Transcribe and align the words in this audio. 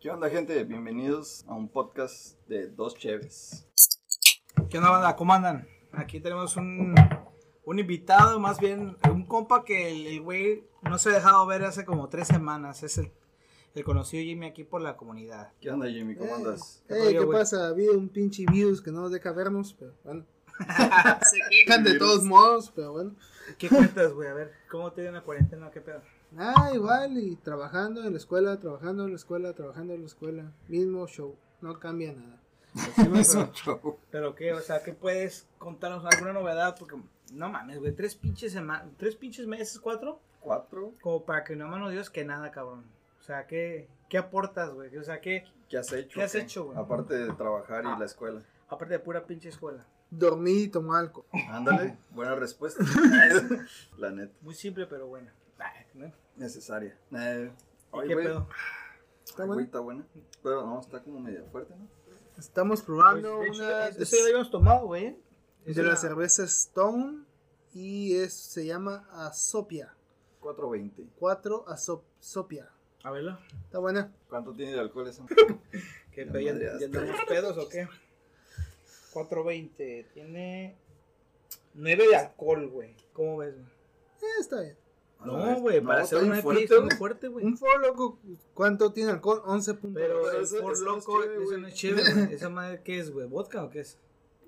¿Qué 0.00 0.10
onda, 0.10 0.30
gente? 0.30 0.62
Bienvenidos 0.62 1.44
a 1.48 1.54
un 1.54 1.68
podcast 1.68 2.38
de 2.46 2.68
Dos 2.68 2.94
Cheves. 2.94 3.66
¿Qué 4.70 4.78
onda, 4.78 4.90
banda? 4.90 5.16
¿Cómo 5.16 5.32
andan? 5.32 5.66
Aquí 5.90 6.20
tenemos 6.20 6.56
un, 6.56 6.94
un 7.64 7.78
invitado, 7.80 8.38
más 8.38 8.60
bien 8.60 8.96
un 9.10 9.26
compa 9.26 9.64
que 9.64 9.90
el 9.90 10.06
el 10.06 10.20
güey 10.20 10.68
no 10.82 10.98
se 10.98 11.08
ha 11.08 11.14
dejado 11.14 11.44
ver 11.46 11.64
hace 11.64 11.84
como 11.84 12.08
tres 12.08 12.28
semanas. 12.28 12.84
Es 12.84 12.98
el, 12.98 13.10
el 13.74 13.82
conocido 13.82 14.22
Jimmy 14.22 14.46
aquí 14.46 14.62
por 14.62 14.82
la 14.82 14.96
comunidad. 14.96 15.52
¿Qué 15.60 15.68
onda, 15.68 15.88
Jimmy? 15.88 16.14
¿Cómo 16.14 16.32
andas? 16.32 16.84
¿Qué 16.86 16.94
Ey, 16.94 17.04
rollo, 17.16 17.30
¿qué 17.32 17.36
pasa? 17.38 17.64
Ha 17.64 17.68
habido 17.70 17.98
un 17.98 18.08
pinche 18.08 18.44
virus 18.48 18.80
que 18.80 18.92
no 18.92 19.00
nos 19.00 19.10
deja 19.10 19.32
vernos, 19.32 19.74
pero 19.76 19.94
bueno. 20.04 20.24
Se 21.28 21.40
quejan 21.50 21.82
de 21.82 21.98
todos 21.98 22.22
modos, 22.22 22.72
pero 22.72 22.92
bueno. 22.92 23.16
¿Qué 23.58 23.68
cuentas, 23.68 24.12
güey? 24.12 24.28
A 24.28 24.34
ver, 24.34 24.52
¿cómo 24.70 24.92
te 24.92 25.02
dio 25.02 25.10
la 25.10 25.22
cuarentena? 25.22 25.72
¿Qué 25.72 25.80
pedo? 25.80 26.02
Ah, 26.36 26.70
igual, 26.74 27.16
y 27.18 27.36
trabajando 27.36 28.04
en 28.04 28.12
la 28.12 28.18
escuela, 28.18 28.58
trabajando 28.58 29.04
en 29.04 29.10
la 29.10 29.16
escuela, 29.16 29.52
trabajando 29.54 29.94
en 29.94 30.00
la 30.00 30.06
escuela. 30.06 30.52
Mismo 30.68 31.06
show, 31.06 31.36
no 31.60 31.78
cambia 31.78 32.12
nada. 32.12 32.40
Es 33.18 33.34
un 33.34 33.50
show. 33.52 33.98
¿Pero 34.10 34.34
qué? 34.34 34.52
O 34.52 34.60
sea, 34.60 34.82
¿qué 34.82 34.92
puedes 34.92 35.46
contarnos 35.58 36.04
alguna 36.04 36.32
novedad? 36.34 36.76
Porque, 36.78 36.96
no 37.32 37.48
mames, 37.48 37.78
güey, 37.78 37.92
tres 37.92 38.14
pinches 38.14 38.52
semanas, 38.52 38.88
tres 38.98 39.16
pinches 39.16 39.46
meses, 39.46 39.78
cuatro, 39.80 40.20
¿Cuatro? 40.40 40.92
como 41.00 41.24
para 41.24 41.44
que 41.44 41.56
no 41.56 41.66
mano 41.68 41.88
Dios 41.88 42.10
que 42.10 42.24
nada, 42.24 42.50
cabrón. 42.50 42.84
O 43.18 43.22
sea, 43.22 43.46
¿qué, 43.46 43.88
qué 44.08 44.18
aportas, 44.18 44.70
güey? 44.72 44.96
O 44.96 45.02
sea, 45.02 45.20
¿qué, 45.20 45.44
¿Qué 45.68 45.78
has 45.78 45.92
hecho? 45.92 46.14
¿Qué 46.14 46.22
has 46.24 46.32
qué? 46.32 46.38
hecho, 46.40 46.64
güey? 46.66 46.78
Aparte 46.78 47.14
de 47.14 47.32
trabajar 47.32 47.84
y 47.84 47.88
Ah. 47.88 47.96
la 47.98 48.04
escuela. 48.04 48.42
aparte 48.68 48.94
de 48.94 49.00
pura 49.00 49.26
pinche 49.26 49.48
escuela? 49.48 49.84
Dormí 50.10 50.62
y 50.62 50.68
tomé 50.68 50.96
alcohol. 50.96 51.26
Ándale, 51.50 51.96
buena 52.10 52.34
respuesta. 52.34 52.82
la 53.98 54.10
neta, 54.10 54.32
Muy 54.42 54.54
simple, 54.54 54.86
pero 54.86 55.06
buena. 55.06 55.32
Necesaria. 56.38 56.96
Eh, 57.12 57.50
¿Y 57.92 57.96
oye, 57.96 58.08
qué 58.08 58.16
pedo? 58.16 58.48
¿Está 59.24 59.44
bueno? 59.44 59.62
está 59.62 59.80
buena. 59.80 60.06
Pero 60.42 60.66
no, 60.66 60.80
está 60.80 61.02
como 61.02 61.20
media 61.20 61.44
fuerte, 61.50 61.74
¿no? 61.76 61.88
Estamos 62.38 62.80
Pues, 62.80 62.86
probando 62.86 63.42
hecho, 63.42 63.62
una 63.62 63.88
eso 63.88 64.04
ya 64.16 64.22
lo 64.22 64.24
habíamos 64.26 64.50
tomado, 64.50 64.86
güey. 64.86 65.06
¿eh? 65.06 65.20
De 65.66 65.82
la 65.82 65.96
cerveza 65.96 66.44
Stone 66.44 67.24
y 67.74 68.16
es, 68.16 68.32
se 68.32 68.64
llama 68.64 69.08
Asopia. 69.12 69.94
420. 70.40 71.08
4 71.18 71.64
Asopia. 71.68 72.70
A 73.02 73.10
verlo. 73.10 73.38
Está 73.64 73.78
buena. 73.78 74.12
¿Cuánto 74.28 74.54
tiene 74.54 74.72
de 74.72 74.80
alcohol 74.80 75.08
esa? 75.08 75.24
¿Qué 76.12 76.24
pedo? 76.26 76.40
¿Ya, 76.40 76.78
ya 76.78 76.86
andamos 76.86 77.16
pedos 77.28 77.58
o 77.58 77.68
qué? 77.68 77.88
420. 79.12 80.08
Tiene 80.14 80.76
9 81.74 82.08
de 82.08 82.16
alcohol, 82.16 82.68
güey. 82.68 82.94
¿Cómo 83.12 83.38
ves, 83.38 83.54
güey? 83.54 83.66
Eh, 83.66 84.40
está 84.40 84.60
bien. 84.60 84.76
No, 85.24 85.60
güey, 85.60 85.80
para 85.80 86.02
hacer 86.02 86.18
está 86.18 86.30
una 86.32 86.40
fuerte, 86.42 86.74
muy 86.74 86.84
güey. 86.86 86.96
fuerte, 86.98 87.28
güey. 87.28 87.44
Un 87.44 87.56
Four 87.58 87.80
Loco, 87.80 88.18
¿cuánto 88.54 88.92
tiene 88.92 89.10
alcohol? 89.10 89.42
11 89.46 89.74
puntos. 89.74 90.00
Pero 90.02 90.22
Pero 90.22 90.36
el 90.38 90.44
eso- 90.44 90.62
no 90.62 90.72
es 90.72 90.80
loco, 90.80 91.20
chévere, 91.22 91.34
eso 91.34 91.44
güey. 91.44 91.60
no 91.60 91.66
es 91.68 91.74
chévere. 91.74 92.02
¿Esa 92.34 92.48
madre 92.48 92.82
qué 92.84 92.98
es, 93.00 93.10
güey? 93.12 93.26
¿Vodka 93.26 93.64
o 93.64 93.70
qué 93.70 93.80
es? 93.80 93.98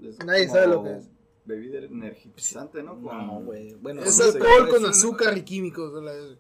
Es 0.03 0.19
Nadie 0.25 0.47
como 0.47 0.55
sabe 0.61 0.67
lo 0.69 0.83
que 0.85 0.97
es. 0.97 1.11
Bebida 1.45 1.79
energizante, 1.81 2.83
¿no? 2.83 2.95
No, 2.95 3.09
Con- 3.09 3.45
güey. 3.47 3.75
Bueno, 3.75 4.03
Es 4.03 4.17
no 4.19 4.25
alcohol 4.27 4.69
es 4.69 4.75
con 4.75 4.85
un- 4.85 4.91
azúcar 4.91 5.37
y 5.37 5.43
químicos. 5.43 5.93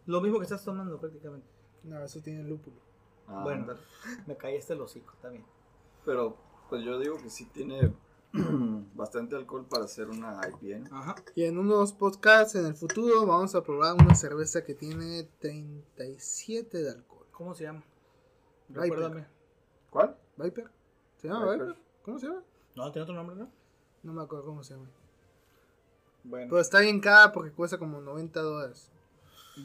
lo 0.06 0.20
mismo 0.20 0.39
que 0.39 0.44
estás 0.44 0.65
tomando 0.65 0.98
prácticamente. 1.00 1.47
No, 1.83 2.00
eso 2.05 2.20
tiene 2.20 2.44
lúpulo. 2.44 2.77
Ah, 3.27 3.42
bueno, 3.42 3.62
ándale. 3.62 3.81
me 4.27 4.37
caíste 4.37 4.75
el 4.75 4.81
hocico, 4.81 5.12
está 5.15 5.28
bien. 5.28 5.44
Pero, 6.05 6.37
pues 6.69 6.84
yo 6.84 6.98
digo 6.98 7.17
que 7.17 7.31
sí 7.31 7.47
tiene 7.47 7.92
bastante 8.95 9.34
alcohol 9.36 9.67
para 9.69 9.84
hacer 9.84 10.09
una 10.09 10.41
IPA. 10.62 10.89
¿no? 10.91 10.97
Ajá. 10.98 11.14
Y 11.34 11.45
en 11.45 11.59
unos 11.59 11.92
podcasts 11.92 12.55
en 12.55 12.67
el 12.67 12.75
futuro 12.75 13.27
vamos 13.27 13.55
a 13.55 13.62
probar 13.62 13.95
una 13.95 14.14
cerveza 14.14 14.64
que 14.64 14.75
tiene 14.75 15.25
37 15.41 16.78
de 16.78 16.91
alcohol. 16.91 17.27
¿Cómo 17.33 17.55
se 17.55 17.64
llama? 17.64 17.83
Viper. 18.69 18.83
Recuérdame. 18.83 19.27
¿Cuál? 19.91 20.17
¿Viper? 20.37 20.70
¿Se 21.17 21.28
llama 21.28 21.50
Viper. 21.53 21.67
Viper? 21.69 21.83
¿Cómo 22.05 22.19
se 22.19 22.27
llama? 22.27 22.42
No, 22.77 22.92
tiene 22.92 23.03
otro 23.03 23.14
nombre, 23.14 23.37
¿no? 23.37 23.50
No 24.03 24.12
me 24.12 24.22
acuerdo 24.22 24.47
cómo 24.47 24.62
se 24.62 24.75
llama. 24.75 24.89
Bueno. 26.22 26.47
Pero 26.50 26.61
está 26.61 26.81
bien 26.81 27.00
cara 27.00 27.33
porque 27.33 27.50
cuesta 27.53 27.78
como 27.78 28.00
90 28.00 28.41
dólares. 28.41 28.91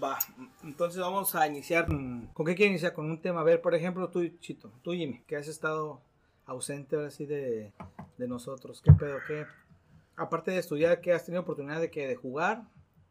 Va, 0.01 0.18
entonces 0.63 1.00
vamos 1.00 1.35
a 1.35 1.47
iniciar. 1.47 1.85
con- 1.85 2.28
¿Con 2.34 2.45
qué 2.45 2.56
quieres 2.56 2.72
iniciar? 2.72 2.94
Con 2.94 3.09
un 3.09 3.22
tema. 3.22 3.41
A 3.41 3.44
ver, 3.44 3.62
por 3.62 3.75
ejemplo, 3.75 4.09
tú, 4.09 4.25
Chito, 4.39 4.72
tú, 4.81 4.91
Jimmy, 4.91 5.22
que 5.28 5.35
has 5.38 5.47
estado 5.47 6.01
ausente 6.45 6.95
ahora 6.95 7.11
sí 7.11 7.25
de, 7.25 7.73
de 8.17 8.28
nosotros. 8.28 8.81
¿Qué 8.83 8.91
pedo? 8.94 9.17
¿Qué? 9.28 9.45
Aparte 10.16 10.51
de 10.51 10.59
estudiar, 10.59 11.01
¿qué 11.01 11.11
has 11.13 11.25
tenido 11.25 11.41
oportunidad 11.41 11.81
de 11.81 11.91
que 11.91 12.07
de 12.07 12.16
jugar 12.16 12.63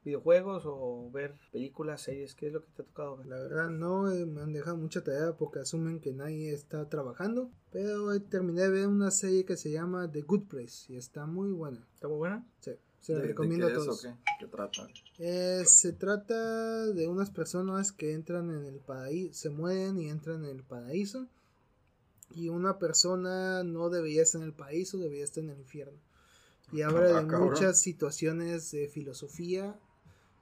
videojuegos 0.05 0.65
o 0.67 1.11
ver 1.12 1.34
películas, 1.53 2.03
series? 2.03 2.34
¿Qué 2.34 2.47
es 2.49 2.53
lo 2.53 2.62
que 2.62 2.71
te 2.77 2.83
ha 2.83 2.84
tocado 2.87 3.17
ver? 3.19 3.27
La 3.27 3.37
verdad 3.39 3.69
no 3.71 4.11
eh, 4.11 4.25
me 4.27 4.41
han 4.43 4.53
dejado 4.53 4.77
mucha 4.77 5.03
tarea 5.03 5.33
porque 5.37 5.61
asumen 5.61 6.00
que 6.00 6.12
nadie 6.12 6.53
está 6.53 6.89
trabajando. 6.89 7.50
Pero 7.72 8.12
eh, 8.12 8.21
terminé 8.21 8.62
de 8.62 8.71
ver 8.71 8.87
una 8.87 9.11
serie 9.11 9.45
que 9.45 9.56
se 9.56 9.71
llama 9.71 10.11
The 10.11 10.22
Good 10.22 10.49
Place 10.49 10.93
y 10.93 10.97
está 10.97 11.27
muy 11.27 11.51
buena. 11.53 11.87
¿Está 11.95 12.09
muy 12.09 12.19
buena? 12.19 12.47
Sí, 12.61 12.72
se 13.01 13.12
la 13.12 13.19
¿De- 13.21 13.25
de 13.25 13.28
recomiendo 13.28 13.66
qué 13.66 13.72
a 13.72 13.77
es 13.77 13.83
o 13.83 13.84
todos. 13.87 14.03
qué? 14.03 14.15
¿Qué 14.41 14.47
trata? 14.47 14.89
Eh, 15.19 15.62
se 15.66 15.93
trata 15.93 16.87
de 16.87 17.06
unas 17.09 17.31
personas 17.31 17.93
que 17.93 18.12
entran 18.15 18.51
en 18.51 18.65
el 18.65 18.78
paraíso, 18.81 19.34
se 19.34 19.51
mueren 19.51 19.99
y 20.01 20.09
entran 20.09 20.45
en 20.45 20.51
el 20.56 20.62
paraíso. 20.62 21.28
Y 22.34 22.49
una 22.49 22.78
persona 22.78 23.62
no 23.62 23.91
debería 23.91 24.22
estar 24.22 24.41
en 24.41 24.49
el 24.49 24.53
paraíso, 24.53 24.99
debería 24.99 25.25
estar 25.25 25.43
en 25.45 25.50
el 25.50 25.59
infierno. 25.61 25.99
Y 26.72 26.83
habla 26.83 27.00
Ah, 27.00 27.22
de 27.22 27.27
cabrón. 27.28 27.50
muchas 27.50 27.81
situaciones 27.81 28.71
de 28.72 28.89
filosofía, 28.89 29.78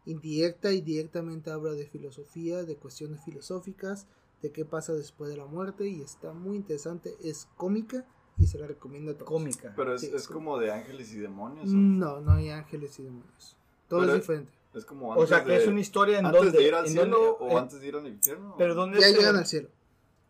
indirecta 0.06 0.72
y 0.72 0.80
directamente 0.80 1.50
habla 1.50 1.72
de 1.72 1.86
filosofía, 1.86 2.62
de 2.64 2.76
cuestiones 2.76 3.22
filosóficas, 3.24 4.06
de 4.40 4.50
qué 4.50 4.64
pasa 4.64 4.92
después 4.94 5.30
de 5.30 5.36
la 5.36 5.46
muerte. 5.46 5.86
Y 5.88 6.00
está 6.02 6.32
muy 6.32 6.56
interesante, 6.56 7.14
es 7.22 7.48
cómica 7.56 8.04
y 8.38 8.46
se 8.46 8.58
la 8.58 8.66
recomiendo 8.66 9.12
a 9.12 9.14
todos. 9.14 9.28
Cómica. 9.28 9.72
Pero 9.76 9.94
es, 9.94 10.00
Sí, 10.00 10.10
es 10.14 10.26
como 10.26 10.58
de 10.58 10.72
ángeles 10.72 11.12
y 11.12 11.18
demonios. 11.18 11.68
¿o? 11.68 11.72
No, 11.74 12.20
no 12.20 12.32
hay 12.32 12.50
ángeles 12.50 12.98
y 12.98 13.02
demonios. 13.04 13.56
Todo 13.88 14.00
Pero- 14.00 14.12
es 14.14 14.20
diferente. 14.20 14.52
Es 14.74 14.86
como 14.86 15.08
o 15.10 15.12
antes 15.12 15.28
sea, 15.28 15.44
que 15.44 15.50
de, 15.52 15.56
es 15.58 15.66
una 15.68 15.80
historia 15.80 16.18
en 16.18 16.24
antes 16.26 16.44
donde... 16.44 16.58
de 16.58 16.64
ir 16.66 16.74
al 16.74 16.88
cielo 16.88 17.36
donde- 17.38 17.54
o 17.54 17.58
eh, 17.58 17.60
antes 17.60 17.80
de 17.82 17.88
ir 17.88 17.94
al 17.94 18.06
infierno. 18.06 18.54
Pero 18.56 18.74
¿dónde 18.74 18.98
Ya 19.00 19.08
se- 19.08 19.14
llegan 19.18 19.36
al 19.36 19.46
cielo. 19.46 19.68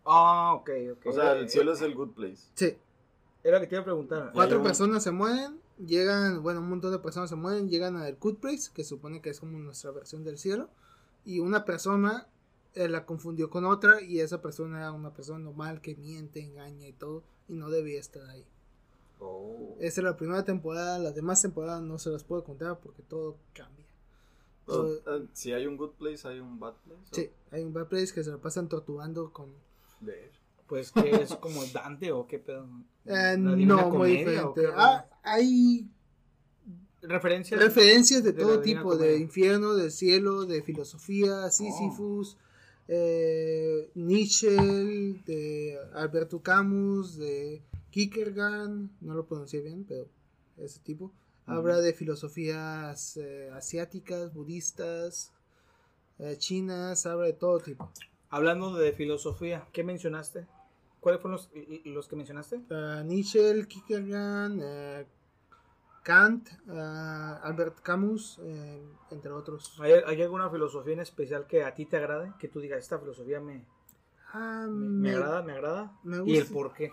Ah, 0.04 0.54
ok, 0.54 0.70
ok. 0.92 1.06
O 1.06 1.12
sea, 1.12 1.36
Eh, 1.36 1.40
el 1.40 1.48
cielo 1.48 1.72
es 1.72 1.80
el 1.82 1.94
good 1.94 2.10
place. 2.10 2.42
Sí. 2.54 2.76
Era 3.44 3.58
lo 3.58 3.62
que 3.62 3.66
te 3.68 3.74
iba 3.74 3.82
a 3.82 3.84
preguntar. 3.84 4.30
Cuatro 4.32 4.62
personas 4.62 5.02
se 5.02 5.10
mueren, 5.10 5.60
llegan, 5.84 6.42
bueno, 6.42 6.60
un 6.60 6.68
montón 6.68 6.92
de 6.92 6.98
personas 6.98 7.28
se 7.30 7.36
mueren, 7.36 7.68
llegan 7.68 7.96
al 7.96 8.16
Good 8.16 8.36
Place, 8.36 8.70
que 8.72 8.84
supone 8.84 9.20
que 9.20 9.30
es 9.30 9.40
como 9.40 9.58
nuestra 9.58 9.90
versión 9.90 10.22
del 10.22 10.38
cielo, 10.38 10.68
y 11.24 11.40
una 11.40 11.64
persona 11.64 12.28
eh, 12.74 12.88
la 12.88 13.04
confundió 13.04 13.50
con 13.50 13.64
otra, 13.64 14.00
y 14.00 14.20
esa 14.20 14.40
persona 14.40 14.78
era 14.78 14.92
una 14.92 15.12
persona 15.12 15.40
normal 15.40 15.80
que 15.80 15.96
miente, 15.96 16.40
engaña 16.40 16.86
y 16.86 16.92
todo, 16.92 17.24
y 17.48 17.54
no 17.54 17.68
debía 17.68 17.98
estar 17.98 18.28
ahí. 18.30 18.46
Oh. 19.18 19.76
Esa 19.80 20.00
es 20.00 20.04
la 20.04 20.16
primera 20.16 20.44
temporada, 20.44 20.98
las 20.98 21.14
demás 21.14 21.42
temporadas 21.42 21.82
no 21.82 21.98
se 21.98 22.10
las 22.10 22.22
puedo 22.24 22.44
contar 22.44 22.78
porque 22.78 23.02
todo 23.02 23.36
cambia. 23.52 23.86
Pero, 24.66 24.94
eh, 24.94 25.26
si 25.32 25.52
hay 25.52 25.66
un 25.66 25.76
good 25.76 25.92
place, 25.98 26.26
hay 26.26 26.38
un 26.38 26.60
bad 26.60 26.74
place. 26.84 27.02
¿o? 27.10 27.14
Sí, 27.14 27.30
hay 27.50 27.64
un 27.64 27.72
Bad 27.72 27.88
Place 27.88 28.12
que 28.14 28.22
se 28.22 28.30
la 28.30 28.38
pasan 28.38 28.68
torturando 28.68 29.32
con... 29.32 29.52
Ver. 30.02 30.30
Pues 30.66 30.92
que 30.92 31.10
es 31.10 31.34
como 31.40 31.64
Dante 31.66 32.12
o 32.12 32.26
qué 32.26 32.38
pedo. 32.38 32.68
Eh, 33.04 33.12
¿La 33.12 33.36
Divina 33.36 33.76
no, 33.76 33.90
muy 33.90 34.18
diferente. 34.18 34.62
Ah, 34.74 35.06
hay 35.22 35.88
referencias. 37.02 37.60
referencias 37.60 38.22
de, 38.22 38.32
todo 38.32 38.60
tipo, 38.60 38.96
de 38.96 39.18
infierno, 39.18 39.74
de 39.74 39.90
cielo, 39.90 40.44
de 40.44 40.62
filosofía, 40.62 41.50
Sísifus, 41.50 42.36
eh, 42.88 43.90
Nietzsche, 43.94 44.50
de 44.50 45.78
Alberto 45.94 46.40
Camus, 46.40 47.16
de 47.16 47.62
Kierkegaard, 47.90 48.70
no 49.00 49.14
lo 49.14 49.26
pronuncié 49.26 49.60
bien, 49.60 49.84
pero 49.84 50.08
ese 50.58 50.80
tipo. 50.80 51.12
Habla 51.44 51.80
de 51.80 51.92
filosofías 51.92 53.16
eh, 53.16 53.50
asiáticas, 53.52 54.32
budistas, 54.32 55.32
eh, 56.18 56.36
chinas, 56.38 57.04
habla 57.04 57.26
de 57.26 57.32
todo 57.32 57.58
tipo. 57.58 57.90
Hablando 58.32 58.74
de 58.74 58.92
filosofía, 58.92 59.68
¿qué 59.72 59.84
mencionaste? 59.84 60.46
¿Cuáles 61.00 61.20
fueron 61.20 61.36
los, 61.38 61.50
los 61.84 62.08
que 62.08 62.16
mencionaste? 62.16 62.56
Uh, 62.70 63.04
Nietzsche, 63.04 63.66
Kierkegaard, 63.68 64.52
eh, 64.60 65.06
Kant, 66.02 66.48
eh, 66.48 67.34
Albert 67.42 67.80
Camus, 67.82 68.40
eh, 68.42 68.82
entre 69.10 69.30
otros. 69.32 69.78
¿Hay, 69.80 69.92
hay 70.06 70.22
alguna 70.22 70.48
filosofía 70.50 70.94
en 70.94 71.00
especial 71.00 71.46
que 71.46 71.62
a 71.62 71.74
ti 71.74 71.86
te 71.86 71.96
agrade? 71.98 72.32
Que 72.38 72.48
tú 72.48 72.60
digas, 72.60 72.78
esta 72.80 72.98
filosofía 72.98 73.40
me, 73.40 73.64
Ah, 74.32 74.66
me, 74.70 74.88
me 74.88 75.10
agrada, 75.10 75.42
me 75.42 75.52
agrada. 75.52 75.92
me 76.04 76.16
¿Y 76.24 76.36
el 76.36 76.44
gusta. 76.44 76.54
por 76.54 76.72
qué? 76.72 76.92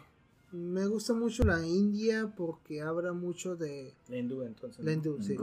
Me 0.52 0.88
gusta 0.88 1.14
mucho 1.14 1.44
la 1.44 1.66
India 1.66 2.34
porque 2.36 2.82
habla 2.82 3.14
mucho 3.14 3.56
de 3.56 3.94
La 4.10 4.18
hindú, 4.18 4.42
entonces. 4.44 4.84
la 4.84 4.92
¿no? 4.92 4.98
hindú, 4.98 5.22
sí, 5.22 5.38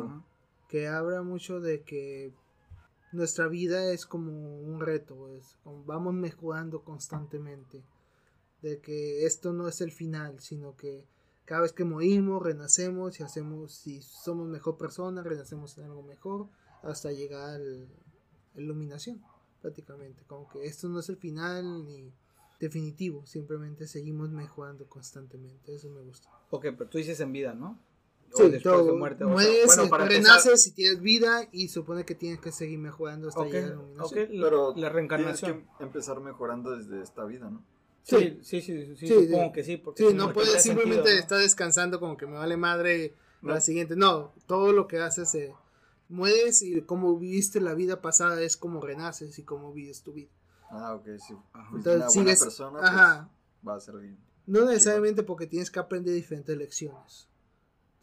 que 0.68 0.88
habla 0.88 1.22
mucho 1.22 1.60
de 1.60 1.82
que 1.82 2.32
nuestra 3.12 3.48
vida 3.48 3.92
es 3.92 4.06
como 4.06 4.60
un 4.60 4.80
reto, 4.80 5.28
es 5.28 5.56
como 5.62 5.84
vamos 5.84 6.14
mejorando 6.14 6.82
constantemente, 6.82 7.82
de 8.62 8.80
que 8.80 9.26
esto 9.26 9.52
no 9.52 9.68
es 9.68 9.80
el 9.80 9.92
final, 9.92 10.40
sino 10.40 10.76
que 10.76 11.04
cada 11.44 11.62
vez 11.62 11.72
que 11.72 11.84
morimos 11.84 12.42
renacemos 12.42 13.20
y 13.20 13.22
hacemos, 13.22 13.72
si 13.72 14.02
somos 14.02 14.48
mejor 14.48 14.76
persona, 14.76 15.22
renacemos 15.22 15.78
en 15.78 15.84
algo 15.84 16.02
mejor 16.02 16.48
hasta 16.82 17.12
llegar 17.12 17.54
a 17.54 17.58
la 17.58 17.86
iluminación, 18.56 19.22
prácticamente, 19.62 20.24
como 20.26 20.48
que 20.48 20.66
esto 20.66 20.88
no 20.88 21.00
es 21.00 21.08
el 21.08 21.16
final 21.16 21.86
ni 21.86 22.12
definitivo, 22.58 23.24
simplemente 23.26 23.86
seguimos 23.86 24.30
mejorando 24.30 24.88
constantemente, 24.88 25.74
eso 25.74 25.88
me 25.90 26.00
gusta. 26.00 26.28
Ok, 26.50 26.66
pero 26.76 26.88
tú 26.88 26.98
dices 26.98 27.20
en 27.20 27.32
vida, 27.32 27.54
¿no? 27.54 27.78
O 28.32 28.36
Sí, 28.38 28.42
después 28.50 28.62
todo, 28.62 28.84
de 28.86 28.92
muerte. 28.92 29.24
o 29.24 29.28
sea, 29.28 29.34
mueres, 29.34 29.66
bueno, 29.66 29.88
para 29.88 30.04
empezar- 30.04 30.22
renaces 30.38 30.66
y 30.66 30.72
tienes 30.72 31.00
vida 31.00 31.48
y 31.52 31.68
supone 31.68 32.04
que 32.04 32.14
tienes 32.14 32.40
que 32.40 32.52
seguir 32.52 32.78
mejorando 32.78 33.28
hasta 33.28 33.40
Ok, 33.40 33.46
llegar 33.46 33.64
a 33.64 33.66
la 33.68 33.74
ok, 33.76 33.80
iluminación. 33.82 34.28
la- 34.40 34.44
Pero 34.46 34.74
la 34.76 34.88
reencarnación. 34.88 35.52
Tienes 35.52 35.76
que 35.78 35.84
empezar 35.84 36.20
mejorando 36.20 36.76
desde 36.76 37.02
esta 37.02 37.24
vida, 37.24 37.48
¿no? 37.50 37.62
Sí, 38.02 38.38
sí, 38.42 38.60
sí, 38.62 38.86
sí, 38.94 38.96
Sí, 38.96 39.08
supongo 39.08 39.46
sí. 39.46 39.52
que 39.52 39.64
sí. 39.64 39.76
Porque 39.78 40.02
Sí, 40.04 40.10
si 40.10 40.14
no 40.14 40.32
puedes 40.32 40.52
sentido, 40.62 40.74
simplemente 40.76 41.12
¿no? 41.14 41.18
estar 41.20 41.38
descansando 41.40 41.98
como 41.98 42.16
que 42.16 42.26
me 42.26 42.34
vale 42.36 42.56
madre 42.56 43.14
No. 43.42 43.54
la 43.54 43.60
siguiente. 43.60 43.96
No, 43.96 44.32
todo 44.46 44.72
lo 44.72 44.86
que 44.86 44.98
haces 45.00 45.30
se 45.30 45.54
mueres 46.08 46.62
y 46.62 46.80
como 46.82 47.18
viviste 47.18 47.60
la 47.60 47.74
vida 47.74 48.00
pasada 48.00 48.40
es 48.42 48.56
como 48.56 48.80
renaces 48.80 49.38
y 49.38 49.42
como 49.42 49.72
vives 49.72 50.02
tu 50.02 50.12
vida. 50.12 50.30
Ah, 50.70 50.94
ok, 50.94 51.06
sí. 51.18 51.34
Ajá. 51.52 51.68
Entonces 51.74 51.96
una 52.02 52.10
sigues, 52.10 52.38
buena 52.38 52.44
persona, 52.44 52.78
ajá, 52.80 53.28
pues 53.62 53.68
va 53.74 53.76
a 53.76 53.80
ser 53.80 53.96
bien. 53.96 54.16
no 54.46 54.64
necesariamente 54.66 55.22
porque 55.24 55.46
tienes 55.48 55.70
que 55.72 55.78
aprender 55.80 56.14
diferentes 56.14 56.56
lecciones. 56.56 57.28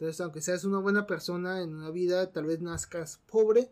Entonces, 0.04 0.20
aunque 0.20 0.42
seas 0.42 0.66
una 0.66 0.80
buena 0.80 1.08
persona 1.08 1.62
en 1.62 1.74
una 1.74 1.90
vida, 1.90 2.30
tal 2.30 2.46
vez 2.46 2.60
nazcas 2.62 3.22
pobre, 3.32 3.70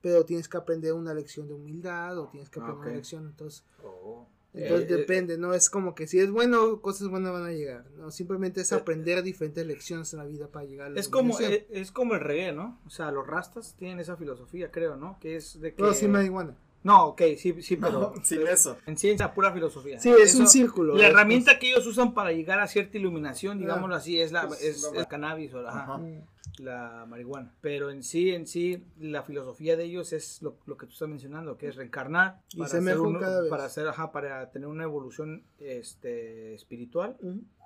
pero 0.00 0.24
tienes 0.24 0.48
que 0.48 0.56
aprender 0.56 0.92
una 0.92 1.14
lección 1.14 1.46
de 1.46 1.54
humildad 1.54 2.18
o 2.18 2.26
tienes 2.26 2.50
que 2.50 2.58
Ah, 2.58 2.64
aprender 2.64 2.86
una 2.88 2.96
lección. 2.96 3.26
Entonces, 3.28 3.62
Oh. 3.84 4.26
entonces 4.54 4.90
Eh, 4.90 4.92
eh, 4.92 4.96
depende, 4.96 5.38
no 5.38 5.54
es 5.54 5.70
como 5.70 5.94
que 5.94 6.08
si 6.08 6.18
es 6.18 6.32
bueno, 6.32 6.80
cosas 6.80 7.06
buenas 7.06 7.30
van 7.32 7.44
a 7.44 7.52
llegar. 7.52 7.88
No, 7.96 8.10
simplemente 8.10 8.62
es 8.62 8.72
Eh, 8.72 8.74
aprender 8.74 9.22
diferentes 9.22 9.64
lecciones 9.64 10.12
en 10.12 10.18
la 10.18 10.24
vida 10.24 10.48
para 10.48 10.64
llegar 10.66 10.88
a 10.88 10.90
la 10.90 10.98
Es 10.98 11.08
como, 11.08 11.38
es, 11.38 11.62
es 11.70 11.92
como 11.92 12.14
el 12.14 12.20
reggae, 12.22 12.52
¿no? 12.52 12.80
O 12.84 12.90
sea, 12.90 13.12
los 13.12 13.24
rastas 13.24 13.76
tienen 13.78 14.00
esa 14.00 14.16
filosofía, 14.16 14.72
creo, 14.72 14.96
¿no? 14.96 15.16
Que 15.20 15.36
es 15.36 15.60
de 15.60 15.70
que... 15.74 15.76
Pero 15.76 15.94
sin 15.94 16.10
marihuana. 16.10 16.56
No, 16.84 17.06
ok, 17.06 17.22
sí, 17.36 17.60
sí, 17.62 17.76
pero... 17.76 18.12
No, 18.14 18.14
sin 18.24 18.46
eso. 18.46 18.78
En 18.86 18.96
ciencia, 18.96 19.34
pura 19.34 19.52
filosofía. 19.52 19.98
Sí, 20.00 20.10
es 20.10 20.30
Eso- 20.34 20.40
un 20.40 20.48
círculo. 20.48 20.94
La 20.94 21.04
es- 21.06 21.10
herramienta 21.10 21.58
que 21.58 21.70
ellos 21.70 21.86
usan 21.86 22.14
para 22.14 22.32
llegar 22.32 22.60
a 22.60 22.66
cierta 22.68 22.96
iluminación, 22.98 23.58
Ah. 23.58 23.60
digámoslo 23.60 23.94
así, 23.96 24.20
es 24.20 24.30
la 24.32 24.46
Pues, 24.46 24.62
es, 24.62 24.82
la- 24.82 25.00
el 25.00 25.06
cannabis 25.08 25.52
o 25.54 25.60
la, 25.62 25.70
ajá, 25.70 25.82
Ajá. 25.82 25.98
Mm. 25.98 26.22
La 26.58 27.06
marihuana. 27.08 27.54
Pero 27.60 27.90
en 27.90 28.02
sí, 28.02 28.30
en 28.30 28.46
sí, 28.46 28.84
la 28.98 29.22
filosofía 29.22 29.76
de 29.76 29.84
ellos 29.84 30.12
es 30.12 30.42
lo, 30.42 30.56
lo 30.66 30.76
que 30.76 30.86
tú 30.86 30.92
estás 30.92 31.08
mencionando, 31.08 31.56
que 31.56 31.68
es 31.68 31.76
reencarnar 31.76 32.40
Y 32.52 32.58
para 32.58 32.68
ser 32.70 32.80
hacer 32.80 32.94
mejor 32.94 33.06
un- 33.08 33.20
cada 33.20 33.40
vez. 33.42 33.50
para 33.50 33.64
hacer, 33.64 33.86
ajá, 33.86 34.10
para 34.12 34.50
tener 34.50 34.66
una 34.68 34.84
evolución 34.84 35.44
este 35.60 36.54
espiritual 36.54 37.16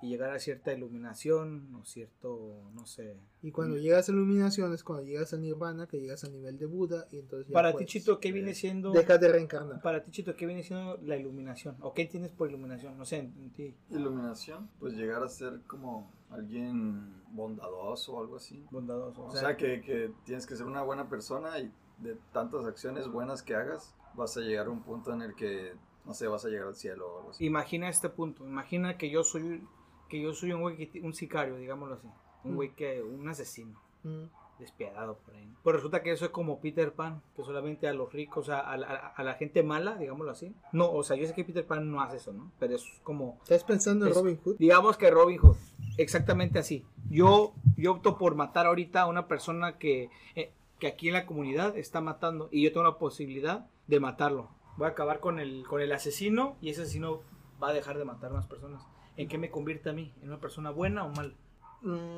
y 0.03 0.09
llegar 0.09 0.31
a 0.31 0.39
cierta 0.39 0.73
iluminación 0.75 1.75
o 1.75 1.85
cierto, 1.85 2.71
no 2.75 2.85
sé. 2.87 3.17
Y 3.43 3.51
cuando 3.51 3.77
llegas 3.79 4.09
a 4.09 4.13
iluminación 4.13 4.73
es 4.75 4.85
cuando 4.85 5.05
llegas 5.05 5.33
a 5.33 5.37
nirvana, 5.39 5.87
que 5.87 5.99
llegas 6.01 6.25
al 6.25 6.33
nivel 6.33 6.59
de 6.59 6.67
Buda 6.67 7.07
y 7.11 7.19
entonces 7.19 7.49
ya 7.49 7.55
Para 7.55 7.73
ti, 7.77 7.87
Chito, 7.87 8.19
¿qué 8.21 8.31
viene 8.33 8.55
siendo? 8.55 8.93
Dejas 8.93 9.21
de 9.21 9.29
reencarnar. 9.29 9.81
Para 9.81 10.03
ti, 10.03 10.11
Chito, 10.11 10.37
¿qué 10.37 10.47
viene 10.47 10.63
siendo 10.63 10.99
la 10.99 11.17
iluminación? 11.17 11.77
¿O 11.81 11.95
qué 11.95 12.03
entiendes 12.03 12.33
por 12.33 12.49
iluminación? 12.49 12.99
No 12.99 13.05
sé, 13.05 13.19
en, 13.19 13.33
en 13.41 13.51
ti, 13.51 13.75
Iluminación, 13.91 14.69
pues 14.79 14.95
llegar 14.95 15.23
a 15.23 15.29
ser 15.29 15.61
como 15.67 16.11
alguien 16.33 17.23
bondadoso 17.33 18.15
o 18.15 18.21
algo 18.21 18.37
así. 18.37 18.65
bondadoso. 18.71 19.25
O 19.25 19.31
sea, 19.33 19.57
que, 19.57 19.81
que 19.81 20.13
tienes 20.25 20.47
que 20.47 20.57
ser 20.57 20.67
una 20.67 20.83
buena 20.83 21.09
persona 21.09 21.59
y 21.59 21.73
de 21.99 22.17
tantas 22.33 22.65
acciones 22.65 23.09
buenas 23.09 23.43
que 23.43 23.55
hagas, 23.55 23.95
vas 24.15 24.37
a 24.37 24.41
llegar 24.41 24.67
a 24.67 24.71
un 24.71 24.83
punto 24.83 25.13
en 25.13 25.23
el 25.23 25.35
que, 25.35 25.75
no 26.05 26.15
sé, 26.15 26.27
vas 26.27 26.45
a 26.45 26.49
llegar 26.49 26.67
al 26.69 26.75
cielo 26.75 27.07
o 27.07 27.19
algo 27.19 27.31
así. 27.31 27.45
Imagina 27.47 27.89
este 27.89 28.09
punto. 28.09 28.45
Imagina 28.47 28.97
que 28.99 29.11
yo 29.11 29.25
soy 29.25 29.63
que 30.09 30.21
yo 30.21 30.35
soy 30.35 30.53
un 30.53 30.61
güey 30.61 30.91
un 31.03 31.15
sicario, 31.15 31.57
digámoslo 31.57 31.95
así. 31.95 32.07
Un 32.45 32.53
Mm. 32.53 32.57
güey 32.57 32.75
que 32.75 33.03
un 33.03 33.27
asesino 33.29 33.81
Mm. 34.05 34.25
despiadado 34.59 35.17
por 35.17 35.35
ahí. 35.35 35.51
Pues 35.63 35.77
resulta 35.77 36.03
que 36.03 36.13
eso 36.13 36.25
es 36.27 36.31
como 36.31 36.61
Peter 36.61 36.93
Pan, 36.93 37.23
que 37.35 37.43
solamente 37.43 37.89
a 37.89 37.95
los 37.95 38.13
ricos, 38.13 38.49
a, 38.51 38.61
a 38.61 38.75
a 38.75 39.23
la 39.25 39.35
gente 39.35 39.63
mala, 39.63 39.97
digámoslo 39.97 40.31
así. 40.33 40.55
No, 40.73 40.93
o 40.93 41.03
sea, 41.03 41.17
yo 41.17 41.27
sé 41.27 41.35
que 41.35 41.45
Peter 41.45 41.67
Pan 41.67 41.91
no 41.91 42.01
hace 42.03 42.19
eso, 42.19 42.33
¿no? 42.33 42.53
Pero 42.59 42.75
es 42.77 42.85
como 43.03 43.39
¿Estás 43.43 43.65
pensando 43.65 44.07
en 44.07 44.15
Robin 44.15 44.39
Hood? 44.45 44.57
digamos 44.59 44.97
que 44.99 45.11
Robin 45.11 45.39
Hood, 45.39 45.57
exactamente 45.99 46.59
así. 46.59 46.85
Yo 47.11 47.53
yo 47.77 47.93
opto 47.93 48.19
por 48.19 48.35
matar 48.35 48.67
ahorita 48.67 49.03
a 49.03 49.07
una 49.07 49.27
persona 49.29 49.79
que 49.79 50.11
eh, 50.37 50.53
que 50.79 50.87
aquí 50.89 51.09
en 51.09 51.15
la 51.15 51.27
comunidad 51.27 51.77
está 51.77 52.01
matando 52.01 52.49
y 52.51 52.63
yo 52.63 52.73
tengo 52.73 52.85
la 52.85 52.99
posibilidad 52.99 53.67
de 53.87 54.01
matarlo. 54.01 54.49
Voy 54.77 54.87
a 54.87 54.91
acabar 54.91 55.21
con 55.21 55.39
el 55.39 55.65
con 55.69 55.81
el 55.81 55.93
asesino 55.93 56.57
y 56.61 56.71
ese 56.71 56.83
asesino 56.83 57.21
va 57.63 57.69
a 57.69 57.73
dejar 57.73 57.99
de 57.99 58.05
matar 58.05 58.31
a 58.31 58.35
más 58.35 58.47
personas. 58.47 58.83
¿En 59.17 59.29
qué 59.29 59.39
me 59.39 59.51
convierte 59.51 59.91
a 59.91 59.93
mí? 59.93 60.13
¿En 60.23 60.29
una 60.29 60.41
persona 60.41 60.71
buena 60.71 61.05
o 61.05 61.11
mala? 61.11 61.35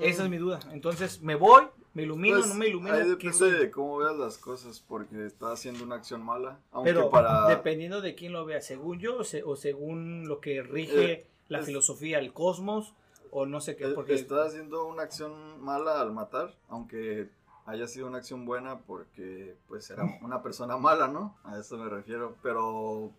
Esa 0.03 0.25
es 0.25 0.31
mi 0.31 0.37
duda. 0.37 0.61
Entonces, 0.73 1.23
¿me 1.23 1.35
voy? 1.37 1.65
¿Me 1.95 2.03
ilumino? 2.03 2.37
Pues, 2.37 2.49
¿No 2.49 2.55
me 2.55 2.69
ilumino? 2.69 2.95
Ahí 2.95 3.03
¿Qué 3.19 3.31
depende 3.31 3.59
de 3.59 3.71
cómo 3.71 3.97
veas 3.97 4.17
las 4.17 4.37
cosas, 4.37 4.85
porque 4.87 5.25
estás 5.27 5.53
haciendo 5.55 5.85
una 5.85 5.95
acción 5.95 6.23
mala. 6.23 6.59
Aunque 6.71 6.93
Pero 6.93 7.09
para... 7.11 7.47
dependiendo 7.49 8.01
de 8.03 8.15
quién 8.15 8.33
lo 8.35 8.45
vea, 8.45 8.61
según 8.61 8.99
yo 8.99 9.19
o, 9.19 9.25
se- 9.25 9.43
o 9.43 9.57
según 9.57 10.29
lo 10.29 10.41
que 10.41 10.63
rige 10.63 11.13
Eh, 11.13 11.27
la 11.49 11.61
es- 11.61 11.67
filosofía, 11.67 12.19
el 12.19 12.33
cosmos, 12.35 12.93
o 13.35 13.47
no 13.47 13.61
sé 13.61 13.75
qué. 13.77 13.87
Eh, 13.87 13.93
Porque 13.95 14.15
Estás 14.15 14.49
haciendo 14.49 14.87
una 14.87 15.03
acción 15.03 15.61
mala 15.61 16.01
al 16.01 16.13
matar, 16.13 16.55
aunque 16.69 17.29
haya 17.67 17.87
sido 17.89 18.07
una 18.07 18.19
acción 18.19 18.45
buena 18.47 18.79
porque 18.79 19.57
pues 19.69 19.91
era 19.91 20.05
una 20.23 20.41
persona 20.43 20.77
mala, 20.77 21.09
¿no? 21.09 21.37
A 21.45 21.59
eso 21.59 21.77
me 21.77 21.89
refiero, 21.89 22.37
pero 22.43 23.11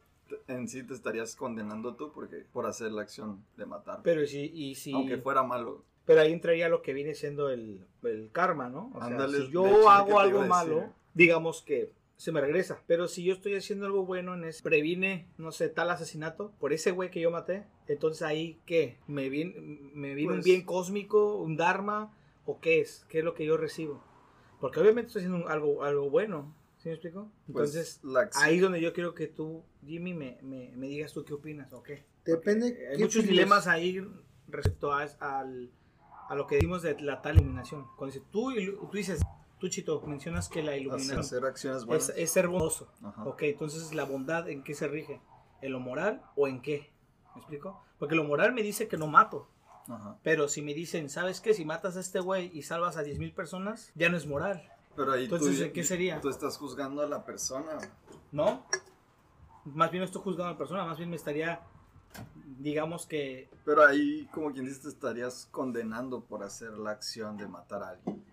en 0.48 0.68
sí 0.68 0.84
te 0.84 0.94
estarías 0.94 1.36
condenando 1.36 1.96
tú 1.96 2.12
porque 2.14 2.46
por 2.54 2.66
hacer 2.66 2.92
la 2.92 3.02
acción 3.02 3.44
de 3.58 3.66
matar, 3.66 4.00
Pero 4.04 4.26
si, 4.26 4.46
y 4.54 4.76
si, 4.76 4.94
aunque 4.94 5.18
fuera 5.18 5.44
malo. 5.44 5.84
pero 6.06 6.22
ahí 6.22 6.32
entraría 6.32 6.70
lo 6.70 6.82
que 6.82 6.94
viene 6.94 7.14
siendo 7.14 7.50
el, 7.50 7.86
el 8.04 8.30
karma, 8.32 8.70
¿no? 8.70 8.92
O 8.96 9.06
sea, 9.06 9.28
si 9.28 9.50
yo 9.52 9.68
hecho, 9.68 9.90
hago 9.90 10.20
algo 10.20 10.44
malo, 10.46 10.90
digamos 11.14 11.62
que 11.62 11.92
se 12.18 12.32
me 12.32 12.42
regresa. 12.42 12.82
Pero 12.88 13.08
si 13.08 13.24
yo 13.24 13.34
estoy 13.34 13.56
haciendo 13.56 13.86
algo 13.86 14.06
bueno 14.06 14.34
en 14.34 14.44
ese, 14.46 14.64
previne, 14.64 15.28
no 15.38 15.52
sé, 15.52 15.70
tal 15.70 15.90
asesinato 15.90 16.52
por 16.60 16.74
ese 16.74 16.92
güey 16.92 17.12
que 17.12 17.20
yo 17.22 17.32
maté, 17.32 17.66
entonces 17.88 18.22
ahí, 18.22 18.60
¿qué? 18.66 18.98
¿Me 19.08 19.30
viene, 19.30 19.54
me 19.94 20.14
viene 20.16 20.32
un 20.34 20.38
Pues- 20.40 20.46
bien 20.46 20.64
cósmico, 20.64 21.36
un 21.38 21.58
dharma, 21.58 22.14
o 22.46 22.60
qué 22.60 22.80
es? 22.82 23.06
¿Qué 23.10 23.20
es 23.20 23.26
lo 23.26 23.34
que 23.34 23.46
yo 23.46 23.58
recibo? 23.58 24.04
Porque 24.62 24.80
obviamente 24.80 25.08
estoy 25.08 25.22
haciendo 25.24 25.46
un- 25.46 25.52
algo, 25.52 25.84
algo 25.84 26.10
bueno, 26.10 26.56
¿sí 26.78 26.88
me 26.90 26.94
explico? 26.96 27.30
Pues, 27.52 27.76
Entonces, 27.76 28.02
acción- 28.16 28.44
ahí 28.44 28.56
es 28.56 28.62
donde 28.62 28.82
yo 28.82 28.94
quiero 28.94 29.14
que 29.14 29.28
tú, 29.28 29.64
Jimmy, 29.86 30.14
me, 30.14 30.38
me, 30.42 30.72
me 30.76 30.88
digas 30.88 31.12
tú 31.14 31.26
qué 31.26 31.34
opinas, 31.34 31.72
¿o 31.74 31.84
qué? 31.84 32.06
Depende 32.26 32.70
Porque 32.72 32.88
Hay 32.88 32.98
muchos 33.00 33.22
filos- 33.24 33.30
dilemas 33.30 33.68
ahí 33.68 34.02
respecto 34.48 34.94
a, 34.94 35.04
al, 35.20 35.70
a 36.30 36.36
lo 36.36 36.48
que 36.48 36.58
dimos 36.58 36.82
de 36.82 37.00
la 37.02 37.22
tal 37.22 37.36
iluminación. 37.36 37.86
Cuando 37.98 38.14
dices, 38.16 38.28
tú, 38.32 38.54
tú 38.90 38.98
dices, 38.98 39.20
tú 39.60 39.70
Chito, 39.70 40.02
mencionas 40.02 40.50
que 40.50 40.64
la 40.64 40.76
iluminación 40.76 41.20
hacer 41.20 41.46
acciones 41.46 41.80
es, 41.82 41.86
buenas. 41.86 42.10
es 42.10 42.32
ser 42.32 42.48
bondoso. 42.48 42.92
Ajá. 43.04 43.24
Ok, 43.26 43.44
entonces 43.44 43.94
la 43.94 44.04
bondad, 44.06 44.50
¿en 44.50 44.64
qué 44.64 44.74
se 44.74 44.88
rige? 44.88 45.22
¿En 45.62 45.72
lo 45.72 45.80
moral 45.80 46.22
o 46.36 46.48
en 46.48 46.62
qué? 46.62 46.92
¿Me 47.34 47.42
explico? 47.42 47.82
Porque 48.00 48.16
lo 48.16 48.24
moral 48.24 48.54
me 48.54 48.62
dice 48.62 48.88
que 48.88 48.98
no 48.98 49.08
mato. 49.08 49.50
Ajá. 49.88 50.18
Pero 50.24 50.48
si 50.48 50.62
me 50.62 50.74
dicen, 50.74 51.10
¿sabes 51.10 51.42
qué? 51.42 51.54
Si 51.54 51.66
matas 51.66 51.98
a 51.98 52.00
este 52.00 52.20
güey 52.20 52.50
y 52.54 52.64
salvas 52.64 52.98
a 52.98 53.04
10.000 53.04 53.34
personas, 53.34 53.92
ya 53.96 54.10
no 54.10 54.18
es 54.18 54.26
moral. 54.26 54.68
Pero 54.96 55.12
ahí 55.12 55.26
Entonces, 55.26 55.58
tú, 55.58 55.64
¿en 55.66 55.74
qué 55.74 55.84
sería? 55.84 56.22
Tú 56.22 56.30
estás 56.30 56.58
juzgando 56.58 57.02
a 57.02 57.08
la 57.08 57.26
persona. 57.26 57.78
¿No? 58.32 58.66
Más 59.66 59.92
bien 59.92 60.02
no 60.02 60.06
estoy 60.06 60.22
juzgando 60.22 60.50
a 60.50 60.52
la 60.54 60.58
persona, 60.58 60.86
más 60.86 60.98
bien 60.98 61.10
me 61.10 61.16
estaría, 61.16 61.62
digamos 62.60 63.08
que 63.08 63.50
Pero 63.66 63.84
ahí, 63.84 64.28
como 64.32 64.52
quien 64.54 64.66
dice, 64.66 64.82
te 64.82 64.90
estarías 64.90 65.48
condenando 65.52 66.24
por 66.24 66.44
hacer 66.44 66.72
la 66.74 66.92
acción 66.92 67.36
de 67.38 67.48
matar 67.48 67.84
a 67.84 67.90
alguien. 67.90 68.24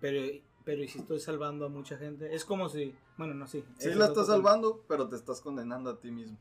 Pero, 0.00 0.42
pero 0.66 0.82
¿y 0.82 0.88
si 0.88 0.98
estoy 0.98 1.20
salvando 1.20 1.64
a 1.64 1.68
mucha 1.68 1.96
gente? 1.96 2.34
Es 2.34 2.44
como 2.44 2.68
si, 2.68 2.92
bueno, 3.16 3.34
no, 3.34 3.46
sí. 3.46 3.64
Sí, 3.78 3.94
la 3.94 4.06
estás 4.06 4.26
tema. 4.26 4.36
salvando, 4.36 4.84
pero 4.88 5.08
te 5.08 5.14
estás 5.14 5.40
condenando 5.40 5.90
a 5.90 6.00
ti 6.00 6.10
mismo. 6.10 6.36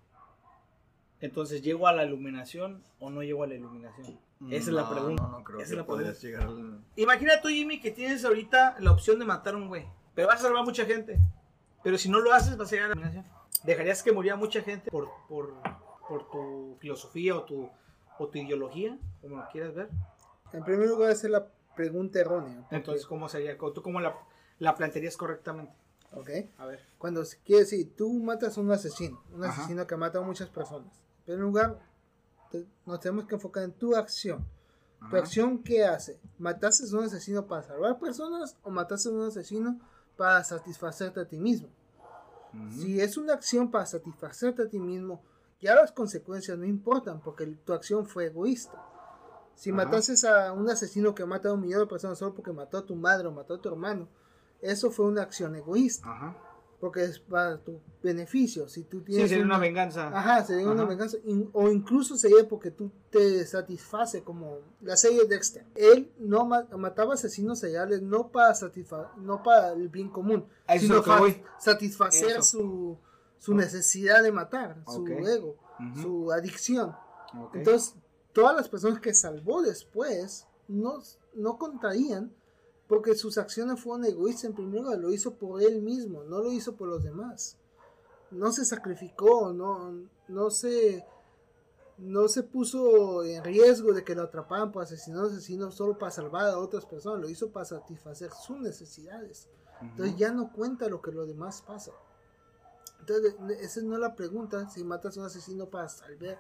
Entonces, 1.22 1.62
¿llego 1.62 1.88
a 1.88 1.94
la 1.94 2.03
iluminación 2.05 2.84
o 3.00 3.12
no 3.12 3.22
llego 3.22 3.44
a 3.44 3.48
la 3.48 3.53
iluminación? 3.53 4.20
Esa 4.50 4.70
es 4.72 4.75
la 4.75 4.89
pregunta. 4.89 5.22
No, 5.22 5.29
no 5.29 5.44
creo 5.44 5.60
Esa 5.60 5.70
que 5.70 5.75
la 5.75 5.86
podrías 5.86 6.20
llegar 6.20 6.48
al... 6.48 6.84
Imagina 6.96 7.39
tú, 7.39 7.50
Jimmy, 7.50 7.79
que 7.79 7.91
tienes 7.91 8.25
ahorita 8.25 8.77
la 8.79 8.91
opción 8.91 9.20
de 9.20 9.25
matar 9.25 9.53
a 9.53 9.58
un 9.58 9.67
güey. 9.67 9.86
Pero 10.15 10.27
vas 10.27 10.39
a 10.39 10.44
salvar 10.44 10.63
a 10.63 10.65
mucha 10.65 10.86
gente. 10.86 11.20
Pero 11.84 11.96
si 12.00 12.10
no 12.10 12.20
lo 12.20 12.34
haces, 12.34 12.58
vas 12.58 12.70
a 12.70 12.72
llegar 12.72 12.86
a 12.86 12.96
la 12.96 13.01
iluminación. 13.01 13.32
¿Dejarías 13.63 14.01
que 14.01 14.12
muriera 14.12 14.38
mucha 14.38 14.62
gente 14.62 14.89
por, 14.89 15.08
por, 15.29 15.53
por 16.10 16.32
tu 16.32 16.77
filosofía 16.79 17.36
o 17.36 17.44
tu, 17.44 17.70
o 18.17 18.27
tu 18.27 18.39
ideología? 18.39 18.98
Como 19.22 19.38
lo 19.38 19.48
quieras 19.51 19.75
ver. 19.75 19.89
En 20.51 20.63
primer 20.63 20.89
lugar, 20.89 21.12
esa 21.12 21.27
es 21.27 21.32
la 21.32 21.48
pregunta 21.75 22.20
errónea. 22.20 22.65
Entonces, 22.72 23.05
¿cómo 23.05 23.29
sería? 23.29 23.58
¿Tú 23.58 23.82
cómo 23.82 24.00
la, 24.00 24.15
la 24.60 24.75
plantearías 24.75 25.17
correctamente? 25.17 25.74
¿ok? 26.13 26.29
A 26.58 26.65
ver. 26.65 26.79
Cuando 26.98 27.22
quiere 27.44 27.63
decir, 27.63 27.94
tú 27.96 28.12
matas 28.13 28.58
a 28.58 28.62
un 28.62 28.72
asesino, 28.72 29.22
un 29.34 29.44
Ajá. 29.44 29.53
asesino 29.62 29.86
que 29.86 29.96
mata 29.98 30.20
a 30.20 30.22
muchas 30.22 30.50
personas. 30.50 30.94
En 31.20 31.24
primer 31.25 31.41
lugar, 31.41 31.79
te- 32.51 32.65
nos 32.86 33.00
tenemos 33.01 33.25
que 33.25 33.36
enfocar 33.36 33.63
en 33.63 33.74
tu 33.74 33.96
acción. 33.96 34.46
¿Tu 35.00 35.05
Ajá. 35.08 35.17
acción 35.17 35.62
qué 35.62 35.84
hace? 35.86 36.20
¿Mataste 36.38 36.86
a 36.89 36.98
un 36.98 37.03
asesino 37.05 37.46
para 37.46 37.63
salvar 37.63 38.00
personas 38.00 38.55
o 38.63 38.70
mataste 38.72 39.10
a 39.10 39.12
un 39.12 39.24
asesino 39.24 39.79
para 40.15 40.44
satisfacerte 40.44 41.20
a 41.20 41.25
ti 41.27 41.38
mismo? 41.38 41.67
Si 42.72 43.01
es 43.01 43.17
una 43.17 43.34
acción 43.34 43.70
para 43.70 43.86
satisfacerte 43.86 44.62
a 44.62 44.70
ti 44.70 44.79
mismo, 44.79 45.22
ya 45.60 45.75
las 45.75 45.91
consecuencias 45.91 46.58
no 46.58 46.63
importan 46.65 47.20
porque 47.20 47.46
tu 47.48 47.74
acción 47.74 48.05
fue 48.05 48.27
egoísta. 48.27 48.82
Si 49.55 49.69
Ajá. 49.71 49.77
matases 49.85 50.24
a 50.25 50.51
un 50.53 50.69
asesino 50.69 51.15
que 51.15 51.25
mata 51.25 51.50
a 51.50 51.53
un 51.53 51.62
millón 51.62 51.79
de 51.81 51.88
personas 51.88 52.17
solo 52.19 52.33
porque 52.35 52.51
mató 52.51 52.77
a 52.77 52.85
tu 52.85 52.95
madre 52.95 53.27
o 53.27 53.31
mató 53.31 53.55
a 53.55 53.62
tu 53.62 53.69
hermano, 53.69 54.07
eso 54.62 54.91
fue 54.91 55.05
una 55.05 55.21
acción 55.21 55.55
egoísta. 55.55 56.09
Ajá. 56.12 56.38
porque 56.77 57.03
es 57.03 57.17
para 57.19 57.57
tu 57.57 57.79
beneficio. 58.03 58.67
Si 58.67 58.83
tú 58.83 59.00
Sí, 59.00 59.05
tienes 59.05 59.29
sería 59.29 59.45
una 59.45 59.55
una- 59.55 59.62
venganza. 59.62 60.07
Ajá, 60.09 60.43
sería 60.43 60.65
una 60.69 60.81
Ajá. 60.81 60.89
venganza. 60.89 61.17
in- 61.24 61.50
o 61.53 61.69
incluso 61.69 62.15
sería 62.17 62.47
porque 62.47 62.69
tú 62.69 62.91
te 63.09 63.43
satisface 63.47 64.24
como 64.24 64.59
la 64.81 64.95
serie 64.97 65.25
Dexter. 65.25 65.65
Él 65.74 66.12
no 66.19 66.45
ma- 66.45 66.67
mataba 66.77 67.13
asesinos 67.15 67.59
seriales 67.59 68.01
no 68.03 68.27
para 68.27 68.53
no 69.17 69.41
para 69.41 69.71
el 69.71 69.88
bien 69.89 70.09
común, 70.09 70.45
eso 70.67 70.81
sino 70.85 71.01
para 71.01 71.21
satisfacer 71.57 72.31
Eso. 72.31 72.43
su, 72.43 72.97
su 73.39 73.55
necesidad 73.55 74.21
de 74.21 74.31
matar, 74.33 74.77
su 74.85 75.01
Ok. 75.01 75.09
ego, 75.09 75.55
Ujú. 75.79 76.01
su 76.01 76.31
adicción. 76.33 76.93
Ok. 77.39 77.55
Entonces, 77.55 77.95
todas 78.35 78.53
las 78.53 78.67
personas 78.67 78.99
que 78.99 79.13
salvó 79.13 79.61
después 79.61 80.45
no, 80.67 80.99
no 81.33 81.57
contarían 81.57 82.35
porque 82.85 83.15
sus 83.15 83.37
acciones 83.37 83.79
fueron 83.79 84.05
egoístas. 84.05 84.43
En 84.43 84.53
primer 84.53 84.81
lugar, 84.81 84.99
lo 84.99 85.11
hizo 85.11 85.35
por 85.35 85.63
él 85.63 85.81
mismo, 85.81 86.23
no 86.25 86.41
lo 86.41 86.51
hizo 86.51 86.75
por 86.75 86.89
los 86.89 87.01
demás. 87.01 87.57
No 88.31 88.51
se 88.51 88.65
sacrificó, 88.65 89.53
no, 89.53 90.09
no 90.27 90.49
se 90.51 91.05
no 91.97 92.27
se 92.27 92.43
puso 92.43 93.23
en 93.23 93.41
riesgo 93.41 93.93
de 93.93 94.03
que 94.03 94.15
lo 94.15 94.23
atraparan 94.23 94.69
por 94.69 94.83
asesinar 94.83 95.27
asesino 95.27 95.71
solo 95.71 95.97
para 95.97 96.11
salvar 96.11 96.47
a 96.47 96.59
otras 96.59 96.85
personas, 96.85 97.21
lo 97.21 97.29
hizo 97.29 97.51
para 97.51 97.63
satisfacer 97.63 98.31
sus 98.31 98.59
necesidades. 98.59 99.47
Entonces 99.81 100.17
ya 100.17 100.33
no 100.33 100.51
cuenta 100.51 100.89
lo 100.89 101.01
que 101.01 101.13
lo 101.13 101.25
demás 101.25 101.61
pasa. 101.61 101.93
Entonces, 102.99 103.35
esa 103.61 103.81
no 103.81 103.93
es 103.93 104.01
la 104.01 104.13
pregunta 104.13 104.69
si 104.69 104.83
matas 104.83 105.15
a 105.15 105.21
un 105.21 105.27
asesino 105.27 105.69
para 105.69 105.87
salvar 105.87 106.37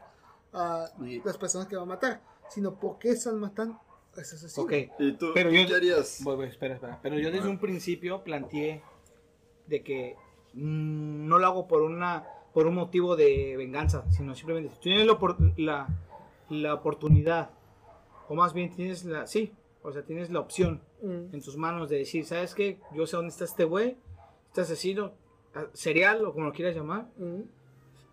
a 0.55 0.89
las 1.23 1.37
personas 1.37 1.67
que 1.67 1.75
va 1.75 1.83
a 1.83 1.85
matar, 1.85 2.21
sino 2.49 2.75
por 2.79 2.97
qué 2.99 3.09
están 3.09 3.39
matando 3.39 3.79
a 4.17 4.21
ese 4.21 4.35
asesino. 4.35 4.63
Ok. 4.65 4.73
¿Y 4.99 5.13
tú 5.13 5.31
Pero 5.33 5.51
yo- 5.51 5.67
qué 5.67 5.75
harías? 5.75 6.21
Voy, 6.23 6.35
voy, 6.35 6.47
espera, 6.47 6.75
espera. 6.75 6.99
Pero 7.01 7.19
yo 7.19 7.29
desde 7.31 7.49
un 7.49 7.59
principio 7.59 8.23
planteé 8.23 8.81
de 9.67 9.83
que 9.83 10.15
mm, 10.53 11.27
no 11.27 11.37
lo 11.39 11.45
hago 11.47 11.67
por 11.67 11.81
una 11.81 12.25
por 12.53 12.67
un 12.67 12.75
motivo 12.75 13.17
de 13.17 13.55
venganza, 13.57 14.09
sino 14.11 14.33
simplemente 14.33 14.73
si 14.75 14.79
tienes 14.79 15.05
la, 15.57 15.87
la 16.49 16.73
oportunidad, 16.73 17.49
o 18.29 18.35
más 18.35 18.53
bien 18.53 18.73
tienes 18.73 19.03
la, 19.03 19.27
sí, 19.27 19.51
o 19.83 19.91
sea, 19.91 20.03
tienes 20.03 20.29
la 20.29 20.39
opción 20.39 20.81
Mm, 21.01 21.35
en 21.35 21.41
tus 21.41 21.57
manos 21.57 21.89
de 21.89 21.97
decir, 21.97 22.25
¿sabes 22.25 22.55
qué? 22.55 22.79
Yo 22.93 23.05
sé 23.05 23.17
dónde 23.17 23.29
está 23.31 23.43
este 23.43 23.65
güey, 23.65 23.97
este 24.47 24.61
asesino 24.61 25.11
ah, 25.53 25.65
serial 25.73 26.23
o 26.25 26.31
como 26.33 26.45
lo 26.45 26.53
quieras 26.53 26.73
llamar, 26.75 27.09
mm, 27.17 27.41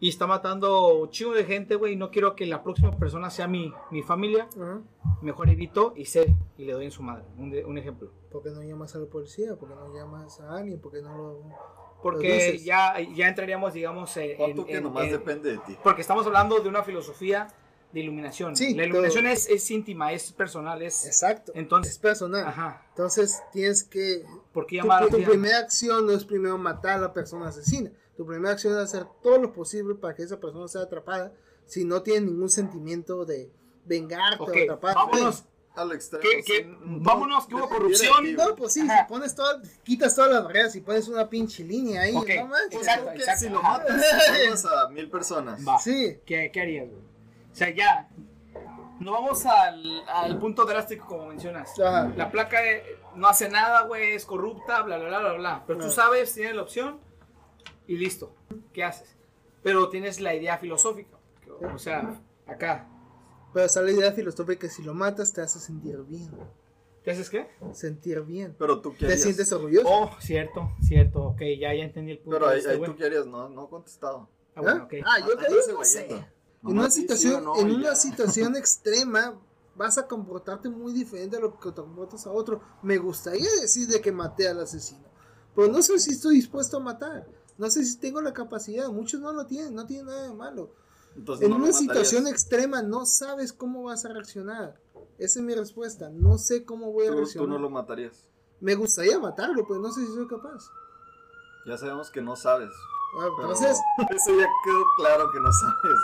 y 0.03 0.09
está 0.09 0.27
matando 0.27 0.89
un 0.99 1.11
chingo 1.11 1.33
de 1.33 1.45
gente, 1.45 1.77
güey, 1.77 1.93
y 1.93 1.97
no 1.97 2.11
quiero 2.11 2.35
que 2.35 2.45
la 2.45 2.61
próxima 2.65 2.91
persona 2.99 3.31
sea 3.31 3.47
mi, 3.47 3.73
mi 3.93 4.03
familia, 4.03 4.49
ajá. 4.61 4.81
mejor 5.23 5.49
evito 5.49 5.93
y 5.97 6.07
sé, 6.07 6.35
y 6.59 6.65
le 6.65 6.73
doy 6.73 6.87
en 6.87 6.91
su 6.91 7.05
madre, 7.05 7.25
un, 7.39 7.51
de- 7.51 7.65
un 7.65 7.79
ejemplo. 7.79 8.11
¿Por 8.33 8.43
qué 8.43 8.51
no 8.51 8.63
llamas 8.65 8.97
a 8.97 8.99
la 8.99 9.07
policía? 9.07 9.55
¿Por 9.55 9.69
qué 9.69 9.77
no 9.77 9.95
llamas 9.95 10.41
a 10.41 10.57
alguien? 10.57 10.81
¿Por 10.81 10.91
qué 10.91 11.03
no 11.03 11.17
lo.? 11.17 11.43
Porque 12.03 12.55
Lo 12.55 12.65
ya, 12.65 12.99
ya 13.15 13.29
entraríamos, 13.29 13.75
digamos, 13.75 14.17
en, 14.17 14.41
en- 14.41 14.57
tú 14.57 14.67
que 14.67 14.79
en- 14.79 14.83
nomás 14.83 15.05
en- 15.05 15.13
depende 15.13 15.53
de 15.53 15.59
ti. 15.59 15.77
Porque 15.85 16.01
estamos 16.01 16.27
hablando 16.27 16.59
de 16.59 16.69
una 16.69 16.83
filosofía 16.83 17.47
de 17.93 18.01
iluminación. 18.01 18.57
Sí, 18.57 18.75
la 18.75 18.85
iluminación 18.85 19.27
es, 19.27 19.49
es 19.49 19.71
íntima, 19.71 20.13
es 20.13 20.33
personal, 20.33 20.81
es... 20.83 21.05
Exacto. 21.07 21.53
Entonces- 21.55 21.93
es 21.93 21.99
personal. 21.99 22.47
Ajá. 22.47 22.87
Entonces 22.91 23.43
tienes 23.53 23.83
que. 23.85 24.25
¿Por 24.53 24.67
qué 24.67 24.79
Tu, 24.79 24.83
llamar 24.83 25.09
tu 25.09 25.17
así? 25.17 25.25
primera 25.27 25.59
acción 25.59 26.07
no 26.07 26.13
es 26.13 26.25
primero 26.25 26.57
matar 26.59 26.99
a 26.99 27.03
la 27.03 27.13
persona 27.13 27.49
asesina. 27.49 27.91
Tu 28.17 28.27
primera 28.27 28.53
acción 28.53 28.75
es 28.75 28.81
hacer 28.81 29.07
todo 29.23 29.39
lo 29.39 29.53
posible 29.53 29.95
para 29.95 30.15
que 30.15 30.23
esa 30.23 30.39
persona 30.41 30.69
sea 30.69 30.83
atrapada 30.83 31.33
si 31.67 31.85
no 31.85 32.03
tiene 32.03 32.27
ningún 32.27 32.49
sentimiento 32.51 33.25
de 33.25 33.51
vengarte 33.85 34.43
Ok, 34.43 34.49
o 34.51 34.63
atraparte. 34.63 34.95
vámonos. 34.99 35.45
Al 35.75 35.91
extremo. 35.93 36.23
¿Qué- 36.45 36.77
Vámonos, 36.85 37.47
que 37.47 37.55
hubo 37.55 37.67
corrupción. 37.67 38.35
No, 38.35 38.55
pues 38.57 38.75
sí, 38.75 38.83
si 38.83 38.89
pones 39.09 39.35
todo, 39.35 39.59
quitas 39.83 40.15
todas 40.15 40.31
las 40.31 40.45
barreras 40.45 40.77
y 40.77 40.83
pones 40.83 41.09
una 41.09 41.31
pinche 41.31 41.65
línea 41.65 42.03
ahí, 42.03 42.15
Ok, 42.15 42.29
no 42.41 42.47
manches. 42.49 42.81
exacto, 42.81 43.11
exacto. 43.13 43.45
Si 43.47 43.49
lo 43.49 43.63
matas, 43.63 44.03
salvas 44.61 44.67
a 44.67 44.89
mil 44.91 45.09
personas. 45.09 45.67
Va. 45.67 45.79
Sí, 45.79 46.19
¿Qué, 46.27 46.51
qué 46.53 46.61
harías, 46.61 46.91
güey? 46.91 47.01
O 47.53 47.55
sea, 47.55 47.71
ya. 47.71 48.09
No 49.01 49.13
vamos 49.13 49.45
al, 49.47 50.03
al 50.09 50.39
punto 50.39 50.65
drástico 50.65 51.07
como 51.07 51.27
mencionas. 51.27 51.79
Ajá. 51.81 52.13
La 52.17 52.31
placa 52.31 52.65
eh, 52.65 52.85
no 53.17 53.27
hace 53.27 53.49
nada, 53.49 53.83
güey, 53.83 54.13
es 54.13 54.25
corrupta, 54.25 54.83
bla, 54.83 54.97
bla, 54.99 55.09
bla, 55.09 55.19
bla, 55.21 55.33
bla. 55.35 55.65
Pero 55.67 55.81
tú 55.81 55.87
Ah. 55.87 55.91
sabes, 55.91 56.33
tienes 56.35 56.55
la 56.55 56.63
opción 56.63 57.01
y 57.89 57.97
listo. 57.97 58.35
¿Qué 58.73 58.85
haces? 58.85 59.17
Pero 59.63 59.89
tienes 59.89 60.21
la 60.21 60.35
idea 60.35 60.57
filosófica. 60.59 61.17
O 61.75 61.79
sea, 61.79 62.21
acá. 62.47 62.89
pero 63.53 63.67
esa 63.67 63.81
es 63.81 63.87
la 63.87 63.93
idea 63.93 64.13
filosófica 64.13 64.61
que 64.61 64.69
si 64.69 64.83
lo 64.83 64.95
matas 64.95 65.33
te 65.33 65.41
hace 65.41 65.59
sentir 65.61 65.99
bien. 66.05 66.31
¿Qué 67.05 67.11
haces 67.11 67.29
qué? 67.29 67.49
Sentir 67.73 68.21
bien. 68.23 68.55
Pero 68.59 68.81
tú 68.81 68.93
qué 68.93 68.99
Te 69.01 69.05
harías. 69.07 69.23
sientes 69.23 69.53
orgulloso. 69.53 69.89
Oh, 69.89 70.11
cierto, 70.21 70.73
cierto. 70.81 71.23
Ok, 71.25 71.41
ya, 71.59 71.75
ya 71.75 71.83
entendí 71.85 72.13
el 72.13 72.19
punto. 72.19 72.37
Pero 72.39 72.47
de 72.49 72.53
ahí, 72.55 72.59
este 72.61 72.71
ahí 72.73 72.81
tú 72.83 72.95
qué 72.97 73.05
harías, 73.07 73.27
no, 73.27 73.49
no 73.49 73.65
he 73.65 73.69
contestado. 73.69 74.29
Ah, 74.55 74.61
bueno, 74.61 74.83
¿Ah? 74.83 74.85
ok. 74.85 74.95
Ah, 75.05 75.19
yo 75.19 75.25
Ah, 75.37 75.41
te 75.41 75.49
güey 75.53 75.67
no 75.77 75.85
sé. 75.85 76.25
En 76.63 76.79
una 76.79 76.91
sí 76.91 77.01
situación, 77.03 77.45
no, 77.45 77.57
en 77.59 77.71
una 77.73 77.95
situación 77.95 78.57
extrema 78.57 79.39
vas 79.75 79.99
a 79.99 80.07
comportarte 80.07 80.69
muy 80.69 80.93
diferente 80.93 81.37
a 81.37 81.41
lo 81.41 81.59
que 81.59 81.71
te 81.71 81.81
comportas 81.81 82.27
a 82.27 82.31
otro. 82.31 82.61
Me 82.83 82.99
gustaría 82.99 83.49
decir 83.61 83.89
de 83.89 84.01
que 84.01 84.13
maté 84.13 84.49
al 84.49 84.61
asesino, 84.61 85.05
pero 85.55 85.69
no 85.69 85.83
sé 85.83 85.99
si 85.99 86.11
estoy 86.13 86.37
dispuesto 86.37 86.77
a 86.77 86.81
matar. 86.81 87.27
No 87.59 87.71
sé 87.71 87.85
si 87.85 87.99
tengo 87.99 88.21
la 88.23 88.33
capacidad. 88.33 88.89
Muchos 88.89 89.21
no 89.21 89.33
lo 89.33 89.47
tienen, 89.47 89.75
no 89.75 89.87
tienen 89.87 90.07
nada 90.07 90.23
de 90.29 90.35
malo. 90.35 90.71
Entonces, 91.15 91.45
En 91.45 91.51
no 91.51 91.59
una 91.59 91.73
situación 91.73 92.27
extrema 92.27 92.83
no 92.83 93.05
sabes 93.05 93.53
cómo 93.53 93.83
vas 93.85 94.05
a 94.05 94.09
reaccionar. 94.09 94.81
Esa 95.19 95.39
es 95.41 95.45
mi 95.45 95.55
respuesta. 95.55 96.09
No 96.11 96.39
sé 96.39 96.65
cómo 96.65 96.91
voy 96.93 97.07
a 97.07 97.11
Tú, 97.11 97.17
reaccionar. 97.19 97.47
tú 97.49 97.53
no 97.53 97.59
lo 97.59 97.69
matarías. 97.71 98.29
Me 98.61 98.75
gustaría 98.75 99.19
matarlo, 99.19 99.67
pero 99.69 99.81
no 99.81 99.93
sé 99.93 100.01
si 100.01 100.07
soy 100.13 100.27
capaz. 100.27 100.65
Ya 101.67 101.77
sabemos 101.77 102.11
que 102.11 102.23
no 102.23 102.35
sabes. 102.37 102.71
Ah, 103.15 103.29
pero 103.37 103.53
Entonces, 103.53 103.79
Eso 104.11 104.31
ya 104.39 104.47
quedó 104.65 104.85
claro 104.97 105.31
que 105.33 105.41
no 105.41 105.53
sabes. 105.53 105.99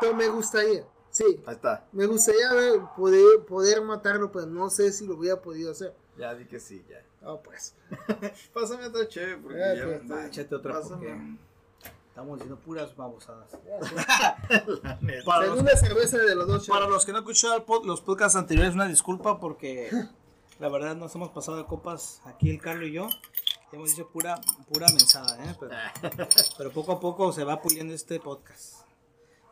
pero 0.00 0.14
me 0.14 0.28
gustaría. 0.28 0.84
Sí, 1.10 1.42
Ahí 1.46 1.54
está. 1.56 1.84
Me 1.92 2.06
gustaría 2.06 2.52
ver, 2.52 2.80
poder, 2.96 3.44
poder 3.46 3.82
matarlo, 3.82 4.30
pero 4.30 4.46
no 4.46 4.70
sé 4.70 4.92
si 4.92 5.06
lo 5.06 5.16
hubiera 5.16 5.40
podido 5.40 5.72
hacer. 5.72 5.94
Ya 6.16 6.34
di 6.34 6.44
que 6.46 6.60
sí, 6.60 6.84
ya. 6.88 7.02
Ah, 7.22 7.36
pues. 7.42 7.74
Pásame 8.54 8.86
otra 8.86 9.08
chévere 9.08 9.36
porque 9.38 9.62
Ah, 9.62 9.74
ya 9.74 9.84
pues, 9.86 10.04
me 10.04 10.26
échate 10.26 10.54
otra 10.54 10.74
Pásame. 10.74 10.96
porque 11.08 11.38
estamos 12.08 12.38
diciendo 12.38 12.60
puras 12.64 12.94
babosadas. 12.96 13.50
La 14.82 14.98
neta. 15.00 15.24
Para 15.24 15.46
los, 15.46 15.50
Segunda 15.58 15.76
cerveza 15.76 16.18
de 16.18 16.34
los 16.36 16.46
dos 16.46 16.66
para 16.68 16.80
chavos. 16.82 16.94
los 16.94 17.04
que 17.06 17.12
no 17.12 17.18
han 17.18 17.24
escuchado 17.24 17.56
el 17.56 17.66
pod- 17.66 17.84
los 17.84 18.00
podcasts 18.00 18.36
anteriores, 18.36 18.74
una 18.74 18.86
disculpa 18.86 19.40
porque 19.40 19.90
la 20.60 20.68
verdad 20.68 20.94
nos 20.94 21.12
hemos 21.16 21.30
pasado 21.30 21.58
de 21.58 21.64
copas 21.66 22.22
aquí 22.24 22.50
el 22.50 22.60
Carlos 22.60 22.88
y 22.88 22.92
yo. 22.92 23.08
Hemos 23.72 23.90
dicho 23.90 24.08
pura, 24.08 24.40
pura 24.72 24.86
mensada, 24.88 25.36
¿eh? 25.44 25.54
pero, 25.60 26.26
pero 26.58 26.70
poco 26.72 26.92
a 26.92 27.00
poco 27.00 27.32
se 27.32 27.44
va 27.44 27.60
puliendo 27.62 27.94
este 27.94 28.18
podcast. 28.18 28.80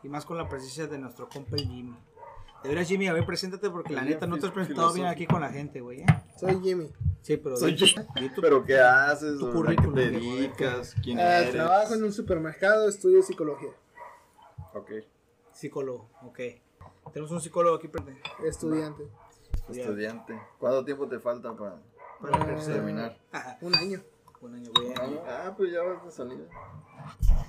Y 0.03 0.09
más 0.09 0.25
con 0.25 0.37
la 0.37 0.47
presencia 0.49 0.87
de 0.87 0.97
nuestro 0.97 1.29
compa 1.29 1.55
el 1.55 1.67
Jimmy. 1.67 1.95
De 2.63 2.69
veras, 2.69 2.87
Jimmy, 2.89 3.07
a 3.07 3.13
ver, 3.13 3.25
preséntate 3.25 3.69
porque 3.69 3.93
la 3.93 4.01
neta 4.01 4.27
no 4.27 4.37
te 4.37 4.47
has 4.47 4.51
presentado 4.51 4.91
bien 4.91 5.07
aquí 5.07 5.25
con 5.25 5.39
la 5.39 5.49
gente, 5.49 5.79
güey. 5.79 6.01
¿eh? 6.01 6.05
Soy 6.37 6.59
Jimmy. 6.61 6.91
Sí, 7.21 7.37
pero 7.37 7.55
Soy 7.55 7.75
tu- 7.77 7.85
Pero 8.41 8.65
¿qué 8.65 8.79
haces? 8.79 9.39
tu 9.39 9.45
¿A 9.47 9.51
qué 9.51 9.55
currículum, 9.57 9.95
te 9.95 10.09
dedicas? 10.11 10.95
¿Quién 11.01 11.19
Ah, 11.19 11.39
eres? 11.39 11.51
trabajo 11.53 11.93
en 11.93 12.03
un 12.03 12.11
supermercado, 12.13 12.89
estudio 12.89 13.21
psicología. 13.23 13.69
Ok. 14.73 14.91
Psicólogo, 15.53 16.09
ok. 16.23 16.39
Tenemos 17.13 17.31
un 17.31 17.39
psicólogo 17.41 17.77
aquí 17.77 17.87
presente. 17.87 18.21
Estudiante. 18.45 19.03
Estudiante. 19.69 20.39
¿Cuánto 20.59 20.83
tiempo 20.83 21.07
te 21.07 21.19
falta 21.19 21.53
para, 21.55 21.77
Para 22.21 22.37
Ah, 22.37 22.43
ejercer. 22.43 22.73
terminar? 22.75 23.17
Un 23.61 23.75
año. 23.75 24.01
Un 24.41 24.55
año. 24.55 24.71
Ah, 25.27 25.53
pues 25.55 25.71
ya 25.71 25.81
vas 25.83 26.05
de 26.05 26.11
salida. 26.11 26.43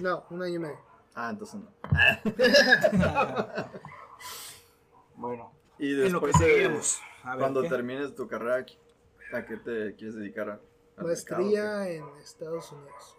No, 0.00 0.25
un 0.30 0.42
año 0.42 0.54
y 0.54 0.59
medio. 0.59 0.78
Ah, 1.14 1.30
entonces 1.30 1.61
no. 1.61 1.70
Bueno, 5.16 5.52
Y 5.78 5.92
en 5.92 6.12
lo 6.12 6.20
que 6.20 6.26
después 6.28 6.38
de- 6.49 6.54
seguimos. 6.62 7.00
A 7.25 7.30
ver, 7.32 7.38
cuando 7.40 7.62
¿qué? 7.62 7.68
termines 7.68 8.14
tu 8.14 8.26
carrera, 8.26 8.64
¿a 9.35 9.44
qué 9.44 9.56
te 9.59 9.94
quieres 9.94 10.14
dedicar? 10.16 10.49
¿Al 10.97 11.04
mercado, 11.04 11.42
Maestría 11.42 11.88
en 11.90 12.04
Estados 12.23 12.73
Unidos. 12.73 13.16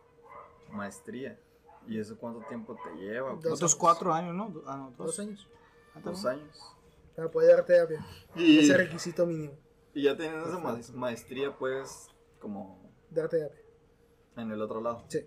Maestría. 0.71 1.39
¿Y 1.87 1.99
eso 1.99 2.17
cuánto 2.17 2.39
tiempo 2.47 2.75
te 2.83 2.95
lleva? 2.99 3.29
Dos 3.33 3.37
Otros 3.45 3.61
años. 3.61 3.75
cuatro 3.75 4.13
años, 4.13 4.35
¿no? 4.35 4.53
Ah, 4.65 4.77
no, 4.77 4.91
Dos 4.97 5.19
años. 5.19 5.47
Ah, 5.95 5.99
Dos 6.03 6.25
años. 6.25 6.59
Para 7.15 7.29
poder 7.29 7.55
dar 7.57 7.65
terapia. 7.65 8.05
Y, 8.35 8.59
Ese 8.59 8.77
requisito 8.77 9.25
mínimo. 9.25 9.53
y 9.93 10.03
ya 10.03 10.15
teniendo 10.17 10.45
esa 10.47 10.57
ma- 10.59 10.79
maestría, 10.93 11.55
pues, 11.55 12.07
como 12.39 12.80
Dar 13.11 13.29
terapia. 13.29 13.61
en 14.37 14.51
el 14.51 14.61
otro 14.61 14.81
lado. 14.81 15.03
Sí. 15.09 15.19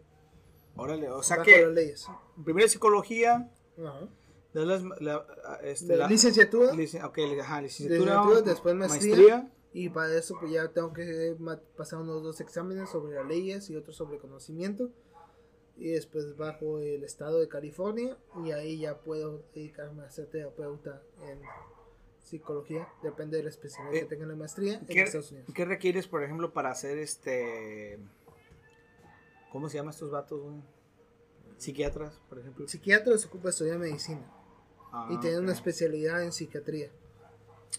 Órale, 0.76 1.08
o 1.10 1.22
sea 1.22 1.36
Bajo 1.36 1.46
que 1.46 1.62
las 1.66 1.74
leyes. 1.74 2.06
primero 2.44 2.66
psicología, 2.68 3.50
Ajá. 3.78 4.08
de 4.54 4.66
las, 4.66 4.82
la, 5.00 5.24
este, 5.62 5.86
De 5.92 5.96
la- 5.98 6.08
licenciatura. 6.08 6.72
licen- 6.72 7.04
ok, 7.04 7.18
ajá, 7.40 7.60
licenciatura, 7.62 8.12
Licenciatura, 8.14 8.40
después 8.42 8.74
maestría. 8.74 9.16
maestría. 9.16 9.50
Y 9.72 9.88
para 9.90 10.16
eso 10.16 10.36
pues 10.40 10.52
ya 10.52 10.68
tengo 10.68 10.92
que 10.92 11.36
ma- 11.38 11.60
pasar 11.76 12.00
unos 12.00 12.22
dos 12.22 12.40
exámenes 12.40 12.88
sobre 12.90 13.14
las 13.16 13.26
leyes 13.26 13.68
y 13.70 13.76
otro 13.76 13.92
sobre 13.92 14.18
conocimiento. 14.18 14.90
Y 15.76 15.90
después 15.90 16.36
bajo 16.36 16.78
el 16.78 17.02
estado 17.04 17.40
de 17.40 17.48
California 17.48 18.16
y 18.44 18.52
ahí 18.52 18.78
ya 18.78 18.98
puedo 19.00 19.42
dedicarme 19.54 20.04
a 20.04 20.10
ser 20.10 20.26
terapeuta 20.30 21.02
en 21.22 21.40
psicología. 22.24 22.88
Depende 23.02 23.36
de 23.36 23.44
la 23.44 23.50
especialidad 23.50 23.94
Eh, 23.94 24.00
que 24.00 24.06
tenga 24.06 24.22
en 24.24 24.30
la 24.30 24.36
maestría 24.36 24.74
en 24.74 24.86
¿Qué, 24.86 25.02
Estados 25.02 25.30
Unidos. 25.30 25.50
qué 25.54 25.64
requieres, 25.64 26.08
por 26.08 26.22
ejemplo, 26.24 26.52
para 26.52 26.70
hacer 26.70 26.98
este 26.98 27.98
¿Cómo 29.52 29.68
se 29.68 29.76
llaman 29.76 29.90
estos 29.94 30.10
vatos, 30.10 30.40
güey? 30.42 30.56
Psiquiatras, 31.58 32.20
por 32.28 32.38
ejemplo. 32.40 32.66
Psiquiatra 32.66 33.16
se 33.16 33.28
ocupa 33.28 33.44
de 33.44 33.50
estudiar 33.50 33.78
medicina 33.78 34.26
Ah, 34.92 35.08
y 35.10 35.18
tiene 35.20 35.36
ok. 35.36 35.42
una 35.44 35.52
especialidad 35.52 36.22
en 36.24 36.32
psiquiatría. 36.32 36.90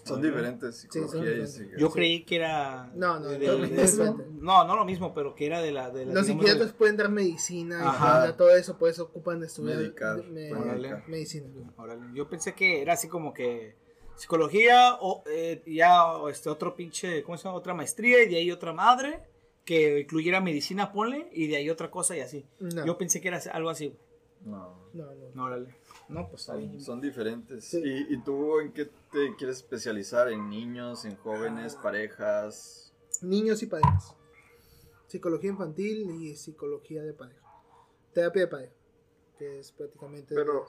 Son 0.03 0.19
Ajá. 0.19 0.27
diferentes, 0.27 0.75
son 0.81 0.91
psicología 0.91 1.19
y 1.19 1.23
diferentes. 1.23 1.51
psiquiatría. 1.53 1.79
Yo 1.79 1.89
creí 1.91 2.23
que 2.25 2.35
era. 2.37 2.91
No, 2.95 3.19
no, 3.19 3.27
de- 3.29 3.39
no, 3.47 3.57
de- 3.57 3.67
no, 3.67 3.67
de- 3.67 3.97
no. 3.97 4.17
no, 4.41 4.67
no 4.67 4.75
lo 4.75 4.85
mismo, 4.85 5.13
pero 5.13 5.33
que 5.35 5.45
era 5.45 5.61
de 5.61 5.71
la. 5.71 5.89
De 5.89 6.05
la 6.05 6.13
Los 6.13 6.25
psiquiatras 6.27 6.67
de- 6.67 6.73
pueden 6.73 6.95
dar 6.97 7.09
medicina 7.09 7.79
y 7.81 7.87
Ajá. 7.87 8.35
todo 8.37 8.55
eso, 8.55 8.77
por 8.77 8.89
eso 8.89 9.03
ocupan 9.03 9.39
de 9.39 9.47
estudiar 9.47 9.77
Medicar, 9.77 10.17
me- 10.25 10.49
pueden 10.49 10.67
medicar. 10.67 11.07
medicina. 11.09 11.47
Órale, 11.77 12.01
Yo 12.13 12.29
pensé 12.29 12.53
que 12.53 12.81
era 12.81 12.93
así 12.93 13.07
como 13.07 13.33
que 13.33 13.75
psicología 14.15 14.98
o 15.01 15.24
eh, 15.27 15.62
ya 15.65 16.13
o 16.13 16.29
este 16.29 16.50
otro 16.50 16.75
pinche, 16.75 17.24
¿cómo 17.24 17.38
se 17.38 17.43
llama? 17.43 17.57
Otra 17.57 17.74
maestría 17.74 18.24
y 18.24 18.29
de 18.29 18.38
ahí 18.38 18.51
otra 18.51 18.74
madre 18.74 19.24
que 19.65 20.01
incluyera 20.01 20.41
medicina, 20.41 20.91
ponle, 20.91 21.27
y 21.34 21.48
de 21.48 21.55
ahí 21.57 21.69
otra 21.72 21.89
cosa 21.89 22.15
y 22.15 22.19
así. 22.19 22.45
No, 22.60 22.86
Yo 22.86 22.98
pensé 22.98 23.19
que 23.19 23.29
era 23.29 23.39
algo 23.51 23.69
así. 23.72 23.88
güey. 23.88 24.00
No, 24.45 24.88
no, 24.93 25.12
no. 25.34 25.67
No, 26.07 26.29
pues 26.29 26.41
está 26.41 26.53
son, 26.53 26.62
bien. 26.62 26.79
son 26.81 27.01
diferentes. 27.01 27.65
Sí. 27.65 27.81
¿Y, 27.84 28.13
¿Y 28.13 28.17
tú 28.22 28.60
en 28.60 28.72
qué 28.74 28.86
te 28.86 29.36
quieres 29.36 29.57
especializar? 29.57 30.31
¿En 30.31 30.50
niños, 30.50 31.03
en 31.05 31.15
jóvenes, 31.17 31.75
parejas? 31.75 32.93
Niños 33.24 33.63
y 33.63 33.65
parejas. 33.65 34.15
Psicología 35.07 35.50
infantil 35.50 36.12
y 36.22 36.36
psicología 36.36 37.01
de 37.01 37.13
pareja. 37.13 37.41
Terapia 38.13 38.41
de 38.43 38.48
pareja. 38.48 38.74
Que 39.39 39.60
es 39.60 39.72
prácticamente. 39.72 40.36
Pero, 40.36 40.67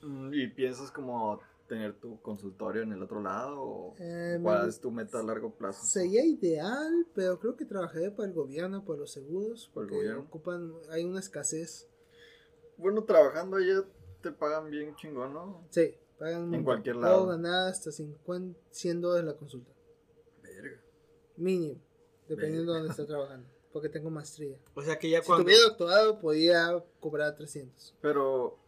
mm, 0.00 0.32
¿y 0.32 0.46
piensas 0.48 0.90
como 0.90 1.38
tener 1.72 1.94
tu 1.98 2.20
consultorio 2.20 2.82
en 2.82 2.92
el 2.92 3.02
otro 3.02 3.22
lado? 3.22 3.60
¿O 3.62 3.94
Eh, 3.98 4.38
cuál 4.42 4.68
es 4.68 4.78
tu 4.80 4.90
meta 4.90 5.20
a 5.20 5.22
largo 5.22 5.54
plazo? 5.54 5.86
Sería 5.86 6.22
ideal, 6.24 7.06
pero 7.14 7.38
creo 7.38 7.56
que 7.56 7.64
trabajaré 7.64 8.10
para 8.10 8.28
el 8.28 8.34
gobierno, 8.34 8.84
por 8.84 8.98
los 8.98 9.10
seguros, 9.12 9.70
¿Por 9.72 9.84
el 9.84 9.88
porque 9.88 9.96
gobierno? 10.04 10.22
ocupan, 10.28 10.72
hay 10.90 11.04
una 11.04 11.20
escasez. 11.20 11.88
Bueno, 12.76 13.04
trabajando 13.04 13.56
allá 13.56 13.84
te 14.22 14.32
pagan 14.32 14.70
bien 14.70 14.94
chingón, 14.96 15.32
¿no? 15.32 15.66
Sí, 15.70 15.94
pagan 16.18 16.42
montón. 16.44 16.64
cualquier 16.64 16.96
Puedo 16.96 17.06
lado. 17.08 17.26
ganar 17.28 17.68
hasta 17.68 17.90
50, 17.90 18.58
100 18.70 19.00
dólares 19.00 19.24
la 19.26 19.36
consulta. 19.36 19.70
Verga. 20.42 20.80
Mínimo, 21.36 21.80
dependiendo 22.28 22.72
de 22.72 22.78
dónde 22.80 22.90
esté 22.92 23.04
trabajando, 23.06 23.48
porque 23.72 23.88
tengo 23.88 24.10
maestría. 24.10 24.58
O 24.74 24.82
sea 24.82 24.98
que 24.98 25.08
ya 25.08 25.20
Si 25.22 25.26
cuando. 25.26 25.44
tuviera 25.44 25.62
doctorado, 25.64 26.18
podía 26.20 26.84
cobrar 27.00 27.34
300. 27.34 27.94
Pero, 28.02 28.58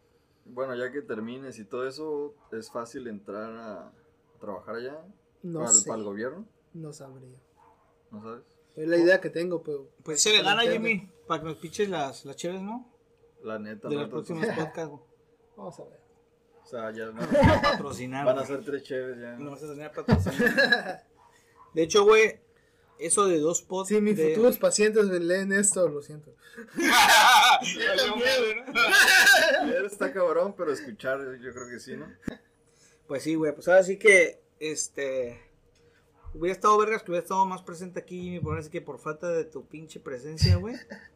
bueno, 0.45 0.75
ya 0.75 0.91
que 0.91 1.01
termines 1.01 1.59
y 1.59 1.65
todo 1.65 1.87
eso, 1.87 2.33
¿es 2.51 2.71
fácil 2.71 3.07
entrar 3.07 3.51
a 3.57 3.91
trabajar 4.39 4.75
allá? 4.75 5.05
No 5.43 5.59
¿Para, 5.59 5.71
sé, 5.71 5.87
para 5.87 5.99
el 5.99 6.05
gobierno? 6.05 6.45
no 6.73 6.91
sabría. 6.93 7.37
¿No 8.11 8.21
sabes? 8.21 8.43
Es 8.75 8.87
la 8.87 8.97
idea 8.97 9.21
que 9.21 9.29
tengo, 9.29 9.63
pero... 9.63 9.89
Pues 10.03 10.21
se 10.21 10.31
le 10.31 10.41
gana. 10.43 10.61
Jimmy, 10.63 11.09
para 11.27 11.41
que 11.41 11.47
nos 11.49 11.57
piches 11.57 11.89
las, 11.89 12.25
las 12.25 12.35
chéves, 12.35 12.61
¿no? 12.61 12.91
La 13.43 13.57
neta, 13.59 13.87
De 13.87 13.95
no, 13.95 14.01
los 14.01 14.09
próximos 14.09 14.45
podcasts, 14.55 14.89
güey. 14.89 15.01
Vamos 15.55 15.79
a 15.79 15.83
ver. 15.85 15.99
O 16.63 16.67
sea, 16.67 16.91
ya 16.91 17.05
van, 17.11 17.27
Para 17.29 17.61
patrocinar. 17.61 18.25
van 18.25 18.39
a 18.39 18.45
ser 18.45 18.63
tres 18.65 18.83
chéves 18.83 19.17
ya. 19.19 19.37
No 19.37 19.51
vas 19.51 19.63
a 19.63 19.67
tener 19.67 19.91
patrocinar. 19.91 21.03
De 21.73 21.83
hecho, 21.83 22.03
güey, 22.05 22.39
eso 22.99 23.27
de 23.27 23.39
dos 23.39 23.61
pods. 23.61 23.89
Si 23.89 24.01
mis 24.01 24.17
de... 24.17 24.29
futuros 24.29 24.57
pacientes 24.57 25.05
leen 25.05 25.51
esto, 25.51 25.87
lo 25.87 26.01
siento. 26.01 26.33
Está 29.85 30.13
cabrón, 30.13 30.55
pero 30.57 30.71
escuchar 30.71 31.19
yo 31.39 31.53
creo 31.53 31.69
que 31.69 31.79
sí, 31.79 31.95
¿no? 31.95 32.07
Pues 33.07 33.23
sí, 33.23 33.35
güey, 33.35 33.53
pues 33.53 33.67
ahora 33.67 33.83
sí 33.83 33.97
que, 33.97 34.41
este, 34.59 35.39
hubiera 36.33 36.53
estado 36.53 36.77
vergas 36.77 37.03
que 37.03 37.11
hubiera 37.11 37.23
estado 37.23 37.45
más 37.45 37.61
presente 37.61 37.99
aquí, 37.99 38.21
Jimmy, 38.21 38.39
por 38.39 38.53
ahora 38.53 38.63
sí 38.63 38.69
que 38.69 38.81
por 38.81 38.99
falta 38.99 39.29
de 39.29 39.45
tu 39.45 39.67
pinche 39.67 39.99
presencia, 39.99 40.55
güey. 40.57 40.75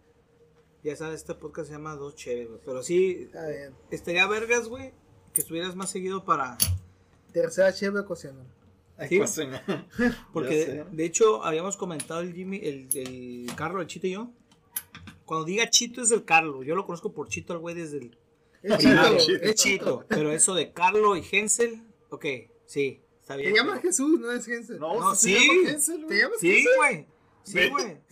Ya 0.81 0.95
sabes, 0.95 1.15
este 1.15 1.35
podcast 1.35 1.67
se 1.67 1.73
llama 1.73 1.97
Dos 1.97 2.15
Chéves, 2.15 2.47
güey. 2.47 2.61
Pero 2.63 2.83
sí, 2.83 3.23
Está 3.23 3.49
bien. 3.49 3.75
estaría 3.91 4.25
vergas, 4.27 4.69
güey, 4.69 4.93
que 5.33 5.41
estuvieras 5.41 5.75
más 5.75 5.89
seguido 5.89 6.23
para... 6.23 6.57
Tercera 7.33 7.73
chévere 7.73 8.05
cociendo. 8.05 8.45
Sí. 9.07 9.17
Pues. 9.17 9.39
Porque, 10.33 10.55
de, 10.65 10.83
de 10.91 11.05
hecho, 11.05 11.43
habíamos 11.43 11.77
comentado 11.77 12.21
el 12.21 12.33
Jimmy, 12.33 12.59
el, 12.63 12.87
el 12.95 13.55
Carlos, 13.55 13.81
el 13.83 13.87
Chito 13.87 14.07
y 14.07 14.11
yo. 14.11 14.31
Cuando 15.25 15.45
diga 15.45 15.69
Chito 15.69 16.01
es 16.01 16.11
el 16.11 16.25
Carlos. 16.25 16.65
Yo 16.65 16.75
lo 16.75 16.85
conozco 16.85 17.13
por 17.13 17.27
Chito 17.29 17.53
al 17.53 17.59
güey 17.59 17.75
desde 17.75 17.97
el 17.99 18.17
Es 18.63 18.77
primario. 18.77 19.17
Chito, 19.19 19.43
Es 19.43 19.55
Chito. 19.55 20.05
Pero 20.07 20.31
eso 20.31 20.53
de 20.55 20.73
Carlo 20.73 21.15
y 21.15 21.23
Hensel, 21.31 21.81
ok, 22.09 22.25
sí, 22.65 22.99
está 23.21 23.35
bien. 23.35 23.53
Te 23.53 23.59
llamas 23.59 23.81
Jesús, 23.81 24.19
no 24.19 24.31
es 24.31 24.47
Hensel. 24.47 24.79
No, 24.79 24.99
No, 24.99 25.15
sí. 25.15 25.35
sí. 25.35 25.39
se 25.39 25.45
llama 25.55 25.69
Hensel, 25.69 26.05
¿Te 26.07 26.17
llamas 26.17 26.39
Sí, 26.39 26.49
Hensel? 26.51 26.73
güey. 26.77 26.95
Sí, 26.95 27.03
güey. 27.05 27.18
Sí, 27.43 27.57
¿Jesús 27.57 27.71
güey. 27.71 27.85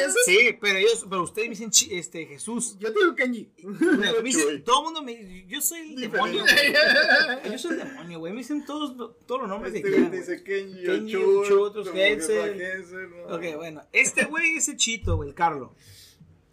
Hensel? 0.00 0.12
Sí, 0.26 0.58
pero 0.60 0.78
ellos, 0.78 1.06
pero 1.08 1.22
ustedes 1.22 1.48
me 1.48 1.54
dicen 1.56 1.70
este 1.90 2.26
Jesús. 2.26 2.76
Yo 2.78 2.92
te 2.92 3.00
digo 3.00 3.14
Kenji. 3.14 3.50
Me 3.64 4.12
dicen- 4.22 4.42
Chuy. 4.48 4.62
todo 4.62 4.78
el 4.80 4.84
mundo 4.84 5.02
me 5.02 5.16
dice, 5.16 5.44
yo 5.48 5.60
soy 5.60 5.80
el 5.94 6.00
demonio. 6.00 6.44
Yo 7.50 7.58
soy 7.58 7.72
el 7.72 7.78
demonio, 7.78 8.18
güey. 8.20 8.32
Me 8.32 8.38
dicen 8.38 8.64
todos, 8.64 8.96
todos 9.26 9.40
los 9.40 9.48
nombres 9.48 9.74
Este 9.74 9.88
de 9.90 9.96
güey 9.98 10.10
quién. 10.10 10.10
te 10.10 10.32
dice 10.32 10.44
Kenji, 10.44 10.84
Kenji, 10.84 11.12
Chuy, 11.12 11.52
otros 11.58 11.86
¿no? 11.88 13.34
Ok, 13.34 13.42
bueno. 13.56 13.82
Este 13.92 14.24
güey 14.24 14.56
es 14.56 14.68
el 14.68 14.76
chito, 14.76 15.16
güey, 15.16 15.30
el 15.30 15.34
Carlos. 15.34 15.70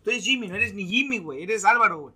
Tú 0.03 0.09
eres 0.09 0.23
Jimmy, 0.23 0.47
no 0.47 0.55
eres 0.55 0.73
ni 0.73 0.85
Jimmy, 0.87 1.19
güey. 1.19 1.43
Eres 1.43 1.63
Álvaro, 1.65 1.99
güey. 1.99 2.13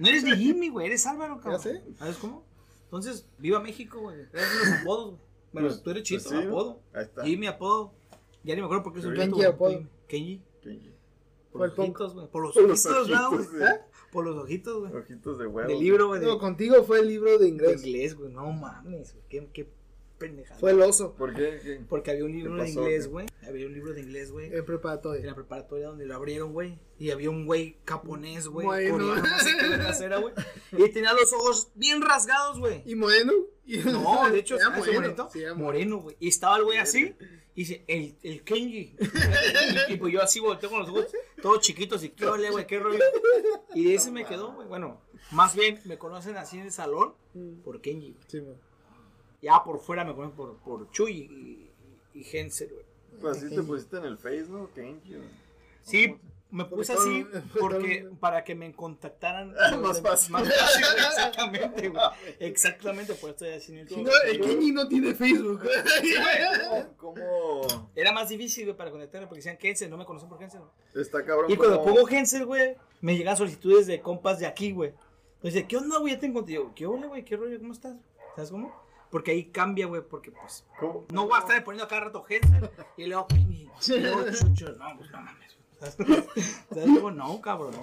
No 0.00 0.08
eres 0.08 0.24
ni 0.24 0.32
Jimmy, 0.36 0.68
güey. 0.68 0.86
Eres 0.88 1.06
Álvaro, 1.06 1.40
cabrón. 1.40 1.60
sé. 1.62 1.82
¿Sabes 1.98 2.16
cómo? 2.16 2.44
Entonces, 2.84 3.26
viva 3.38 3.60
México, 3.60 4.00
güey. 4.00 4.16
Eres 4.32 4.48
los 4.60 4.68
apodos, 4.80 5.06
güey. 5.10 5.20
Bueno, 5.52 5.68
Pues- 5.68 5.82
tú 5.82 5.90
eres 5.90 6.08
pues 6.08 6.22
chito, 6.22 6.28
sí, 6.30 6.34
¿no? 6.46 6.50
apodo. 6.50 6.80
Ahí 6.92 7.04
está. 7.04 7.24
Jimmy, 7.24 7.46
apodo. 7.46 7.94
Ya 8.44 8.54
ni 8.54 8.60
me 8.60 8.66
acuerdo 8.66 8.84
por 8.84 8.92
qué 8.92 8.98
es 9.00 9.04
un 9.06 9.14
Kenji, 9.14 9.30
güey. 9.36 9.46
apodo. 9.46 9.82
Kenji. 10.06 10.42
Kenji. 10.62 10.90
Por 11.52 11.68
los 11.68 11.78
ojitos, 11.78 12.14
güey. 12.14 12.26
Por 12.28 12.42
los 12.42 12.56
ojitos, 12.56 12.84
¿no, 13.08 13.30
güey? 13.30 13.40
ojitos, 13.42 13.60
¿Eh? 13.62 13.80
Por 14.12 14.24
los 14.24 14.36
ojitos, 14.36 14.80
güey. 14.80 14.92
Ojitos 14.94 15.38
de 15.38 15.46
huevo. 15.46 15.68
Del 15.68 15.78
libro, 15.80 16.08
güey. 16.08 16.20
de- 16.20 16.26
No, 16.26 16.38
contigo 16.38 16.82
fue 16.84 17.00
el 17.00 17.08
libro 17.08 17.32
de 17.32 17.38
de 17.38 17.48
inglés. 17.48 17.84
inglés, 17.84 18.14
güey. 18.16 18.30
No 18.32 18.50
mames, 18.52 19.12
güey. 19.14 19.24
Qué, 19.28 19.48
qué 19.52 19.68
pendejada. 20.18 20.58
Fue 20.60 20.70
el 20.72 20.80
oso 20.80 21.14
¿Por 21.14 21.34
qué? 21.34 21.60
¿Qué? 21.62 21.80
Porque 21.88 22.10
había 22.12 22.24
un 22.24 22.32
libro 22.32 22.54
de 22.62 22.68
inglés, 22.70 23.08
güey. 23.08 23.26
Había 23.46 23.66
un 23.66 23.74
libro 23.74 23.92
de 23.92 24.00
inglés, 24.00 24.30
güey. 24.30 24.46
en 24.48 24.54
En 24.58 24.64
preparatoria. 24.64 25.24
la 25.26 25.34
preparatoria 25.34 25.88
donde 25.88 26.06
lo 26.06 26.14
abrieron, 26.14 26.52
güey. 26.52 26.78
Y 26.98 27.10
había 27.10 27.30
un 27.30 27.44
güey 27.46 27.78
japonés, 27.86 28.48
güey. 28.48 28.66
Bueno. 28.66 28.92
Coreano, 28.98 29.16
no 29.28 29.38
sé 29.40 29.56
qué 29.58 29.68
vergas 29.68 30.00
era, 30.00 30.18
güey. 30.18 30.34
Y 30.72 30.88
tenía 30.90 31.12
los 31.12 31.32
ojos 31.32 31.70
bien 31.74 32.00
rasgados, 32.02 32.58
güey. 32.58 32.82
¿Y 32.86 32.94
moreno? 32.94 33.32
Y- 33.66 33.78
No, 33.78 34.28
de 34.30 34.38
hecho, 34.38 34.56
Era 34.56 34.64
¿sabes 34.66 34.78
moreno. 34.80 35.00
bonito? 35.00 35.28
Sí, 35.32 35.42
era 35.42 35.54
moreno, 35.54 35.98
güey. 35.98 36.16
Y 36.20 36.28
estaba 36.28 36.56
el 36.58 36.64
güey 36.64 36.78
así. 36.78 37.14
Y 37.56 37.60
dice, 37.60 37.84
el, 37.86 38.16
el 38.22 38.42
Kenji. 38.42 38.96
y, 39.88 39.96
pues 39.96 40.12
yo 40.12 40.20
así 40.22 40.40
volteo 40.40 40.70
con 40.70 40.80
los 40.80 40.88
ojos 40.88 41.06
todos 41.40 41.60
chiquitos 41.60 42.02
y 42.02 42.08
qué 42.10 42.26
ole, 42.26 42.50
güey, 42.50 42.66
qué 42.66 42.80
rollo. 42.80 42.98
Y 43.74 43.84
de 43.84 43.94
ese 43.94 44.10
me 44.10 44.24
quedó, 44.24 44.52
güey. 44.54 44.66
Bueno, 44.66 45.00
más 45.30 45.54
bien 45.54 45.80
me 45.84 45.96
conocen 45.98 46.36
así 46.36 46.56
en 46.58 46.64
el 46.64 46.72
salón 46.72 47.14
Mm, 47.34 47.62
por 47.62 47.80
Kenji. 47.80 48.12
güey. 48.12 48.24
Sí, 48.28 48.40
mo. 48.40 48.56
Ya 49.44 49.62
por 49.62 49.78
fuera 49.78 50.04
me 50.04 50.14
conocen 50.14 50.36
por, 50.36 50.56
por 50.56 50.90
Chuy 50.90 51.12
y, 51.12 52.18
y, 52.18 52.36
Hensel, 52.36 52.70
güey. 52.72 52.84
Pues 53.20 53.36
así 53.36 53.54
te 53.54 53.62
pusiste 53.62 53.98
en 53.98 54.04
el 54.04 54.18
Face, 54.18 54.46
¿no? 54.48 54.72
Kenji. 54.72 55.16
Sí, 55.82 56.08
¿Cómo 56.08 56.34
me 56.54 56.64
puse 56.66 56.92
así 56.92 57.26
porque 57.58 58.08
para 58.20 58.44
que 58.44 58.54
me 58.54 58.72
contactaran 58.72 59.52
Más 59.82 60.00
fácil. 60.00 60.32
Más 60.32 60.48
fácil, 60.48 60.84
exactamente, 61.08 61.88
güey. 61.88 62.02
Exactamente, 62.38 63.14
por 63.14 63.30
eso 63.30 63.44
estoy 63.44 63.52
haciendo 63.54 63.94
el 63.96 64.04
no, 64.04 64.10
el 64.24 64.40
Kenji 64.40 64.72
no 64.72 64.86
tiene 64.86 65.14
Facebook. 65.14 65.62
¿Cómo, 66.96 67.16
cómo 67.16 67.90
Era 67.96 68.12
más 68.12 68.28
difícil, 68.28 68.66
güey, 68.66 68.76
para 68.76 68.92
conectarme 68.92 69.26
porque 69.26 69.40
decían 69.40 69.58
Hensel, 69.60 69.90
no 69.90 69.96
me 69.96 70.04
conocen 70.04 70.28
por 70.28 70.40
Hensel. 70.40 70.60
güey. 70.60 71.02
está 71.02 71.24
cabrón? 71.24 71.50
Y 71.50 71.56
cuando 71.56 71.82
pongo 71.82 72.08
Hensel, 72.08 72.46
güey, 72.46 72.76
me 73.00 73.16
llegan 73.16 73.36
solicitudes 73.36 73.88
de 73.88 74.00
compas 74.00 74.38
de 74.38 74.46
aquí, 74.46 74.70
güey. 74.70 74.94
Entonces, 75.36 75.64
¿qué 75.68 75.76
onda, 75.76 75.98
güey? 75.98 76.14
Ya 76.14 76.20
te 76.20 76.26
encontré. 76.26 76.54
Yo, 76.54 76.72
¿qué 76.72 76.86
onda, 76.86 77.08
güey? 77.08 77.24
¿Qué 77.24 77.36
rollo? 77.36 77.58
¿Cómo 77.58 77.72
estás? 77.72 77.96
¿Sabes 78.36 78.50
cómo? 78.52 78.83
Porque 79.14 79.30
ahí 79.30 79.44
cambia, 79.44 79.86
güey, 79.86 80.02
porque 80.02 80.32
pues 80.32 80.66
cómo- 80.80 81.06
no 81.12 81.28
voy 81.28 81.36
a 81.36 81.38
estar 81.38 81.62
poniendo 81.62 81.86
cada 81.86 82.00
rato 82.06 82.24
Hensel 82.28 82.68
y 82.96 83.06
luego 83.06 83.28
Kenji. 83.28 83.70
y 83.86 83.98
luego 84.00 84.24
Chucho. 84.32 84.72
No, 84.72 84.96
pues 84.98 85.08
no 85.12 85.20
mames. 85.20 85.56
güey. 85.56 85.92
¿Sabes? 85.92 86.26
¿Sabes 86.68 86.84
cómo? 86.96 87.10
No, 87.12 87.40
cabrón. 87.40 87.74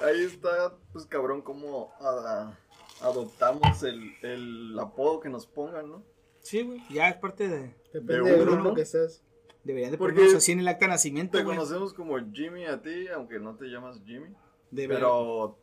Ahí 0.00 0.24
está, 0.24 0.74
pues 0.92 1.06
cabrón, 1.06 1.42
cómo 1.42 1.92
a- 2.00 2.56
adoptamos 3.02 3.84
el, 3.84 4.14
el 4.22 4.76
apodo 4.80 5.20
que 5.20 5.28
nos 5.28 5.46
pongan, 5.46 5.90
¿no? 5.92 6.02
Sí, 6.40 6.62
güey. 6.62 6.82
Ya 6.90 7.08
es 7.08 7.16
parte 7.18 7.48
de. 7.48 7.74
Depende 7.92 8.30
De 8.30 8.36
del 8.38 8.44
grupo 8.46 8.62
¿no? 8.70 8.74
que 8.74 8.82
estás. 8.82 9.22
Deberían 9.62 9.92
de 9.92 9.98
Porque 9.98 10.14
ponernos 10.16 10.38
así 10.38 10.50
en 10.52 10.58
el 10.60 10.66
acta 10.68 10.86
de 10.86 10.90
nacimiento, 10.90 11.38
Te 11.38 11.44
güey. 11.44 11.56
conocemos 11.56 11.94
como 11.94 12.18
Jimmy 12.32 12.66
a 12.66 12.82
ti, 12.82 13.06
aunque 13.08 13.38
no 13.38 13.54
te 13.54 13.66
llamas 13.66 14.00
Jimmy. 14.04 14.34
Debería- 14.72 14.96
Pero 15.04 15.56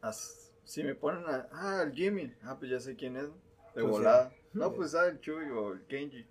as- 0.00 0.50
si 0.64 0.82
me 0.82 0.94
ponen 0.94 1.24
a, 1.26 1.46
ah, 1.52 1.82
el 1.84 1.92
Jimmy, 1.92 2.32
ah, 2.42 2.56
pues 2.58 2.70
ya 2.70 2.80
sé 2.80 2.96
quién 2.96 3.16
es, 3.18 3.24
de 3.26 3.82
Pues, 3.82 3.86
volada. 3.88 4.32
No, 4.56 4.72
pues 4.72 4.94
el 4.94 5.20
Chuy 5.20 5.50
o 5.50 5.72
el 5.72 5.86
Kenji. 5.86 6.26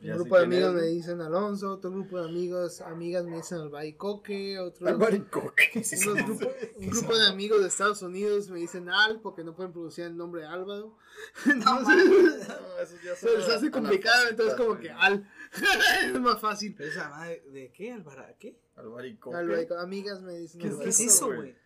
Un 0.00 0.10
grupo 0.14 0.36
de 0.38 0.44
amigos 0.44 0.74
me 0.74 0.82
dicen 0.82 1.20
Alonso, 1.20 1.72
otro 1.72 1.90
grupo 1.90 2.20
de 2.20 2.28
amigos, 2.28 2.80
amigas 2.82 3.24
me 3.24 3.38
dicen 3.38 3.58
albaricoque, 3.58 4.56
otro 4.60 4.86
Albaricoque. 4.86 5.72
unos 6.06 6.24
grupo- 6.24 6.52
un 6.76 6.86
grupo 6.90 7.18
de 7.18 7.26
amigos 7.26 7.60
de 7.62 7.66
Estados 7.66 8.00
Unidos 8.02 8.48
me 8.48 8.60
dicen 8.60 8.88
Al 8.88 9.20
porque 9.20 9.42
no 9.42 9.56
pueden 9.56 9.72
pronunciar 9.72 10.06
el 10.06 10.16
nombre 10.16 10.42
de 10.42 10.46
Álvaro. 10.46 10.96
Entonces, 11.46 12.46
No, 12.48 12.78
eso 12.80 12.94
ya 13.04 13.16
se 13.16 13.36
les 13.38 13.48
hace 13.48 13.70
complicado, 13.72 14.28
entonces 14.30 14.54
como 14.54 14.78
que 14.78 14.88
Al 14.92 15.28
es 16.14 16.20
más 16.20 16.40
fácil. 16.40 16.74
Pero 16.76 16.90
esa 16.90 17.08
madre, 17.08 17.42
¿de 17.50 17.72
qué, 17.72 17.92
Alvara? 17.92 18.36
¿Qué? 18.38 18.56
Albaricoque. 18.76 19.36
Albarico- 19.36 19.78
amigas 19.82 20.22
me 20.22 20.34
dicen 20.38 20.60
¿Qué 20.60 20.68
es 20.68 20.74
¿Qué 20.76 20.88
es 20.90 21.00
albaricoque. 21.00 21.06
eso, 21.16 21.26
güey? 21.34 21.56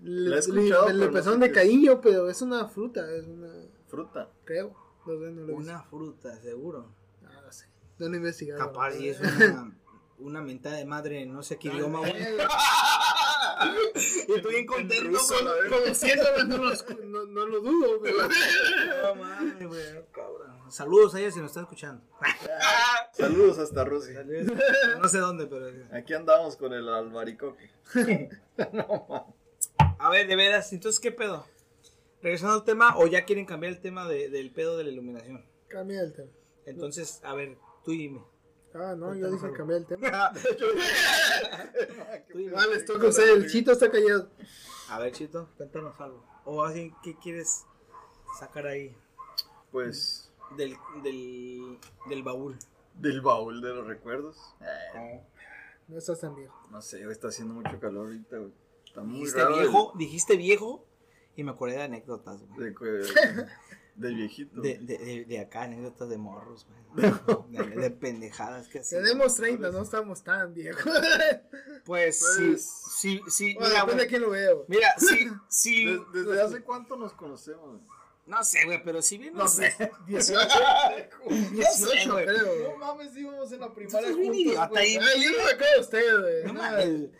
Le, 0.00 0.30
le- 0.30 0.38
escuchado, 0.38 0.88
le 0.90 1.22
sé 1.22 1.36
de 1.36 1.52
cariño, 1.52 2.00
pero 2.00 2.30
es 2.30 2.40
una 2.40 2.66
fruta, 2.66 3.14
es 3.14 3.26
una, 3.26 3.52
Fruta. 3.88 4.30
creo. 4.44 4.74
No 5.06 5.12
sé, 5.18 5.30
no 5.30 5.30
lo 5.30 5.42
he 5.42 5.44
visto. 5.46 5.54
Una 5.56 5.82
fruta, 5.82 6.36
seguro. 6.40 6.92
Ah, 7.26 7.40
no 7.44 7.52
sé. 7.52 7.66
No 7.98 8.08
lo 8.08 8.16
investigado. 8.16 8.60
Capaz 8.66 8.94
y 8.96 9.08
es 9.08 9.20
una, 9.20 9.76
una 10.18 10.40
mentada 10.42 10.76
de 10.76 10.84
madre 10.84 11.26
no 11.26 11.42
sé 11.42 11.58
qué 11.58 11.68
idioma, 11.68 11.98
güey. 12.00 12.12
Y 14.28 14.32
estoy 14.36 14.52
bien 14.54 14.66
contento 14.66 15.08
ruso, 15.10 15.34
con- 16.86 17.12
no, 17.12 17.24
no, 17.24 17.26
no 17.26 17.46
lo 17.46 17.60
dudo. 17.60 18.00
No 19.02 19.14
mames, 19.14 19.66
güey, 19.66 19.82
cabrón. 20.12 20.54
Saludos 20.70 21.14
a 21.14 21.20
ella 21.20 21.30
si 21.30 21.38
nos 21.40 21.50
está 21.50 21.60
escuchando. 21.60 22.02
Saludos 23.12 23.58
hasta 23.58 23.84
Rusia. 23.84 24.24
No 25.00 25.08
sé 25.08 25.18
dónde, 25.18 25.46
pero. 25.46 25.66
Aquí 25.92 26.14
andamos 26.14 26.56
con 26.56 26.72
el 26.72 26.88
albaricoque. 26.88 27.70
A 29.98 30.10
ver, 30.10 30.26
de 30.26 30.36
veras, 30.36 30.72
entonces, 30.72 31.00
¿qué 31.00 31.12
pedo? 31.12 31.46
Regresando 32.24 32.54
al 32.54 32.64
tema, 32.64 32.96
o 32.96 33.06
ya 33.06 33.24
quieren 33.26 33.44
cambiar 33.46 33.74
el 33.74 33.80
tema 33.80 34.08
de- 34.08 34.28
del 34.30 34.50
pedo 34.50 34.76
de 34.78 34.84
la 34.84 34.90
iluminación. 34.90 35.44
Cambia 35.68 36.00
el 36.00 36.12
tema. 36.14 36.30
Entonces, 36.66 37.20
a 37.22 37.34
ver, 37.34 37.56
tú 37.84 37.90
dime. 37.92 38.24
Ah, 38.74 38.94
no, 38.96 39.14
yo 39.14 39.30
dije 39.30 39.52
cambiar 39.52 39.80
el 39.82 39.86
tema. 39.86 40.32
Tú 42.32 42.38
dime. 42.38 42.52
Ah, 42.56 42.66
les 42.66 42.84
toca 42.84 43.06
usar, 43.08 43.28
el 43.28 43.48
chito 43.48 43.70
está 43.72 43.90
callado. 43.90 44.28
A 44.88 44.98
ver, 44.98 45.12
Chito, 45.12 45.48
cuéntanos 45.56 46.00
algo. 46.00 46.24
O 46.44 46.62
así, 46.64 46.92
¿qué 47.02 47.16
quieres 47.18 47.64
sacar 48.38 48.66
ahí 48.66 48.96
Pues 49.70 50.32
del, 50.56 50.76
del, 51.02 51.78
del 52.08 52.22
baúl? 52.22 52.56
del 52.94 53.20
baúl 53.20 53.60
de 53.60 53.74
los 53.74 53.86
recuerdos. 53.86 54.36
Eh, 54.60 55.20
No 55.88 55.98
estás 55.98 56.20
tan 56.20 56.34
viejo. 56.34 56.54
no 56.70 56.80
sé, 56.82 57.02
está 57.10 57.28
haciendo 57.28 57.54
mucho 57.54 57.78
calor 57.80 58.06
ahorita, 58.06 58.38
güey. 58.38 58.52
Está 58.86 59.02
muy 59.02 59.18
Dijiste 59.20 59.42
raro. 59.42 59.56
viejo, 59.58 59.92
dijiste 59.96 60.36
viejo 60.36 60.84
y 61.36 61.42
me 61.44 61.50
acordé 61.52 61.76
de 61.76 61.82
anécdotas, 61.82 62.40
güey. 62.48 62.72
de 62.72 63.06
del 63.96 64.14
viejito. 64.16 64.60
De, 64.60 64.78
de, 64.78 64.98
de, 64.98 65.24
de 65.24 65.38
acá, 65.38 65.62
anécdotas 65.62 66.08
de 66.08 66.18
morros, 66.18 66.66
güey. 66.66 66.84
De, 67.50 67.62
de 67.80 67.90
pendejadas 67.90 68.68
que 68.68 68.78
así. 68.80 68.94
Tenemos 68.96 69.34
30, 69.34 69.70
no 69.70 69.82
estamos 69.82 70.22
tan 70.22 70.54
viejos. 70.54 70.84
Pues, 71.84 72.24
Pues- 72.38 72.70
sí, 72.98 73.20
sí, 73.20 73.22
sí. 73.28 73.54
Bueno, 73.54 73.68
Mira, 73.68 73.80
depende 73.82 74.02
de 74.04 74.08
quién 74.08 74.22
lo 74.22 74.28
güey. 74.28 74.46
Mira, 74.68 74.94
sí, 74.96 75.28
sí. 75.48 75.86
Des- 75.86 76.00
¿Desde 76.26 76.40
hace 76.42 76.62
cuánto 76.62 76.96
nos 76.96 77.12
conocemos? 77.12 77.66
güey? 77.80 77.80
No 78.26 78.42
sé, 78.42 78.64
güey, 78.64 78.82
pero 78.82 79.02
si 79.02 79.18
bien. 79.18 79.34
No 79.34 79.46
sé. 79.46 79.74
18, 80.06 80.40
No 80.40 80.50
sé, 80.50 81.10
18 81.52 82.12
güey. 82.12 82.26
No 82.70 82.76
mames, 82.78 83.14
íbamos 83.16 83.52
en 83.52 83.60
la 83.60 83.74
primaria 83.74 84.00
Estás 84.00 84.16
bien 84.16 84.32
juntos, 84.32 84.52
idiota 84.52 84.80
ahí. 84.80 84.96
Ay, 84.96 85.24
yo 85.24 85.30
no 85.32 85.36
me 85.44 85.50
acuerdo 85.50 85.74
de 85.74 85.80
usted, 85.80 86.20
güey. 86.20 86.44
No 86.44 86.52
No, 86.54 86.60
mames. 86.62 87.10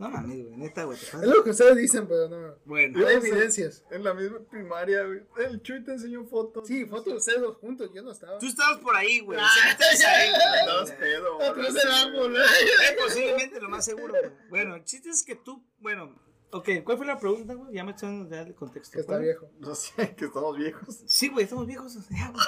No 0.00 0.10
mames, 0.10 0.44
güey, 0.44 0.56
neta, 0.56 0.84
güey. 0.84 0.98
Es 0.98 1.12
lo 1.14 1.42
que 1.44 1.50
ustedes 1.50 1.76
dicen, 1.76 2.06
pero 2.06 2.28
no. 2.28 2.54
Bueno, 2.64 3.00
No 3.00 3.06
hay 3.06 3.16
evidencias. 3.16 3.84
En 3.90 4.04
la 4.04 4.14
misma 4.14 4.38
primaria, 4.50 5.04
güey. 5.04 5.22
El 5.38 5.62
Chuy 5.62 5.82
te 5.84 5.92
enseñó 5.92 6.24
fotos. 6.24 6.66
Sí, 6.66 6.84
fotos 6.86 7.06
de 7.06 7.14
ustedes 7.16 7.40
dos 7.40 7.56
juntos, 7.58 7.90
yo 7.94 8.02
no 8.02 8.12
estaba. 8.12 8.38
tú 8.38 8.46
estabas 8.46 8.78
por 8.78 8.94
ahí, 8.96 9.20
güey. 9.20 9.38
Ah, 9.40 9.48
Sí, 9.78 9.96
estabas 10.02 10.90
pedo, 10.92 11.36
güey. 11.36 11.48
Atrás 11.50 11.74
del 11.74 11.90
árbol, 11.92 12.36
Eh, 12.36 12.96
Posiblemente 13.02 13.60
lo 13.60 13.68
más 13.68 13.84
seguro, 13.84 14.14
güey. 14.14 14.32
Bueno, 14.48 14.74
el 14.76 14.84
chiste 14.84 15.10
es 15.10 15.22
que 15.24 15.36
tú, 15.36 15.64
bueno, 15.78 16.14
ok, 16.52 16.68
¿cuál 16.84 16.96
fue 16.96 17.06
la 17.06 17.18
pregunta, 17.18 17.54
güey? 17.54 17.74
Ya 17.74 17.84
me 17.84 17.92
estoy 17.92 18.08
dando 18.10 18.36
el 18.36 18.54
contexto. 18.54 18.92
Que 18.94 19.00
está 19.00 19.18
viejo. 19.18 19.50
No 19.58 19.74
sé, 19.74 20.14
que 20.16 20.24
estamos 20.26 20.56
viejos. 20.56 21.02
Sí, 21.06 21.28
güey, 21.28 21.44
estamos 21.44 21.66
viejos. 21.66 21.94
o 21.96 22.02
sea, 22.02 22.30
güey. 22.32 22.44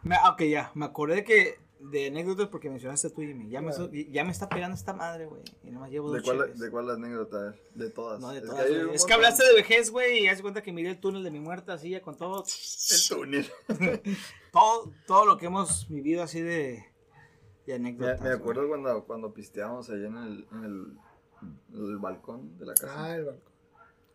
Me- 0.02 0.16
ok, 0.30 0.42
ya, 0.44 0.70
me 0.74 0.86
acordé 0.86 1.24
que 1.24 1.58
de 1.80 2.08
anécdotas 2.08 2.48
porque 2.48 2.68
mencionaste 2.68 3.10
tú, 3.10 3.22
Jimmy. 3.22 3.48
Ya, 3.48 3.60
me, 3.62 3.72
ya 4.10 4.24
me 4.24 4.30
está 4.30 4.48
pegando 4.48 4.74
esta 4.74 4.92
madre, 4.92 5.26
güey. 5.26 5.42
Y 5.64 5.70
nomás 5.70 5.90
llevo 5.90 6.12
¿De 6.12 6.20
dos 6.20 6.24
cuál. 6.24 6.58
¿De 6.58 6.70
cuál 6.70 6.90
anécdota? 6.90 7.54
De 7.74 7.90
todas. 7.90 8.20
No, 8.20 8.30
de 8.30 8.38
Es 8.38 8.44
todas, 8.44 9.04
que 9.06 9.12
hablaste 9.12 9.46
de 9.46 9.54
vejez, 9.54 9.90
güey, 9.90 10.24
y 10.24 10.28
hace 10.28 10.42
cuenta 10.42 10.62
que 10.62 10.72
miré 10.72 10.90
el 10.90 11.00
túnel 11.00 11.24
de 11.24 11.30
mi 11.30 11.40
muerte 11.40 11.72
así, 11.72 11.90
ya 11.90 12.02
con 12.02 12.16
todo, 12.16 12.44
El 12.90 13.08
túnel. 13.08 13.46
todo, 14.52 14.92
todo 15.06 15.24
lo 15.24 15.38
que 15.38 15.46
hemos 15.46 15.88
vivido 15.88 16.22
así 16.22 16.40
de, 16.40 16.84
de 17.66 17.74
anécdotas. 17.74 18.20
me 18.20 18.30
acuerdo 18.30 18.68
cuando, 18.68 19.04
cuando 19.04 19.32
pisteábamos 19.32 19.88
allá 19.88 20.06
en 20.06 20.16
el, 20.16 20.46
en 20.52 20.64
el, 20.64 20.98
el 21.72 21.98
balcón 21.98 22.58
de 22.58 22.66
la 22.66 22.74
casa. 22.74 23.04
Ah, 23.04 23.16
el 23.16 23.24
balcón. 23.24 23.49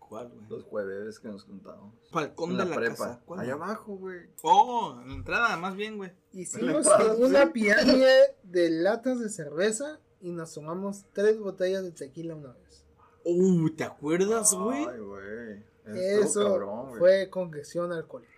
¿Cuál, 0.08 0.30
güey? 0.30 0.48
Los 0.50 0.64
jueves 0.64 1.20
que 1.20 1.28
nos 1.28 1.44
juntábamos. 1.44 1.94
Balcón 2.12 2.52
En 2.52 2.58
de 2.58 2.64
la, 2.64 2.70
la, 2.70 2.76
prepa. 2.76 2.96
casa. 2.96 3.22
¿Cuál, 3.26 3.40
Allá 3.40 3.54
abajo, 3.54 3.96
güey. 3.98 4.20
Oh, 4.44 4.98
en 5.02 5.08
la 5.10 5.14
entrada, 5.16 5.58
más 5.58 5.76
bien, 5.76 5.98
güey. 5.98 6.12
Hicimos 6.34 6.86
entrada, 6.86 7.16
una 7.16 7.44
sí. 7.46 7.50
pirámide 7.54 8.36
de 8.44 8.70
latas 8.70 9.20
de 9.20 9.30
cerveza 9.30 10.00
y 10.22 10.32
nos 10.32 10.54
tomamos 10.54 11.06
tres 11.14 11.40
botellas 11.40 11.84
de 11.84 11.92
tequila 11.92 12.36
una 12.36 12.54
vez. 12.54 12.86
Uh, 13.24 13.70
¿te 13.72 13.84
acuerdas, 13.84 14.54
güey? 14.54 14.86
Ay, 14.86 15.00
güey. 15.00 15.64
Eso 15.86 16.22
Eso 16.24 16.44
cabrón, 16.52 16.88
güey. 16.90 17.00
fue 17.00 17.30
congestión 17.30 17.92
alcohólica. 17.92 18.32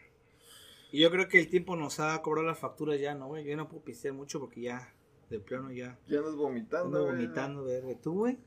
Y 0.91 1.01
yo 1.01 1.11
creo 1.11 1.27
que 1.27 1.39
el 1.39 1.49
tiempo 1.49 1.75
nos 1.75 1.99
ha 1.99 2.21
cobrado 2.21 2.47
las 2.47 2.59
facturas 2.59 2.99
ya, 2.99 3.13
¿no, 3.13 3.27
güey? 3.27 3.43
Yo 3.43 3.57
no 3.57 3.67
puedo 3.67 3.83
pistear 3.83 4.13
mucho 4.13 4.39
porque 4.39 4.61
ya, 4.61 4.93
de 5.29 5.39
plano 5.39 5.71
ya, 5.71 5.99
Ya 6.07 6.19
andas 6.19 6.35
vomitando, 6.35 6.85
ando 6.85 7.03
güey. 7.03 7.15
vomitando, 7.15 7.63
verga. 7.65 7.93
¿Tú, 8.01 8.13
güey? 8.13 8.37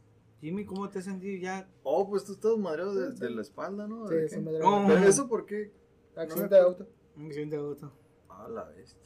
Jimmy, 0.40 0.64
¿cómo 0.64 0.88
te 0.88 1.00
has 1.00 1.05
sentido 1.05 1.38
ya? 1.40 1.68
Oh, 1.83 2.09
pues 2.09 2.24
tú 2.24 2.33
estás 2.33 2.57
madreado 2.57 2.94
de, 2.94 3.12
de 3.12 3.31
la 3.31 3.42
espalda, 3.42 3.87
¿no? 3.87 4.09
Sí, 4.09 4.14
¿De 4.14 4.29
se 4.29 4.37
qué? 4.37 4.42
me 4.42 4.59
No. 4.59 4.85
¿Pero 4.88 5.05
eso 5.05 5.29
por 5.29 5.44
qué? 5.44 5.70
Accidente 6.16 6.55
de 6.55 6.61
auto. 6.61 6.88
Un 7.16 7.26
accidente 7.26 7.57
de 7.57 7.62
auto. 7.62 7.92
Ah, 8.29 8.48
la 8.48 8.64
bestia. 8.64 8.98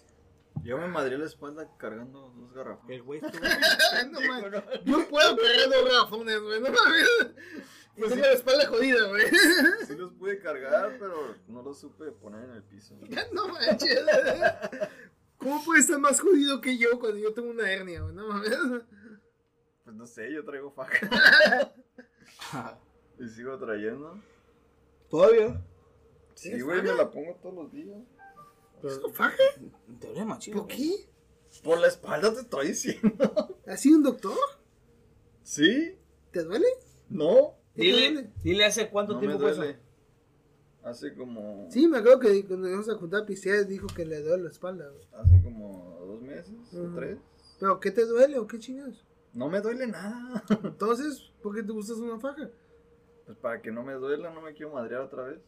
Yo 0.63 0.79
me 0.79 0.87
madré 0.87 1.19
la 1.19 1.27
espalda 1.27 1.69
cargando 1.77 2.33
dos 2.37 2.53
garrafones. 2.53 2.97
El 2.97 3.03
güey 3.03 3.21
no, 4.11 4.21
man. 4.21 4.65
Yo 4.85 5.09
puedo 5.09 5.37
cargar 5.37 5.69
dos 5.69 5.85
garrafones, 5.85 6.41
güey. 6.41 6.61
No 6.61 6.69
mames. 6.71 7.09
Y 7.97 8.01
tengo 8.01 8.17
la 8.17 8.33
espalda 8.33 8.67
jodida, 8.67 9.09
güey. 9.09 9.27
Sí 9.87 9.95
los 9.97 10.13
pude 10.13 10.39
cargar, 10.39 10.97
pero 10.99 11.35
no 11.49 11.63
los 11.63 11.79
supe 11.79 12.13
poner 12.13 12.45
en 12.45 12.51
el 12.57 12.63
piso. 12.63 12.95
güey. 13.01 13.11
No 13.33 13.49
manches. 13.49 14.01
¿Cómo 15.37 15.63
puede 15.65 15.81
estar 15.81 15.99
más 15.99 16.21
jodido 16.21 16.61
que 16.61 16.79
yo 16.79 16.99
cuando 16.99 17.19
yo 17.19 17.35
tengo 17.35 17.51
una 17.51 17.71
hernia, 17.71 18.03
güey? 18.03 18.15
No 18.15 18.29
mames. 18.29 18.57
Pues 19.85 19.97
no 19.97 20.07
sé, 20.07 20.33
yo 20.33 20.45
traigo 20.45 20.71
faja. 20.71 21.73
y 23.19 23.29
sigo 23.29 23.59
trayendo. 23.59 24.19
¿Todavía? 25.11 25.63
Sí, 26.35 26.49
¿Tienes 26.49 26.65
güey, 26.65 26.83
me 26.83 26.95
la 26.95 27.11
pongo 27.11 27.35
todos 27.43 27.55
los 27.55 27.73
días. 27.73 27.99
¿Eso 28.83 29.11
faja? 29.13 29.37
Te 30.01 30.07
duele 30.09 30.25
machito. 30.25 30.59
¿Por 30.59 30.67
qué? 30.69 30.91
Por 31.63 31.79
la 31.81 31.89
espalda 31.89 32.33
te 32.33 32.41
estoy 32.41 32.69
diciendo. 32.69 33.57
¿Has 33.67 33.81
sido 33.81 33.99
un 33.99 34.03
doctor? 34.03 34.37
¿Sí? 35.43 35.97
¿Te 36.33 36.43
duele? 36.43 36.67
¿No? 37.09 37.55
¿Qué 37.75 37.83
te 37.83 37.87
Dile, 37.87 38.13
duele? 38.13 38.31
dile 38.43 38.65
hace 38.65 38.91
cuánto 38.91 39.15
No 39.15 39.21
me 39.21 39.27
tiempo 39.27 39.43
fue 39.43 39.51
eso. 39.53 39.79
Hace 40.83 41.15
como. 41.15 41.67
Sí, 41.71 41.87
me 41.89 41.99
acuerdo 41.99 42.21
que 42.21 42.45
cuando 42.47 42.69
íbamos 42.69 42.89
a 42.89 42.95
juntar 42.97 43.25
pisteas 43.25 43.69
dijo 43.69 43.87
que 43.87 44.05
le 44.05 44.21
duele 44.21 44.45
la 44.45 44.51
espalda, 44.51 44.89
güey. 44.89 45.07
Hace 45.13 45.43
como 45.43 45.99
dos 46.07 46.21
meses 46.23 46.75
o 46.75 46.95
tres. 46.95 47.19
¿Pero 47.61 47.81
qué 47.81 47.91
te 47.91 48.05
duele 48.05 48.39
o 48.39 48.47
qué 48.47 48.59
chingados? 48.59 49.05
No 49.35 49.49
me 49.51 49.61
duele 49.61 49.87
nada. 49.87 50.43
Entonces, 50.65 51.33
¿por 51.43 51.55
qué 51.55 51.63
te 51.63 51.73
gustas 51.73 51.99
una 51.99 52.19
faja? 52.19 52.49
Pues 53.27 53.37
para 53.39 53.61
que 53.61 53.71
no 53.71 53.83
me 53.83 53.95
duela, 53.95 54.31
no 54.31 54.41
me 54.41 54.55
quiero 54.55 54.73
madrear 54.73 55.03
otra 55.03 55.25
vez. 55.25 55.41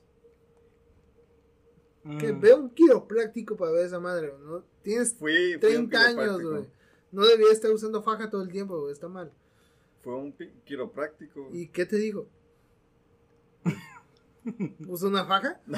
Que 2.18 2.33
Mm. 2.33 2.40
veo 2.40 2.57
un 2.59 2.70
quiropráctico 2.70 3.57
para 3.57 3.72
ver 3.72 3.87
esa 3.87 3.99
madre, 3.99 4.33
¿no? 4.44 4.62
Tienes 4.83 5.14
Fui, 5.14 5.57
fui 5.61 5.75
a 5.75 5.79
un 5.81 5.88
30 5.88 6.01
años, 6.22 6.42
güey. 6.42 6.64
No 7.11 7.25
debías 7.25 7.53
estar 7.53 7.70
usando 7.70 8.03
faja 8.03 8.29
todo 8.31 8.42
el 8.42 8.49
tiempo, 8.51 8.79
güey. 8.81 8.92
Está 8.92 9.09
mal. 9.09 9.33
Fue 10.03 10.14
un 10.14 10.33
quiropráctico. 10.64 11.49
¿Y 11.53 11.68
qué 11.68 11.85
te 11.87 11.96
digo? 11.96 12.29
¿Usa 14.88 15.09
una 15.09 15.25
faja? 15.25 15.61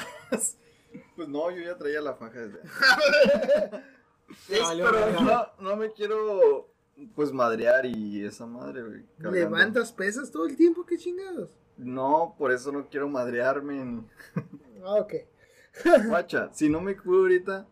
Pues 1.17 1.29
no, 1.29 1.51
yo 1.51 1.61
ya 1.63 1.77
traía 1.77 2.01
la 2.01 2.15
faja 2.15 2.41
desde. 2.41 2.61
Pero 4.49 4.69
verga. 4.91 5.21
no, 5.21 5.63
no 5.71 5.77
me 5.77 5.93
quiero 5.93 6.73
pues 7.15 7.33
madrear 7.33 7.87
y 7.87 8.25
esa 8.25 8.47
madre, 8.47 8.83
güey. 8.83 9.03
cargando. 9.19 9.33
¿Levantas 9.39 9.93
pesas 9.93 10.31
todo 10.31 10.47
el 10.47 10.57
tiempo? 10.57 10.85
¿Qué 10.85 10.97
chingados? 10.97 11.51
No, 11.77 12.35
por 12.39 12.51
eso 12.53 12.73
no 12.73 12.89
quiero 12.89 13.09
madrearme. 13.09 13.85
ni- 13.85 14.07
Ah, 14.85 14.95
ok. 14.95 15.13
Guacha, 16.09 16.51
si 16.53 16.69
no 16.69 16.81
me 16.81 16.97
cuido 16.97 17.21
ahorita, 17.23 17.67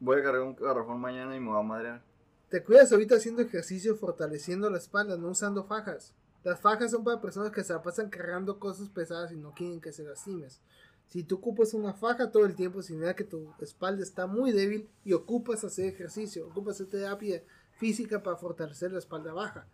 voy 0.00 0.18
a 0.20 0.22
cargar 0.22 0.42
un 0.42 0.54
garrafón 0.56 1.00
mañana 1.00 1.36
y 1.36 1.40
me 1.40 1.48
voy 1.50 1.58
a 1.58 1.62
madrear. 1.62 2.02
Te 2.48 2.62
cuidas 2.64 2.90
ahorita 2.92 3.16
haciendo 3.16 3.42
ejercicio, 3.42 3.96
fortaleciendo 3.96 4.70
la 4.70 4.78
espalda, 4.78 5.16
no 5.18 5.28
usando 5.28 5.64
fajas. 5.64 6.14
Las 6.44 6.60
fajas 6.60 6.90
son 6.90 7.04
para 7.04 7.20
personas 7.20 7.50
que 7.52 7.64
se 7.64 7.72
la 7.72 7.82
pasan 7.82 8.08
cargando 8.08 8.58
cosas 8.58 8.88
pesadas 8.88 9.32
y 9.32 9.36
no 9.36 9.52
quieren 9.52 9.80
que 9.80 9.92
se 9.92 10.04
lastimes. 10.04 10.62
Si 11.08 11.24
tú 11.24 11.36
ocupas 11.36 11.74
una 11.74 11.94
faja 11.94 12.30
todo 12.30 12.44
el 12.46 12.54
tiempo, 12.54 12.80
significa 12.82 13.16
que 13.16 13.24
tu 13.24 13.52
espalda 13.60 14.02
está 14.02 14.26
muy 14.26 14.52
débil 14.52 14.88
y 15.04 15.12
ocupas 15.14 15.64
hacer 15.64 15.86
ejercicio, 15.86 16.46
ocupas 16.46 16.76
hacer 16.76 16.86
terapia 16.88 17.42
física 17.78 18.22
para 18.22 18.36
fortalecer 18.36 18.92
la 18.92 18.98
espalda 18.98 19.32
baja. 19.32 19.66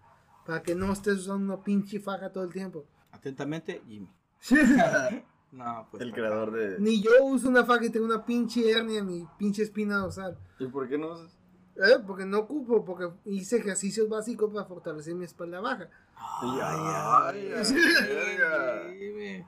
Para 0.47 0.63
que 0.63 0.75
no 0.75 0.93
estés 0.93 1.19
usando 1.21 1.55
una 1.55 1.63
pinche 1.65 1.99
faja 1.99 2.31
todo 2.31 2.45
el 2.45 2.53
tiempo. 2.53 2.85
Atentamente, 3.11 3.83
Jimmy. 3.87 4.11
no, 5.53 5.89
pues. 5.91 6.03
El 6.03 6.13
creador 6.13 6.53
de. 6.53 6.79
Ni 6.79 7.03
yo 7.03 7.11
uso 7.23 7.49
una 7.49 7.65
faja 7.65 7.87
y 7.87 7.91
tengo 7.91 8.07
una 8.07 8.25
pinche 8.25 8.71
hernia 8.71 8.99
en 8.99 9.07
mi 9.07 9.27
pinche 9.39 9.63
espina 9.63 9.97
dorsal. 9.97 10.39
¿Y 10.59 10.67
por 10.67 10.89
qué 10.89 10.99
no 10.99 11.13
usas? 11.13 11.39
¿Eh? 11.77 11.99
Porque 12.07 12.25
no 12.25 12.41
ocupo, 12.41 12.85
porque 12.85 13.09
hice 13.25 13.57
ejercicios 13.57 14.09
básicos 14.09 14.53
para 14.53 14.67
fortalecer 14.67 15.15
mi 15.15 15.25
espalda 15.25 15.61
baja. 15.61 15.89
Ay, 16.17 16.59
Ay, 16.63 16.81
ay, 16.81 17.53
ay, 17.53 18.39
ay. 18.53 19.45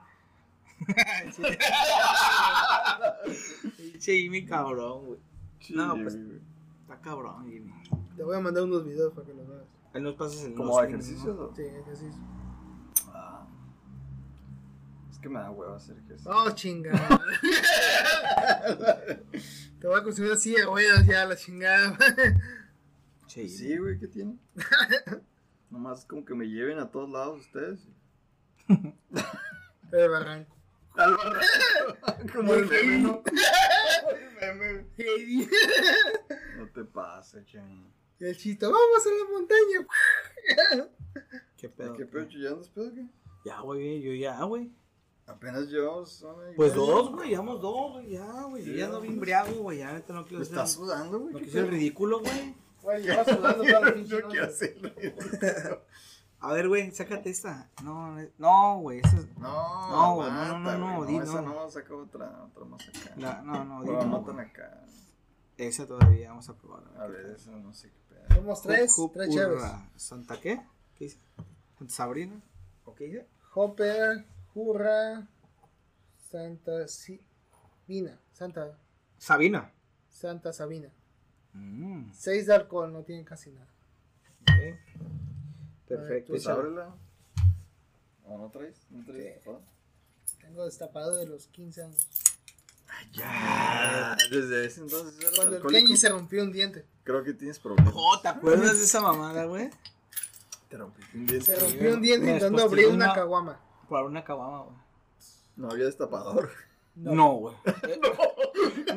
Jimmy. 3.99 4.45
Cabrón, 4.45 5.05
güey. 5.05 5.19
No, 5.69 5.95
pues-. 5.95 6.17
Está 6.81 6.99
cabrón, 7.01 7.49
Jimmy. 7.49 7.71
Te 8.17 8.23
voy 8.23 8.35
a 8.35 8.39
mandar 8.39 8.63
unos 8.63 8.83
videos 8.83 9.13
para 9.13 9.27
que 9.27 9.33
los 9.35 9.47
veas. 9.47 9.67
Ahí 9.93 10.01
nos 10.01 10.15
pasas 10.15 10.43
el 10.45 10.55
¿Como 10.55 10.81
ejercicios? 10.81 11.35
¿no? 11.35 11.55
Sí, 11.55 11.61
ejercicio. 11.61 12.19
Ah. 13.09 13.47
Es 15.11 15.19
que 15.19 15.29
me 15.29 15.39
da 15.39 15.51
huevo 15.51 15.75
hacer 15.75 15.97
ejercicio. 15.99 16.31
Oh, 16.31 16.49
chingada. 16.49 17.21
Te 19.79 19.87
voy 19.87 19.99
a 19.99 20.03
conseguir 20.03 20.35
silla 20.35 20.61
de 20.61 20.65
ruedas 20.65 21.05
ya, 21.05 21.25
la 21.25 21.35
chingada. 21.35 21.95
Che, 23.27 23.47
sí, 23.47 23.77
güey, 23.77 23.99
¿qué 23.99 24.07
tiene? 24.07 24.39
Nomás 25.69 26.03
como 26.05 26.25
que 26.25 26.33
me 26.33 26.47
lleven 26.47 26.79
a 26.79 26.89
todos 26.89 27.11
lados 27.11 27.41
ustedes. 27.41 27.87
El 29.91 30.09
barranco. 30.09 30.57
Al 30.95 31.15
barranco. 31.15 32.33
Como 32.33 32.55
el 32.55 32.65
meme, 32.67 32.97
¿no? 32.97 33.21
El 34.41 34.55
meme. 34.57 34.87
No 36.57 36.67
te 36.69 36.83
pases, 36.83 37.45
Jenny. 37.45 37.96
El 38.19 38.37
chito, 38.37 38.71
vamos 38.71 39.05
a 39.05 39.09
la 39.09 39.29
montaña. 39.31 40.87
¿Qué 41.57 41.69
pedo? 41.69 41.93
¿Qué 41.93 42.05
pedo 42.05 42.25
chillando? 42.27 42.61
¿Pedo 42.73 42.93
qué? 42.93 43.07
Ya, 43.45 43.61
güey, 43.61 44.01
yo 44.01 44.13
ya, 44.13 44.43
güey. 44.43 44.71
Apenas 45.25 45.67
llevamos 45.67 46.23
y 46.51 46.55
Pues 46.55 46.73
dos, 46.73 47.11
güey, 47.11 47.29
llevamos 47.29 47.61
dos, 47.61 47.93
güey, 47.93 48.11
ya, 48.11 48.43
güey. 48.43 48.63
Yo 48.63 48.71
ya 48.73 48.85
ya. 48.85 48.87
no 48.87 49.01
vi 49.01 49.09
embriago, 49.09 49.61
güey, 49.61 49.79
ya 49.79 49.91
neta 49.91 50.13
no 50.13 50.25
quiero 50.25 50.41
hacer. 50.41 50.53
estás 50.53 50.71
sudando, 50.71 51.19
güey. 51.19 51.33
No 51.33 51.39
¿qué 51.39 51.45
quiero 51.45 51.65
ser 51.65 51.69
ridículo, 51.71 52.19
güey. 52.21 52.55
Güey, 52.81 53.03
lleva 53.03 53.25
sudando 53.25 53.63
la 53.63 53.93
pinche 53.93 54.09
Yo 54.21 54.27
quiero 54.29 54.45
hacerlo. 54.45 54.91
A 56.39 56.53
ver, 56.53 56.67
güey, 56.69 56.91
sácate 56.91 57.29
esta. 57.29 57.69
No, 57.83 58.15
no, 58.37 58.79
güey, 58.79 58.99
esa 58.99 59.17
es. 59.17 59.37
No, 59.37 59.89
No, 59.91 60.15
güey, 60.15 60.31
no, 60.31 60.59
no, 60.59 60.77
no, 60.77 60.97
güey, 60.97 61.09
di 61.09 61.17
esa 61.17 61.41
no. 61.41 61.53
no, 61.55 61.69
saca 61.69 61.93
otra, 61.95 62.43
otra 62.45 62.65
más 62.65 62.87
acá. 62.87 63.13
La, 63.17 63.41
no, 63.41 63.65
no, 63.65 63.81
di 63.83 63.89
no 63.89 64.05
no, 64.05 64.23
tan 64.23 64.35
güey. 64.35 64.45
acá. 64.45 64.85
Esa 65.57 65.87
todavía 65.87 66.29
vamos 66.29 66.47
a 66.47 66.55
probar. 66.55 66.83
A 66.97 67.07
ver, 67.07 67.25
esa 67.35 67.51
no 67.51 67.73
sé 67.73 67.91
qué. 67.91 68.06
Somos 68.33 68.61
tres, 68.61 68.97
hurra. 68.97 69.89
¿Santa 69.95 70.39
qué? 70.39 70.61
¿Qué 70.95 71.05
dice? 71.05 71.19
¿Santa 71.77 71.93
Sabrina? 71.93 72.41
¿O 72.85 72.93
qué 72.95 73.05
dice? 73.05 73.27
Hopper, 73.53 74.25
Jurra, 74.53 75.27
Santa 76.29 76.87
Sabina. 76.87 78.19
Santa, 78.33 78.77
Sabina. 79.17 79.71
Santa 80.09 80.53
Sabina. 80.53 80.89
Mm, 81.53 82.11
Seis 82.13 82.45
de 82.47 82.53
alcohol, 82.55 82.91
no 82.93 83.03
tienen 83.03 83.25
casi 83.25 83.51
nada. 83.51 83.67
ok. 84.43 84.77
Perfecto. 85.87 86.35
Échale. 86.35 86.59
ábrela. 86.59 86.95
¿O 88.25 88.37
no 88.37 88.49
traes? 88.49 88.85
¿No 88.89 89.03
traes? 89.05 89.41
Sí. 89.43 90.37
Tengo 90.41 90.65
destapado 90.65 91.15
de 91.15 91.25
los 91.25 91.47
15 91.47 91.83
años. 91.83 92.07
Ya. 93.13 94.15
Desde 94.31 94.65
ese 94.65 94.81
entonces 94.81 95.31
Cuando 95.35 95.57
el. 95.57 95.63
Kenji 95.63 95.97
se 95.97 96.09
rompió 96.09 96.43
un 96.43 96.51
diente. 96.51 96.85
Creo 97.03 97.23
que 97.23 97.33
tienes 97.33 97.59
problemas. 97.59 97.93
Oh, 97.95 98.19
¿te 98.21 98.27
acuerdas 98.27 98.77
de 98.77 98.83
esa 98.83 99.01
mamada, 99.01 99.45
güey? 99.45 99.69
Te 100.69 100.77
rompiste 100.77 101.17
un 101.17 101.25
diente. 101.25 101.45
Se 101.45 101.59
rompió 101.59 101.93
un 101.93 102.01
diente 102.01 102.25
intentando 102.31 102.63
abrir 102.63 102.87
una 102.87 103.05
una- 103.05 103.13
caguama. 103.13 103.59
Por 103.87 104.03
una 104.03 104.23
caguama, 104.23 104.63
güey. 104.63 104.75
No 105.55 105.71
había 105.71 105.85
destapador. 105.85 106.49
No, 106.95 107.33
güey. 107.33 107.55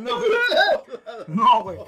No, 0.01 0.17
güey. 0.19 0.31
No, 1.29 1.63
güey. 1.63 1.79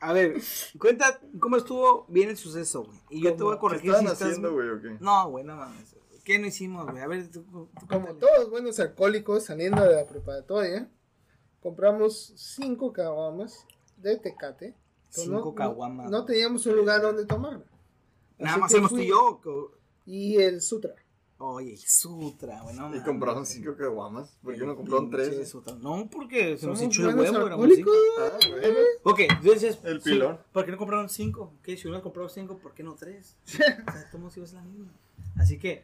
A 0.00 0.12
ver, 0.12 0.36
cuenta 0.78 1.18
cómo 1.40 1.56
estuvo 1.56 2.04
bien 2.08 2.28
el 2.28 2.36
suceso, 2.36 2.84
güey. 2.84 2.98
Y 3.10 3.22
yo 3.22 3.34
te 3.34 3.42
voy 3.42 3.52
a 3.52 3.56
¿Qué 3.56 3.60
corregir 3.60 3.90
estaban 3.90 4.06
si 4.08 4.12
estás... 4.12 4.28
haciendo, 4.28 4.52
güey, 4.52 4.68
o 4.68 4.82
qué? 4.82 4.96
No, 5.00 5.30
güey, 5.30 5.44
no 5.44 5.56
mames. 5.56 5.94
¿Qué 6.24 6.38
no 6.38 6.46
hicimos, 6.46 6.86
güey? 6.90 7.02
A 7.02 7.06
ver, 7.06 7.30
tú, 7.30 7.42
tú 7.42 7.68
Como 7.88 8.14
todos 8.14 8.50
buenos 8.50 8.78
alcohólicos 8.80 9.44
saliendo 9.44 9.82
de 9.82 9.94
la 9.96 10.06
preparatoria, 10.06 10.88
compramos 11.64 12.34
cinco 12.36 12.92
caguamas 12.92 13.66
de 13.96 14.18
tecate. 14.18 14.74
Cinco 15.08 15.46
no- 15.46 15.54
caguamas. 15.54 16.10
No, 16.10 16.26
teníamos 16.26 16.66
un 16.66 16.76
lugar 16.76 17.00
donde 17.00 17.24
tomarla. 17.24 17.64
Nada 18.36 18.52
Así 18.52 18.60
más 18.60 18.74
hemos 18.74 18.90
tú 18.90 18.98
y 18.98 19.08
yo. 19.08 19.40
Y 20.04 20.36
el 20.36 20.60
Sutra. 20.60 20.94
Oye, 21.38 21.72
el 21.72 21.78
Sutra, 21.78 22.60
güey, 22.62 22.76
no 22.76 22.94
Y 22.94 23.00
compraron 23.00 23.46
cinco 23.46 23.74
caguamas. 23.78 24.38
¿Por 24.42 24.54
qué 24.54 24.66
no 24.66 24.76
compraron 24.76 25.08
tres? 25.08 25.48
Sutra. 25.48 25.74
No, 25.76 26.06
porque 26.10 26.58
se 26.58 26.66
nos 26.66 26.82
el 26.82 26.90
buenos 26.90 27.30
huevo, 27.32 27.46
éramos 27.46 27.70
cinco. 27.74 27.90
Ah, 28.18 28.38
bueno. 28.50 28.78
Ok, 29.04 29.20
entonces. 29.20 29.78
El 29.84 30.02
sí, 30.02 30.10
pilón. 30.10 30.38
¿Por 30.52 30.66
qué 30.66 30.70
no 30.70 30.76
compraron 30.76 31.08
cinco? 31.08 31.54
¿Qué? 31.62 31.78
Si 31.78 31.88
hubieran 31.88 32.02
comprado 32.02 32.28
cinco, 32.28 32.58
¿por 32.58 32.74
qué 32.74 32.82
no 32.82 32.94
tres? 32.94 33.38
o 33.46 33.48
sea, 33.48 34.10
¿cómo 34.12 34.30
si 34.30 34.42
es 34.42 34.52
la 34.52 34.60
misma? 34.60 34.92
Así 35.38 35.58
que, 35.58 35.82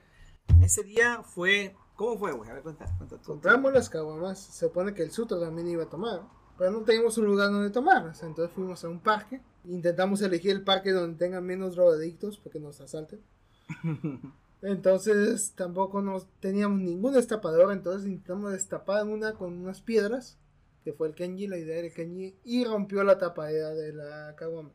ese 0.63 0.83
día 0.83 1.23
fue. 1.23 1.75
¿Cómo 2.01 2.17
fue, 2.17 2.33
güey? 2.33 2.49
A 2.49 2.55
ver, 2.55 2.63
cuenta, 2.63 2.87
cuenta 2.97 3.19
tú. 3.19 3.33
Compramos 3.33 3.75
las 3.75 3.91
caguamas. 3.91 4.39
Se 4.39 4.67
supone 4.67 4.95
que 4.95 5.03
el 5.03 5.11
Sutra 5.11 5.39
también 5.39 5.69
iba 5.69 5.83
a 5.83 5.91
tomar. 5.91 6.23
Pero 6.57 6.71
no 6.71 6.81
teníamos 6.81 7.19
un 7.19 7.27
lugar 7.27 7.51
donde 7.51 7.69
tomarlas. 7.69 8.23
Entonces 8.23 8.55
fuimos 8.55 8.83
a 8.83 8.89
un 8.89 9.01
parque. 9.01 9.43
Intentamos 9.67 10.23
elegir 10.23 10.53
el 10.53 10.65
parque 10.65 10.93
donde 10.93 11.19
tengan 11.19 11.45
menos 11.45 11.77
drogadictos 11.77 12.39
para 12.39 12.53
que 12.53 12.59
nos 12.59 12.81
asalten. 12.81 13.21
Entonces 14.63 15.53
tampoco 15.55 16.01
nos 16.01 16.27
teníamos 16.41 16.81
ningún 16.81 17.13
destapador. 17.13 17.71
Entonces 17.71 18.09
intentamos 18.09 18.53
destapar 18.53 19.05
una 19.05 19.35
con 19.35 19.59
unas 19.59 19.83
piedras. 19.83 20.39
Que 20.85 20.95
fue 20.95 21.07
el 21.07 21.15
Kenji, 21.15 21.49
la 21.49 21.59
idea 21.59 21.83
del 21.83 21.93
Kenji. 21.93 22.35
Y 22.45 22.65
rompió 22.65 23.05
la 23.05 23.19
tapadera 23.19 23.75
de 23.75 23.93
la 23.93 24.35
caguama. 24.37 24.71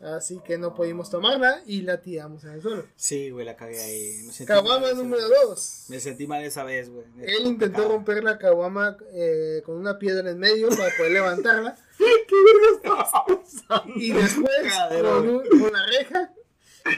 Así 0.00 0.40
que 0.42 0.56
no 0.56 0.74
pudimos 0.74 1.10
tomarla 1.10 1.60
y 1.66 1.82
la 1.82 2.00
tiramos 2.00 2.42
en 2.44 2.52
el 2.52 2.62
suelo. 2.62 2.86
Sí, 2.96 3.28
güey, 3.28 3.44
la 3.44 3.54
cagué 3.54 3.78
ahí. 3.80 4.22
Me 4.38 4.46
Caguama 4.46 4.92
número 4.92 5.28
vez. 5.28 5.38
2. 5.44 5.84
Me 5.88 6.00
sentí 6.00 6.26
mal 6.26 6.42
esa 6.42 6.64
vez, 6.64 6.88
güey. 6.88 7.04
Él 7.22 7.46
intentó 7.46 7.86
romper 7.86 8.24
la 8.24 8.38
caguama 8.38 8.96
eh, 9.12 9.60
con 9.66 9.76
una 9.76 9.98
piedra 9.98 10.30
en 10.30 10.38
medio 10.38 10.70
para 10.70 10.88
poder 10.96 11.12
levantarla. 11.12 11.76
Y 13.96 14.12
después, 14.12 14.56
Cadero, 14.72 15.18
con, 15.18 15.28
un- 15.28 15.48
con 15.48 15.72
la 15.72 15.86
reja 15.86 16.32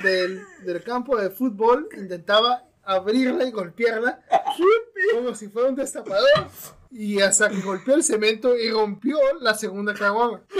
del, 0.02 0.42
del 0.64 0.82
campo 0.84 1.16
de 1.16 1.30
fútbol, 1.30 1.88
intentaba 1.96 2.64
abrirla 2.84 3.44
y 3.44 3.50
golpearla 3.50 4.22
como 5.14 5.34
si 5.34 5.48
fuera 5.48 5.68
un 5.68 5.74
destapador. 5.74 6.28
Y 6.90 7.20
hasta 7.20 7.48
que 7.48 7.60
golpeó 7.62 7.94
el 7.94 8.04
cemento 8.04 8.56
y 8.56 8.70
rompió 8.70 9.18
la 9.40 9.54
segunda 9.54 9.94
caguama. 9.94 10.42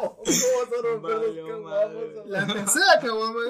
¿Cómo 0.00 0.16
vas 0.24 0.78
a 0.78 0.82
romper. 0.82 2.26
La 2.26 2.46
tercera 2.46 3.00
caguama 3.00 3.40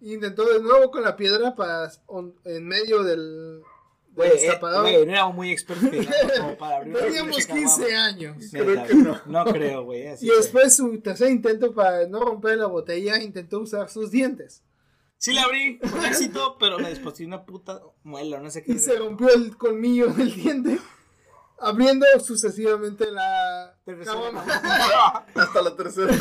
intentó 0.00 0.44
de 0.44 0.60
nuevo 0.60 0.90
con 0.90 1.02
la 1.02 1.16
piedra 1.16 1.54
para 1.54 1.90
on- 2.06 2.34
en 2.44 2.66
medio 2.66 3.02
del, 3.02 3.18
del 3.18 3.62
Güey, 4.14 4.30
eh, 4.44 4.58
güey, 4.60 5.06
no 5.06 5.12
éramos 5.12 5.34
muy 5.34 5.50
expertos 5.50 5.90
digamos, 5.90 6.32
como 6.38 6.56
para 6.58 6.76
abrir 6.78 6.94
una 6.96 7.04
Teníamos 7.04 7.36
pinche 7.36 7.52
15 7.52 7.76
caguama. 7.82 8.04
años. 8.06 8.52
Neta, 8.52 8.64
Creo 8.64 8.86
que 8.86 8.94
no. 8.94 9.20
No 9.26 9.44
creo, 9.44 9.84
güey. 9.84 10.06
así 10.08 10.26
Y 10.26 10.30
que- 10.30 10.36
después 10.36 10.76
su 10.76 11.00
tercer 11.00 11.30
intento 11.30 11.72
para 11.74 12.06
no 12.06 12.20
romper 12.20 12.58
la 12.58 12.66
botella, 12.66 13.18
intentó 13.22 13.60
usar 13.60 13.88
sus 13.90 14.10
dientes. 14.10 14.62
Sí 15.18 15.32
la 15.32 15.44
abrí 15.44 15.78
con 15.78 16.04
éxito, 16.04 16.56
pero 16.60 16.78
me 16.78 16.90
desposté 16.90 17.24
una 17.24 17.44
puta 17.46 17.80
muela, 18.02 18.38
no 18.40 18.50
sé 18.50 18.62
qué. 18.62 18.72
Y 18.72 18.78
se 18.78 18.96
rompió 18.98 19.28
el 19.30 19.56
colmillo 19.56 20.08
del 20.08 20.34
diente, 20.34 20.78
abriendo 21.58 22.04
sucesivamente 22.22 23.10
la. 23.10 23.75
Hasta 25.34 25.62
la 25.62 25.76
tercera. 25.76 26.12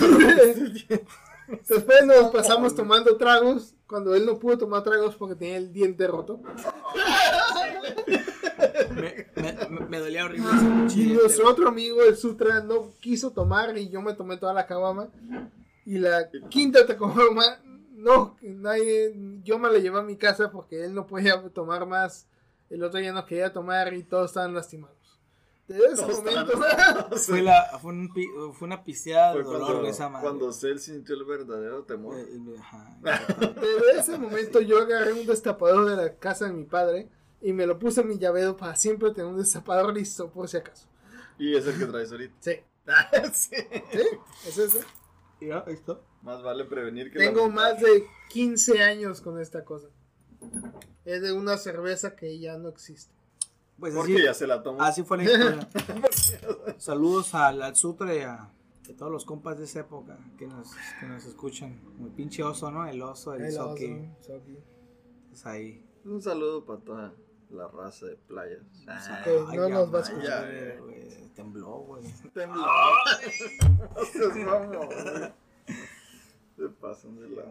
Después 1.48 2.06
nos 2.06 2.32
pasamos 2.32 2.74
tomando 2.76 3.18
tragos, 3.18 3.76
cuando 3.88 4.16
él 4.16 4.26
no 4.26 4.40
pudo 4.40 4.58
tomar 4.58 4.84
tragos 4.84 5.16
porque 5.16 5.36
tenía 5.36 5.58
el 5.58 5.72
diente 5.72 6.08
roto. 6.08 6.42
Me, 8.96 9.28
me, 9.36 9.54
me- 9.70 9.86
me 9.88 10.00
dolía 10.00 10.26
horrible 10.26 10.50
Y 10.96 11.08
nuestro 11.14 11.50
otro 11.50 11.68
amigo, 11.68 12.02
el 12.04 12.16
Sutra, 12.18 12.62
no 12.62 12.94
quiso 13.00 13.32
tomar 13.32 13.78
y 13.78 13.90
yo 13.90 14.02
me 14.02 14.14
tomé 14.14 14.38
toda 14.38 14.54
la 14.54 14.66
caguama. 14.66 15.10
Y 15.86 16.00
la 16.00 16.30
quinta 16.50 16.86
caguama, 16.88 17.60
no, 17.92 18.38
nadie, 18.42 19.14
yo 19.44 19.60
me 19.60 19.70
la 19.72 19.78
llevé 19.78 20.00
a 20.00 20.04
mi 20.04 20.18
casa 20.18 20.50
porque 20.52 20.84
él 20.84 20.94
no 20.96 21.06
podía 21.06 21.42
tomar 21.50 21.86
más. 21.86 22.28
El 22.70 22.84
otro 22.84 23.00
ya 23.00 23.14
no 23.14 23.26
quería 23.26 23.54
tomar 23.54 23.94
y 23.94 24.04
todos 24.04 24.32
estaban 24.32 24.54
lastimados. 24.56 24.98
Desde 25.68 25.86
ese 25.94 26.04
Todos 26.04 26.18
momento. 26.24 27.18
Fue, 27.18 27.42
la, 27.42 27.80
fue, 27.82 27.92
un 27.92 28.14
pi- 28.14 28.30
fue 28.54 28.68
una 28.68 28.84
pisteada 28.84 29.34
de 29.34 29.42
dolor, 29.44 29.60
cuando, 29.62 29.80
güey, 29.80 29.92
esa 29.92 30.10
madre. 30.10 30.24
cuando 30.28 30.54
Cell 30.54 30.78
sintió 30.78 31.16
el 31.16 31.24
verdadero 31.26 31.84
temor. 31.84 32.18
Eh, 32.20 32.28
ajá. 32.60 32.98
desde 33.02 34.00
ese 34.00 34.18
momento 34.20 34.62
yo 34.62 34.78
agarré 34.80 35.14
un 35.14 35.26
destapador 35.26 35.90
de 35.90 35.96
la 35.96 36.16
casa 36.18 36.46
de 36.46 36.54
mi 36.54 36.66
padre 36.66 37.10
Y 37.42 37.54
me 37.54 37.66
lo 37.66 37.80
puse 37.80 38.02
en 38.02 38.10
mi 38.10 38.18
llavero 38.20 38.56
para 38.58 38.76
siempre 38.76 39.10
tener 39.12 39.26
un 39.32 39.38
destapador 39.38 39.92
listo, 39.94 40.30
por 40.32 40.48
si 40.48 40.58
acaso. 40.58 40.88
Y 41.40 41.56
es 41.56 41.66
el 41.66 41.80
que 41.80 41.86
traes 41.86 42.12
ahorita. 42.12 42.36
Sí. 42.40 42.60
sí. 43.34 43.56
¿Sí? 43.92 44.08
¿Es 44.48 44.58
ese? 44.60 44.80
Ya, 45.42 45.64
está. 45.68 46.00
Más 46.22 46.44
vale 46.44 46.66
prevenir 46.66 47.12
que 47.12 47.18
Tengo 47.18 47.50
más 47.50 47.80
de 47.80 48.06
15 48.30 48.84
años 48.84 49.20
con 49.22 49.40
esta 49.42 49.66
cosa. 49.66 49.88
Es 51.06 51.22
de 51.24 51.32
una 51.34 51.58
cerveza 51.58 52.16
que 52.16 52.40
ya 52.40 52.58
no 52.58 52.70
existe. 52.70 53.15
Pues 53.80 53.94
Porque 53.94 54.14
así, 54.16 54.24
ya 54.24 54.34
se 54.34 54.48
la 54.48 54.64
tomó. 54.64 54.82
así 54.82 55.04
fue 55.04 55.18
la 55.18 55.24
historia. 55.26 55.70
Saludos 56.78 57.34
al, 57.36 57.62
al 57.62 57.76
Sutre 57.76 58.20
y 58.20 58.22
a, 58.22 58.34
a 58.36 58.52
todos 58.98 59.12
los 59.12 59.26
compas 59.26 59.58
de 59.58 59.66
esa 59.66 59.82
época 59.82 60.18
que 60.38 60.48
nos, 60.48 60.70
que 61.00 61.06
nos 61.08 61.26
escuchan. 61.26 61.80
Como 61.84 62.08
el 62.08 62.14
pinche 62.14 62.42
oso, 62.44 62.72
¿no? 62.72 62.86
El 62.88 63.02
oso, 63.02 63.34
el, 63.34 63.46
El 63.46 63.52
Soki. 63.52 64.08
oso. 64.20 64.40
Es 65.34 65.46
ahí. 65.46 65.86
Un 66.06 66.22
saludo 66.22 66.64
para 66.66 66.80
toda 66.80 67.14
la 67.50 67.68
raza 67.68 68.06
de 68.06 68.16
playas. 68.16 68.62
Ah, 68.88 69.22
Que 69.24 69.58
no 69.58 69.70
nos 69.70 69.94
va 69.94 70.00
a 70.00 70.02
escuchar. 70.04 70.48
Tembló, 71.36 71.80
güey. 71.80 72.04
tembló. 72.34 72.66
No 73.96 74.06
seas 74.06 74.36
mamón, 74.38 74.76
güey. 74.88 75.34
Se 76.56 76.70
pasan 76.80 77.20
de 77.20 77.28
güey. 77.28 77.46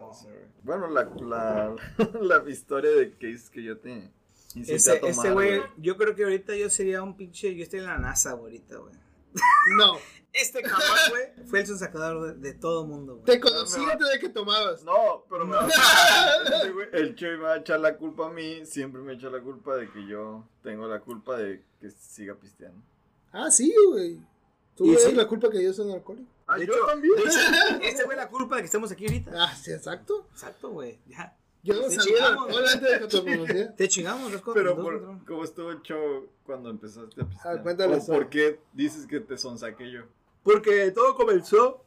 Bueno, 0.63 0.87
la, 0.87 1.03
la, 1.21 1.75
la 2.21 2.49
historia 2.49 2.89
de 2.91 3.11
Case 3.11 3.51
que 3.51 3.61
yo 3.63 3.77
te 3.77 3.89
incité 3.89 4.09
a 4.09 4.24
Ese, 4.55 4.97
tomar, 4.97 5.11
ese 5.11 5.31
güey, 5.31 5.61
yo 5.77 5.97
creo 5.97 6.15
que 6.15 6.23
ahorita 6.23 6.55
yo 6.55 6.69
sería 6.69 7.01
un 7.03 7.15
pinche. 7.17 7.55
Yo 7.55 7.63
estoy 7.63 7.79
en 7.79 7.85
la 7.85 7.97
NASA, 7.97 8.33
güey, 8.33 8.53
ahorita, 8.57 8.77
güey. 8.77 8.93
No, 9.77 9.93
Este 10.33 10.61
cabrón, 10.61 10.81
güey, 11.11 11.47
fue 11.47 11.61
el 11.61 11.67
sacador 11.77 12.35
de, 12.35 12.49
de 12.51 12.53
todo 12.53 12.85
mundo, 12.85 13.13
güey. 13.15 13.25
te 13.25 13.39
conocí 13.39 13.79
antes 13.89 14.09
de 14.11 14.19
que 14.19 14.27
tomabas. 14.29 14.83
No, 14.83 15.25
pero 15.29 15.45
me 15.45 15.55
Este 16.53 16.71
güey, 16.71 16.87
el 16.91 17.15
Che 17.15 17.25
me 17.31 17.37
va 17.37 17.53
a 17.53 17.57
echar 17.57 17.79
la 17.79 17.95
culpa 17.97 18.27
a 18.27 18.29
mí. 18.31 18.65
Siempre 18.65 19.01
me 19.01 19.13
echa 19.13 19.29
la 19.29 19.41
culpa 19.41 19.75
de 19.77 19.89
que 19.89 20.05
yo 20.07 20.45
tengo 20.61 20.87
la 20.87 20.99
culpa 20.99 21.37
de 21.37 21.63
que 21.79 21.89
siga 21.91 22.35
pisteando. 22.35 22.81
Ah, 23.31 23.49
sí, 23.49 23.73
güey. 23.89 24.19
Tú 24.75 24.85
¿Y 24.87 24.91
eres 24.91 25.03
sí? 25.05 25.11
la 25.13 25.25
culpa 25.25 25.49
que 25.49 25.63
yo 25.63 25.71
soy 25.71 25.85
un 25.87 25.93
alcohólico. 25.93 26.29
Ah, 26.47 26.57
De 26.57 26.67
yo 26.67 26.73
hecho- 26.73 26.85
también. 26.85 27.13
hecho, 27.17 27.79
Este 27.81 28.03
güey 28.03 28.17
la 28.17 28.27
culpa 28.29 28.57
de 28.57 28.61
que 28.61 28.65
estemos 28.65 28.91
aquí 28.91 29.05
ahorita. 29.05 29.31
Ah, 29.35 29.55
sí, 29.55 29.71
exacto. 29.71 30.27
Exacto, 30.33 30.69
güey. 30.69 30.99
Ya. 31.07 31.33
Yo 31.65 31.73
no 31.81 31.87
Te 31.87 31.95
sabía 31.95 32.27
alcohol 32.27 32.63
antes 32.71 32.81
de 33.11 33.55
que 33.55 33.65
te 33.77 33.87
chingamos, 33.89 34.31
dos 34.31 34.41
cosas. 34.41 34.53
Pero 34.61 34.75
dos 34.75 34.83
por. 34.83 35.25
¿cómo 35.25 35.43
estuvo 35.43 35.71
el 35.71 35.81
show 35.81 36.29
cuando 36.45 36.69
empezaste 36.69 37.21
a 37.21 37.25
pistear? 37.25 37.57
Ah, 37.57 37.61
cuéntale 37.63 37.95
¿O 37.95 37.97
eso. 37.97 38.13
por 38.13 38.29
qué 38.29 38.59
dices 38.73 39.07
que 39.07 39.19
te 39.19 39.37
sonsaqué 39.37 39.91
yo? 39.91 40.01
Porque 40.43 40.91
todo 40.91 41.15
comenzó 41.15 41.83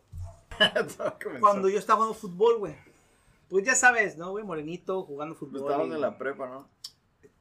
Todo 0.97 1.15
comenzó. 1.23 1.41
cuando 1.41 1.69
yo 1.69 1.79
estaba 1.79 1.99
jugando 1.99 2.15
fútbol, 2.19 2.59
güey. 2.59 2.75
Pues 3.49 3.65
ya 3.65 3.75
sabes, 3.77 4.19
¿no, 4.19 4.33
güey? 4.33 4.45
Morenito, 4.45 5.05
jugando 5.05 5.35
fútbol. 5.37 5.61
Estábamos 5.61 5.89
y- 5.89 5.93
en 5.95 6.01
la 6.01 6.19
prepa, 6.19 6.49
¿no? 6.49 6.69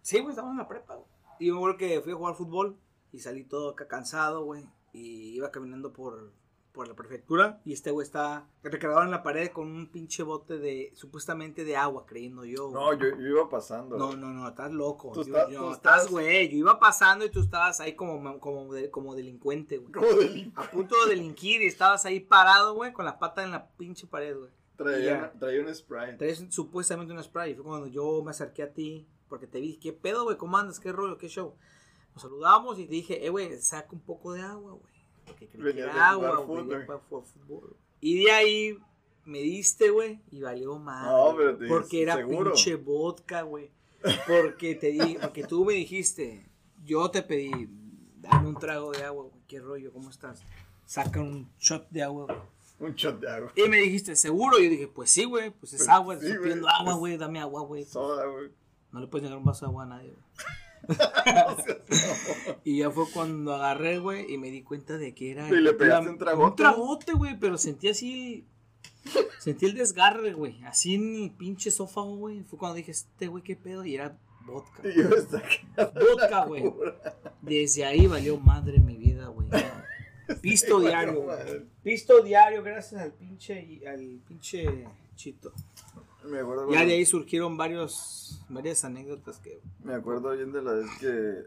Sí, 0.04 0.20
güey, 0.20 0.30
estábamos 0.30 0.54
en 0.54 0.60
la 0.60 0.68
prepa, 0.68 0.94
güey. 0.96 1.08
Y 1.40 1.52
me 1.52 1.58
acuerdo 1.58 1.78
que 1.78 2.02
fui 2.02 2.14
a 2.14 2.16
jugar 2.16 2.36
fútbol 2.36 2.78
y 3.12 3.20
salí 3.20 3.44
todo 3.44 3.72
acá 3.72 3.88
cansado, 3.88 4.44
güey. 4.46 4.64
Y 4.94 5.36
iba 5.36 5.50
caminando 5.52 5.92
por, 5.92 6.32
por 6.78 6.88
la 6.88 6.94
prefectura. 6.96 7.60
Y 7.66 7.74
este 7.74 7.92
güey 7.92 8.06
está 8.06 8.48
recargado 8.64 9.04
en 9.04 9.12
la 9.12 9.24
pared 9.24 9.50
con 9.52 9.68
un 9.68 9.92
pinche 9.92 10.24
bote 10.24 10.58
de, 10.58 10.92
supuestamente 10.96 11.66
de 11.66 11.76
agua, 11.76 12.06
creyendo 12.06 12.46
yo. 12.46 12.70
No, 12.72 12.94
yo, 12.94 13.10
yo 13.18 13.28
iba 13.28 13.50
pasando. 13.50 13.98
No, 13.98 14.16
no, 14.16 14.32
no, 14.32 14.48
estás 14.48 14.72
loco. 14.72 15.12
Tú 15.14 15.24
Yo- 15.24 15.36
estás- 15.36 15.50
yo- 15.52 15.60
tú 15.68 15.72
estás, 15.74 16.10
güey. 16.10 16.48
Yo 16.50 16.58
iba 16.58 16.80
pasando 16.80 17.26
y 17.26 17.30
tú 17.30 17.42
estabas 17.42 17.82
ahí 17.82 17.96
como, 17.96 18.40
como, 18.40 18.70
como 18.92 19.16
delincuente, 19.16 19.78
güey. 19.80 19.92
Como 19.92 20.08
del- 20.08 20.54
A 20.56 20.64
punto 20.72 20.96
de 21.04 21.10
delinquir 21.16 21.62
y 21.62 21.66
estabas 21.68 22.06
ahí 22.06 22.22
parado, 22.22 22.76
güey, 22.76 22.94
con 22.94 23.04
la 23.04 23.20
pata 23.20 23.44
en 23.44 23.52
la 23.52 23.68
pinche 23.72 24.08
pared, 24.08 24.38
güey. 24.38 24.52
Traía, 24.78 25.34
traía 25.40 25.62
un 25.62 25.74
Sprite. 25.74 26.14
Traes 26.18 26.46
supuestamente 26.50 27.12
una 27.12 27.24
spray. 27.24 27.56
Fue 27.56 27.64
cuando 27.64 27.88
yo 27.88 28.22
me 28.24 28.30
acerqué 28.30 28.62
a 28.62 28.72
ti, 28.74 29.08
porque 29.28 29.48
te 29.48 29.60
vi, 29.60 29.78
¿qué 29.78 29.92
pedo, 29.92 30.24
güey? 30.24 30.38
¿Cómo 30.38 30.56
andas? 30.56 30.80
¿Qué 30.80 30.92
rollo? 30.92 31.18
¿Qué 31.18 31.28
show? 31.30 31.56
Nos 32.14 32.22
saludamos 32.22 32.78
y 32.78 32.86
te 32.86 32.92
dije, 32.94 33.26
eh, 33.26 33.30
güey, 33.30 33.60
saca 33.60 33.90
un 33.92 34.02
poco 34.02 34.34
de 34.34 34.42
agua, 34.42 34.74
güey. 34.74 34.94
Porque 35.28 35.48
creí 35.48 35.50
que 35.50 35.58
Venía 35.58 35.84
era 35.86 36.10
agua, 36.10 36.38
güey. 36.38 36.86
para 36.88 37.00
jugar 37.00 37.26
fútbol. 37.26 37.76
Y 38.02 38.24
de 38.24 38.32
ahí 38.32 38.78
me 39.26 39.40
diste, 39.40 39.90
güey, 39.90 40.20
y 40.32 40.42
valió 40.42 40.78
mal. 40.80 41.06
No, 41.06 41.36
pero 41.38 41.58
te- 41.58 41.68
Porque 41.68 42.02
era 42.04 42.16
seguro. 42.16 42.52
pinche 42.54 42.76
vodka, 42.76 43.42
güey. 43.44 43.70
Porque 44.28 44.76
te 44.76 44.88
di, 44.92 45.18
porque 45.22 45.44
tú 45.44 45.66
me 45.66 45.74
dijiste, 45.74 46.46
yo 46.86 47.10
te 47.12 47.22
pedí, 47.24 47.52
dame 48.22 48.48
un 48.48 48.56
trago 48.56 48.92
de 48.92 49.04
agua, 49.04 49.24
güey. 49.24 49.42
¿Qué 49.48 49.60
rollo? 49.60 49.92
¿Cómo 49.92 50.10
estás? 50.10 50.42
Saca 50.86 51.20
un 51.22 51.50
shot 51.60 51.90
de 51.90 52.04
agua, 52.04 52.26
güey. 52.26 52.38
Un 52.80 52.96
shot 52.96 53.20
de 53.20 53.30
agua. 53.30 53.52
Y 53.56 53.68
me 53.68 53.78
dijiste, 53.78 54.16
¿seguro? 54.16 54.60
Y 54.60 54.66
yo 54.66 54.70
dije, 54.70 54.88
pues 54.88 55.10
sí, 55.10 55.26
güey, 55.26 55.50
pues 55.50 55.74
es 55.74 55.80
Pues 55.80 55.90
agua, 55.90 56.18
sí, 56.20 56.28
estoy 56.28 56.42
pidiendo 56.44 56.70
agua, 56.70 56.94
güey, 56.94 57.18
dame 57.18 57.40
agua, 57.40 57.62
güey. 57.64 57.84
Soda, 57.86 58.26
güey. 58.28 58.52
No 58.92 59.00
le 59.02 59.08
puedes 59.08 59.24
negar 59.24 59.38
un 59.40 59.44
vaso 59.46 59.66
de 59.66 59.70
agua 59.72 59.84
a 59.84 59.88
nadie, 59.88 60.12
güey. 60.12 60.24
Y 62.64 62.80
ya 62.80 62.92
fue 62.92 63.06
cuando 63.14 63.54
agarré, 63.54 64.00
güey, 64.00 64.32
y 64.32 64.38
me 64.38 64.52
di 64.52 64.62
cuenta 64.62 64.98
de 64.98 65.14
que 65.14 65.32
era... 65.32 65.48
¿Y 65.48 65.62
le 65.62 65.74
pegaste 65.74 66.10
un 66.10 66.18
tragote? 66.18 66.50
Un 66.50 66.56
tragote, 66.56 67.14
güey, 67.14 67.40
pero 67.40 67.58
sentí 67.58 67.88
así... 67.88 68.46
Sentí 69.40 69.66
el 69.68 69.74
desgarre, 69.74 70.34
güey, 70.34 70.62
así 70.66 70.96
en 70.96 71.14
mi 71.14 71.30
pinche 71.30 71.70
esófago, 71.70 72.18
güey. 72.18 72.44
Fue 72.44 72.60
cuando 72.60 72.76
dije, 72.76 72.92
este 72.92 73.28
güey, 73.28 73.42
¿qué 73.42 73.56
pedo? 73.56 73.86
Y 73.86 73.96
era 73.96 74.18
vodka. 74.46 74.82
Y 74.88 74.98
yo 74.98 75.10
Vodka, 75.78 76.46
güey. 76.46 76.74
Desde 77.42 77.86
ahí 77.86 78.08
valió 78.08 78.38
madre 78.38 78.80
mi 78.80 78.98
vida, 78.98 79.28
güey. 79.28 79.48
Pisto 80.42 80.80
Sí, 80.82 80.88
diario, 80.88 81.22
güey. 81.22 81.38
Pisto 81.84 82.22
diario 82.22 82.62
gracias 82.64 83.02
al 83.02 83.14
pinche, 83.14 83.82
al 83.88 84.22
pinche 84.28 84.86
chito. 85.16 85.54
Me 86.28 86.40
acuerdo, 86.40 86.72
Ya 86.72 86.86
de 86.86 86.94
ahí 86.94 87.06
surgieron 87.06 87.58
varios, 87.58 88.44
varias 88.50 88.84
anécdotas 88.84 89.40
que... 89.40 89.62
me 89.84 89.94
acuerdo 89.94 90.32
bien 90.32 90.52
de 90.52 90.62
la 90.62 90.74
vez 90.74 90.90
que 91.00 91.46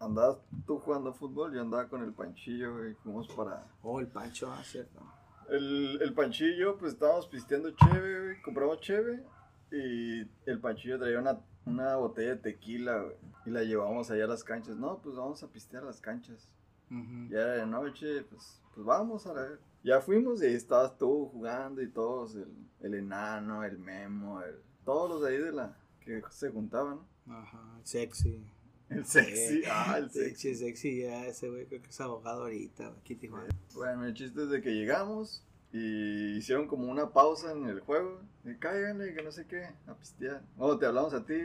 andabas 0.00 0.38
tú 0.66 0.78
jugando 0.78 1.12
fútbol, 1.12 1.54
yo 1.54 1.60
andaba 1.60 1.88
con 1.88 2.02
el 2.02 2.12
panchillo, 2.12 2.76
güey. 2.76 2.94
Fuimos 2.94 3.28
para. 3.28 3.66
Oh, 3.82 4.00
el 4.00 4.08
Pancho, 4.08 4.50
ah, 4.50 4.62
cierto. 4.64 5.00
El, 5.48 6.00
el 6.00 6.14
panchillo, 6.14 6.78
pues 6.78 6.92
estábamos 6.92 7.26
pisteando 7.26 7.70
cheve, 7.72 8.20
güey. 8.20 8.42
Compramos 8.42 8.80
cheve. 8.80 9.24
Y 9.72 10.20
el 10.46 10.60
panchillo 10.60 10.98
traía 10.98 11.18
una, 11.18 11.40
una 11.66 11.96
botella 11.96 12.30
de 12.30 12.36
tequila, 12.36 13.02
güey. 13.02 13.16
Y 13.46 13.50
la 13.50 13.62
llevamos 13.62 14.10
allá 14.10 14.24
a 14.24 14.28
las 14.28 14.44
canchas. 14.44 14.76
No, 14.76 15.00
pues 15.02 15.16
vamos 15.16 15.42
a 15.42 15.48
pistear 15.48 15.82
a 15.82 15.86
las 15.86 16.00
canchas. 16.00 16.48
Ujú. 16.90 17.28
Ya 17.30 17.40
era 17.40 17.52
de 17.54 17.66
noche, 17.66 18.22
pues, 18.22 18.60
pues 18.74 18.86
vamos 18.86 19.26
a 19.26 19.32
ver. 19.32 19.60
Ya 19.82 20.00
fuimos 20.00 20.42
y 20.42 20.46
ahí 20.46 20.54
estabas 20.54 20.96
tú 20.98 21.28
jugando 21.32 21.80
y 21.82 21.88
todos, 21.88 22.34
el, 22.34 22.48
el 22.80 22.94
enano, 22.94 23.64
el 23.64 23.78
memo, 23.78 24.42
el, 24.42 24.56
todos 24.84 25.08
los 25.08 25.22
de 25.22 25.28
ahí 25.28 25.42
de 25.42 25.52
la 25.52 25.76
que 26.00 26.22
se 26.30 26.50
juntaban. 26.50 27.00
¿no? 27.26 27.34
Ajá, 27.36 27.80
sexy. 27.84 28.44
El 28.88 29.04
sexy, 29.06 29.62
Eh, 29.62 29.68
ah, 29.70 29.96
el 29.98 30.10
sexy. 30.10 30.54
Sexy, 30.54 30.54
sexy, 30.56 31.00
ya 31.02 31.26
ese 31.26 31.48
güey 31.48 31.66
creo 31.66 31.80
que 31.80 31.90
es 31.90 32.00
abogado 32.00 32.42
ahorita, 32.42 32.88
aquí 33.00 33.14
Tijuana. 33.14 33.48
Bueno, 33.74 34.04
el 34.04 34.14
chiste 34.14 34.42
es 34.42 34.50
de 34.50 34.60
que 34.60 34.70
llegamos 34.74 35.44
y 35.72 36.36
hicieron 36.36 36.66
como 36.66 36.90
una 36.90 37.12
pausa 37.12 37.52
en 37.52 37.66
el 37.68 37.80
juego. 37.80 38.20
Y 38.44 38.56
cáiganle, 38.56 39.14
que 39.14 39.22
no 39.22 39.30
sé 39.30 39.46
qué, 39.46 39.68
a 39.86 39.94
pistear. 39.94 40.42
No, 40.56 40.76
te 40.76 40.86
hablamos 40.86 41.14
a 41.14 41.24
ti. 41.24 41.38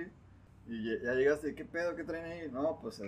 Y 0.68 0.84
ya 1.04 1.14
llegaste, 1.14 1.54
¿qué 1.54 1.64
pedo? 1.64 1.96
¿Qué 1.96 2.04
traen 2.04 2.26
ahí? 2.26 2.52
No, 2.52 2.80
pues 2.82 3.02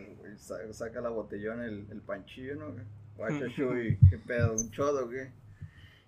saca 0.71 1.01
la 1.01 1.09
botellón, 1.09 1.61
el, 1.61 1.87
el 1.89 2.01
panchillo, 2.01 2.55
¿no? 2.55 2.75
Guacha, 3.17 3.47
Shui, 3.47 3.97
¿qué 4.09 4.17
pedo? 4.19 4.53
¿Un 4.53 4.69
chodo 4.69 5.09
qué? 5.09 5.31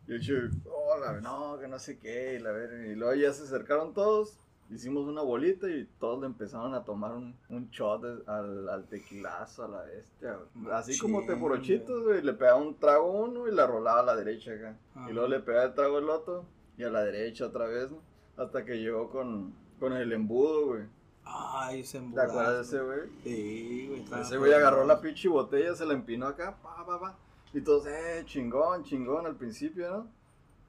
Y 0.08 0.14
el 0.14 0.20
Shui, 0.20 0.50
hola, 0.66 1.20
no, 1.22 1.58
que 1.60 1.68
no 1.68 1.80
sé 1.80 1.98
qué. 1.98 2.36
Y, 2.36 2.40
la 2.40 2.52
ver, 2.52 2.86
y 2.88 2.96
luego 2.96 3.16
ya 3.16 3.34
se 3.34 3.44
acercaron 3.44 3.96
todos, 3.96 4.38
hicimos 4.70 5.08
una 5.08 5.24
bolita 5.24 5.68
y 5.68 5.90
todos 6.00 6.20
le 6.20 6.28
empezaron 6.28 6.76
a 6.76 6.84
tomar 6.84 7.14
un, 7.14 7.36
un 7.50 7.70
shot 7.72 8.28
al, 8.28 8.70
al 8.70 8.86
tequilazo, 8.88 9.66
a 9.66 9.68
la 9.70 9.82
bestia. 9.84 10.38
güey. 10.54 10.72
Así 10.76 11.00
como 11.00 11.22
te 11.22 11.30
Machín, 11.30 11.40
porochitos, 11.42 12.04
güey, 12.04 12.22
le 12.22 12.34
pegaba 12.34 12.58
un 12.60 12.78
trago 12.78 13.12
uno 13.12 13.48
y 13.48 13.52
la 13.52 13.66
rolaba 13.66 14.02
a 14.02 14.06
la 14.06 14.16
derecha 14.16 14.54
acá. 14.54 14.78
Ajá. 14.94 15.10
Y 15.10 15.14
luego 15.14 15.30
le 15.30 15.40
pegaba 15.40 15.66
el 15.66 15.74
trago 15.74 15.98
el 15.98 16.10
otro 16.10 16.46
y 16.78 16.84
a 16.84 16.92
la 16.92 17.04
derecha 17.04 17.48
otra 17.48 17.66
vez, 17.66 17.90
¿no? 17.90 18.02
Hasta 18.38 18.64
que 18.64 18.80
llegó 18.80 19.10
con, 19.10 19.54
con 19.80 19.94
el 19.94 20.14
embudo, 20.14 20.68
güey. 20.68 20.84
Ay, 21.32 21.82
ese 21.82 22.00
¿Te 22.00 22.06
embudazo. 22.06 22.32
acuerdas 22.32 22.56
de 22.72 22.78
ese 22.78 22.84
güey? 22.86 23.00
Sí, 23.24 23.88
güey. 24.08 24.22
Ese 24.22 24.38
güey 24.38 24.54
agarró 24.54 24.84
la 24.86 25.00
pinche 25.00 25.28
botella, 25.30 25.76
se 25.76 25.86
la 25.86 25.94
empinó 25.94 26.28
acá, 26.28 26.58
pa, 26.62 26.84
pa, 26.86 27.00
pa. 27.00 27.18
Y 27.54 27.62
todos, 27.62 27.86
eh, 27.88 28.24
chingón, 28.26 28.84
chingón 28.84 29.26
al 29.26 29.36
principio, 29.36 29.90
¿no? 29.90 30.08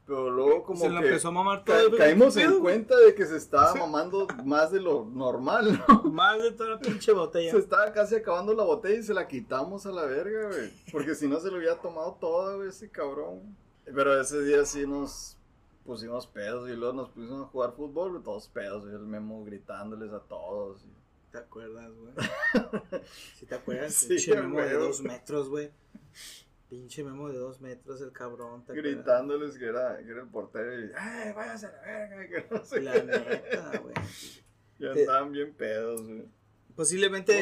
Pero 0.07 0.29
luego 0.31 0.65
como 0.65 0.81
Se 0.81 0.91
la 0.91 1.01
que 1.01 1.07
empezó 1.09 1.29
a 1.29 1.31
mamar 1.31 1.63
ca- 1.63 1.79
todo. 1.79 1.97
caímos 1.97 2.35
¿qué 2.35 2.43
en 2.43 2.59
cuenta 2.61 2.97
de 2.97 3.15
que 3.15 3.27
se 3.27 3.37
estaba 3.37 3.75
mamando 3.75 4.27
más 4.45 4.73
de 4.73 4.81
lo 4.81 5.05
normal, 5.05 5.81
¿no? 5.87 6.03
Más 6.11 6.43
de 6.43 6.51
toda 6.53 6.71
la 6.71 6.79
pinche 6.81 7.13
botella. 7.13 7.53
Se 7.53 7.59
estaba 7.59 7.93
casi 7.93 8.17
acabando 8.17 8.53
la 8.55 8.65
botella 8.65 8.99
y 8.99 9.03
se 9.05 9.15
la 9.15 9.29
quitamos 9.29 9.87
a 9.87 9.93
la 9.93 10.05
verga, 10.07 10.49
güey. 10.49 10.73
Porque 10.91 11.15
si 11.15 11.29
no 11.29 11.39
se 11.39 11.51
lo 11.51 11.59
hubiera 11.59 11.77
tomado 11.77 12.17
toda, 12.21 12.57
güey, 12.57 12.69
ese 12.71 12.91
cabrón. 12.91 13.57
Pero 13.85 14.21
ese 14.21 14.43
día 14.43 14.65
sí 14.65 14.85
nos 14.87 15.37
pusimos 15.85 16.27
pedos 16.27 16.69
y 16.71 16.75
luego 16.77 16.93
nos 16.95 17.09
pusimos 17.11 17.43
a 17.43 17.47
jugar 17.47 17.73
fútbol, 17.73 18.23
todos 18.23 18.49
pedos, 18.49 18.85
y 18.91 18.95
el 18.95 19.01
memo 19.01 19.45
gritándoles 19.45 20.13
a 20.13 20.21
todos. 20.21 20.83
y- 20.85 21.01
¿Te 21.33 21.39
acuerdas, 21.39 21.93
güey? 21.93 22.13
¿Sí 23.39 23.47
te 23.47 23.55
acuerdas? 23.55 23.95
Sí, 23.95 24.09
Pinche 24.09 24.35
memo 24.35 24.61
de 24.61 24.73
dos 24.75 25.01
metros, 25.01 25.49
güey. 25.49 25.71
Pinche 26.69 27.05
memo 27.05 27.29
de 27.29 27.39
dos 27.39 27.61
metros, 27.61 28.01
el 28.01 28.11
cabrón. 28.13 28.65
gritándoles 28.69 29.57
que 29.57 29.67
era, 29.67 29.97
que 29.99 30.11
era 30.11 30.23
el 30.23 30.29
portero 30.29 30.81
y, 30.87 30.91
¡ay, 30.97 31.33
váyase 31.33 31.67
a 31.67 31.73
la 31.73 31.81
verga! 31.83 32.27
Que 32.29 32.47
no 32.55 32.65
sé 32.65 32.81
La 32.81 32.93
qué. 32.95 33.03
neta, 33.05 33.79
güey. 33.79 33.95
Y 34.79 34.93
Te- 34.93 35.01
andaban 35.03 35.33
bien 35.33 35.53
pedos, 35.55 36.03
güey. 36.03 36.25
Posiblemente 36.75 37.41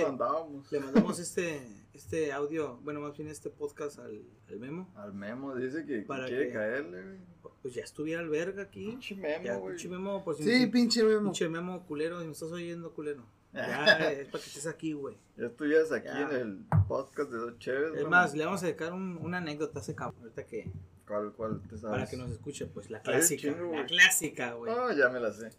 le 0.71 0.81
mandamos 0.81 1.19
este, 1.19 1.62
este 1.99 2.33
audio, 2.33 2.79
bueno, 2.85 3.01
más 3.01 3.17
bien 3.17 3.29
este 3.29 3.51
podcast 3.51 3.99
al, 3.99 4.23
al 4.49 4.59
Memo. 4.61 4.89
Al 4.97 5.13
Memo 5.13 5.55
dice 5.57 5.85
que, 5.85 6.03
Para 6.03 6.27
quiere 6.27 6.47
que- 6.47 6.53
caerle, 6.53 7.03
güey. 7.03 7.19
Pues 7.61 7.75
ya 7.75 7.83
estuviera 7.83 8.23
el 8.23 8.29
verga 8.29 8.63
aquí. 8.63 8.87
Pinche 8.87 9.17
Ya, 9.17 9.41
Memo, 9.41 9.61
güey. 9.61 9.75
pinche 9.75 9.89
Memo, 9.89 10.25
pues 10.25 10.39
Sí, 10.39 10.67
pinche 10.69 11.03
memo. 11.03 11.23
pinche 11.25 11.49
Memo 11.49 11.85
culero, 11.87 12.21
si 12.21 12.27
me 12.27 12.33
estás 12.33 12.53
oyendo 12.53 12.93
culero. 12.95 13.25
Ya, 13.53 14.11
es 14.13 14.29
para 14.29 14.43
que 14.45 14.49
estés 14.49 14.67
aquí, 14.67 14.93
güey. 14.93 15.17
Ya 15.37 15.47
estuvieras 15.47 15.91
aquí 15.91 16.07
Ya. 16.07 16.21
en 16.31 16.37
el 16.37 16.59
podcast 16.87 17.31
de 17.31 17.39
Dos 17.39 17.59
Chéves, 17.59 17.95
Es 18.01 18.07
más, 18.07 18.35
le 18.35 18.45
vamos 18.45 18.63
a 18.63 18.67
dedicar 18.67 18.93
un- 18.93 19.17
una 19.21 19.39
anécdota 19.39 19.81
a 19.81 19.83
ese 19.83 19.95
cabrón, 19.97 20.21
ahorita 20.23 20.47
que, 20.47 20.71
¿Cuál, 21.07 21.33
cuál 21.33 21.61
te 21.69 21.79
sabes? 21.79 21.99
para 21.99 22.11
que 22.11 22.17
nos 22.17 22.31
escuche, 22.31 22.67
pues, 22.67 22.91
la 22.91 23.01
clásica, 23.03 23.41
chingo, 23.43 23.73
la 23.75 23.87
clásica, 23.87 24.53
güey. 24.53 24.73
Ah, 24.73 24.93
ya 24.97 25.09
me 25.09 25.19
la 25.19 25.33
sé. 25.33 25.51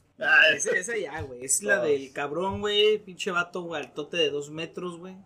Esa, 0.56 0.72
esa 0.78 0.96
ya, 0.98 1.22
güey. 1.22 1.44
Es 1.44 1.64
la 1.64 1.82
del 1.82 2.14
cabrón, 2.14 2.62
güey. 2.62 3.00
Pinche 3.04 3.32
vato, 3.32 3.64
güey, 3.64 3.82
altote 3.84 4.18
de 4.18 4.30
dos 4.30 4.52
metros, 4.52 4.98
güey. 5.00 5.18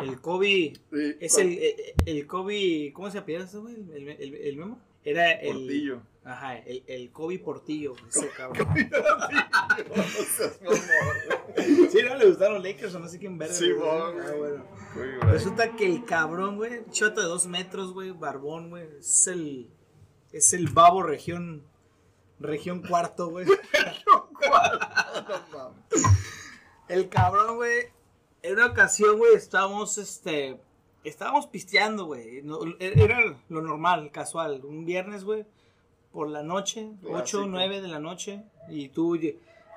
El 0.00 0.20
Kobe. 0.20 0.72
Sí, 0.92 1.16
Es 1.20 1.38
el, 1.38 1.58
el, 1.58 1.74
el 2.06 2.26
Kobe. 2.26 2.92
¿Cómo 2.92 3.10
se 3.10 3.18
apellida 3.18 3.44
ese, 3.44 3.58
güey? 3.58 3.74
El, 3.74 4.08
el, 4.08 4.34
el 4.34 4.56
memo. 4.56 4.78
Era 5.04 5.32
el. 5.32 5.52
Portillo. 5.52 6.02
Ajá, 6.24 6.58
el, 6.58 6.82
el 6.86 7.10
Kobe 7.10 7.38
Portillo. 7.38 7.94
Ese 8.08 8.28
cabrón. 8.36 8.68
sí, 11.90 11.98
no 12.06 12.14
le 12.16 12.26
gustaron 12.26 12.54
los 12.54 12.64
Lakers 12.64 12.94
o 12.94 12.98
no 12.98 13.08
sé 13.08 13.18
quién 13.18 13.38
verga. 13.38 13.54
Sí, 13.54 13.72
güey. 13.72 13.88
Ah, 13.88 14.12
bueno. 14.36 14.64
Resulta 15.22 15.74
que 15.76 15.86
el 15.86 16.04
cabrón, 16.04 16.56
güey, 16.56 16.82
chato 16.90 17.20
de 17.22 17.26
dos 17.26 17.46
metros, 17.46 17.94
güey, 17.94 18.10
barbón, 18.10 18.70
güey, 18.70 18.86
es 18.98 19.26
el, 19.28 19.70
es 20.32 20.52
el 20.52 20.68
babo 20.68 21.02
región, 21.02 21.62
región 22.38 22.82
cuarto, 22.82 23.28
güey. 23.28 23.46
No 24.06 24.28
mames. 25.52 26.04
El 26.88 27.08
cabrón, 27.08 27.56
güey, 27.56 27.88
en 28.42 28.52
una 28.54 28.66
ocasión, 28.66 29.18
güey, 29.18 29.34
estábamos, 29.34 29.98
este, 29.98 30.58
estábamos 31.04 31.46
pisteando, 31.46 32.06
güey, 32.06 32.42
no- 32.42 32.60
era 32.78 33.36
lo 33.48 33.62
normal, 33.62 34.10
casual, 34.10 34.64
un 34.64 34.84
viernes, 34.84 35.24
güey, 35.24 35.44
por 36.12 36.28
la 36.28 36.42
noche, 36.42 36.90
Clásico. 37.00 37.18
8 37.18 37.42
o 37.42 37.46
9 37.46 37.80
de 37.80 37.88
la 37.88 38.00
noche, 38.00 38.42
y 38.68 38.88
tú 38.88 39.18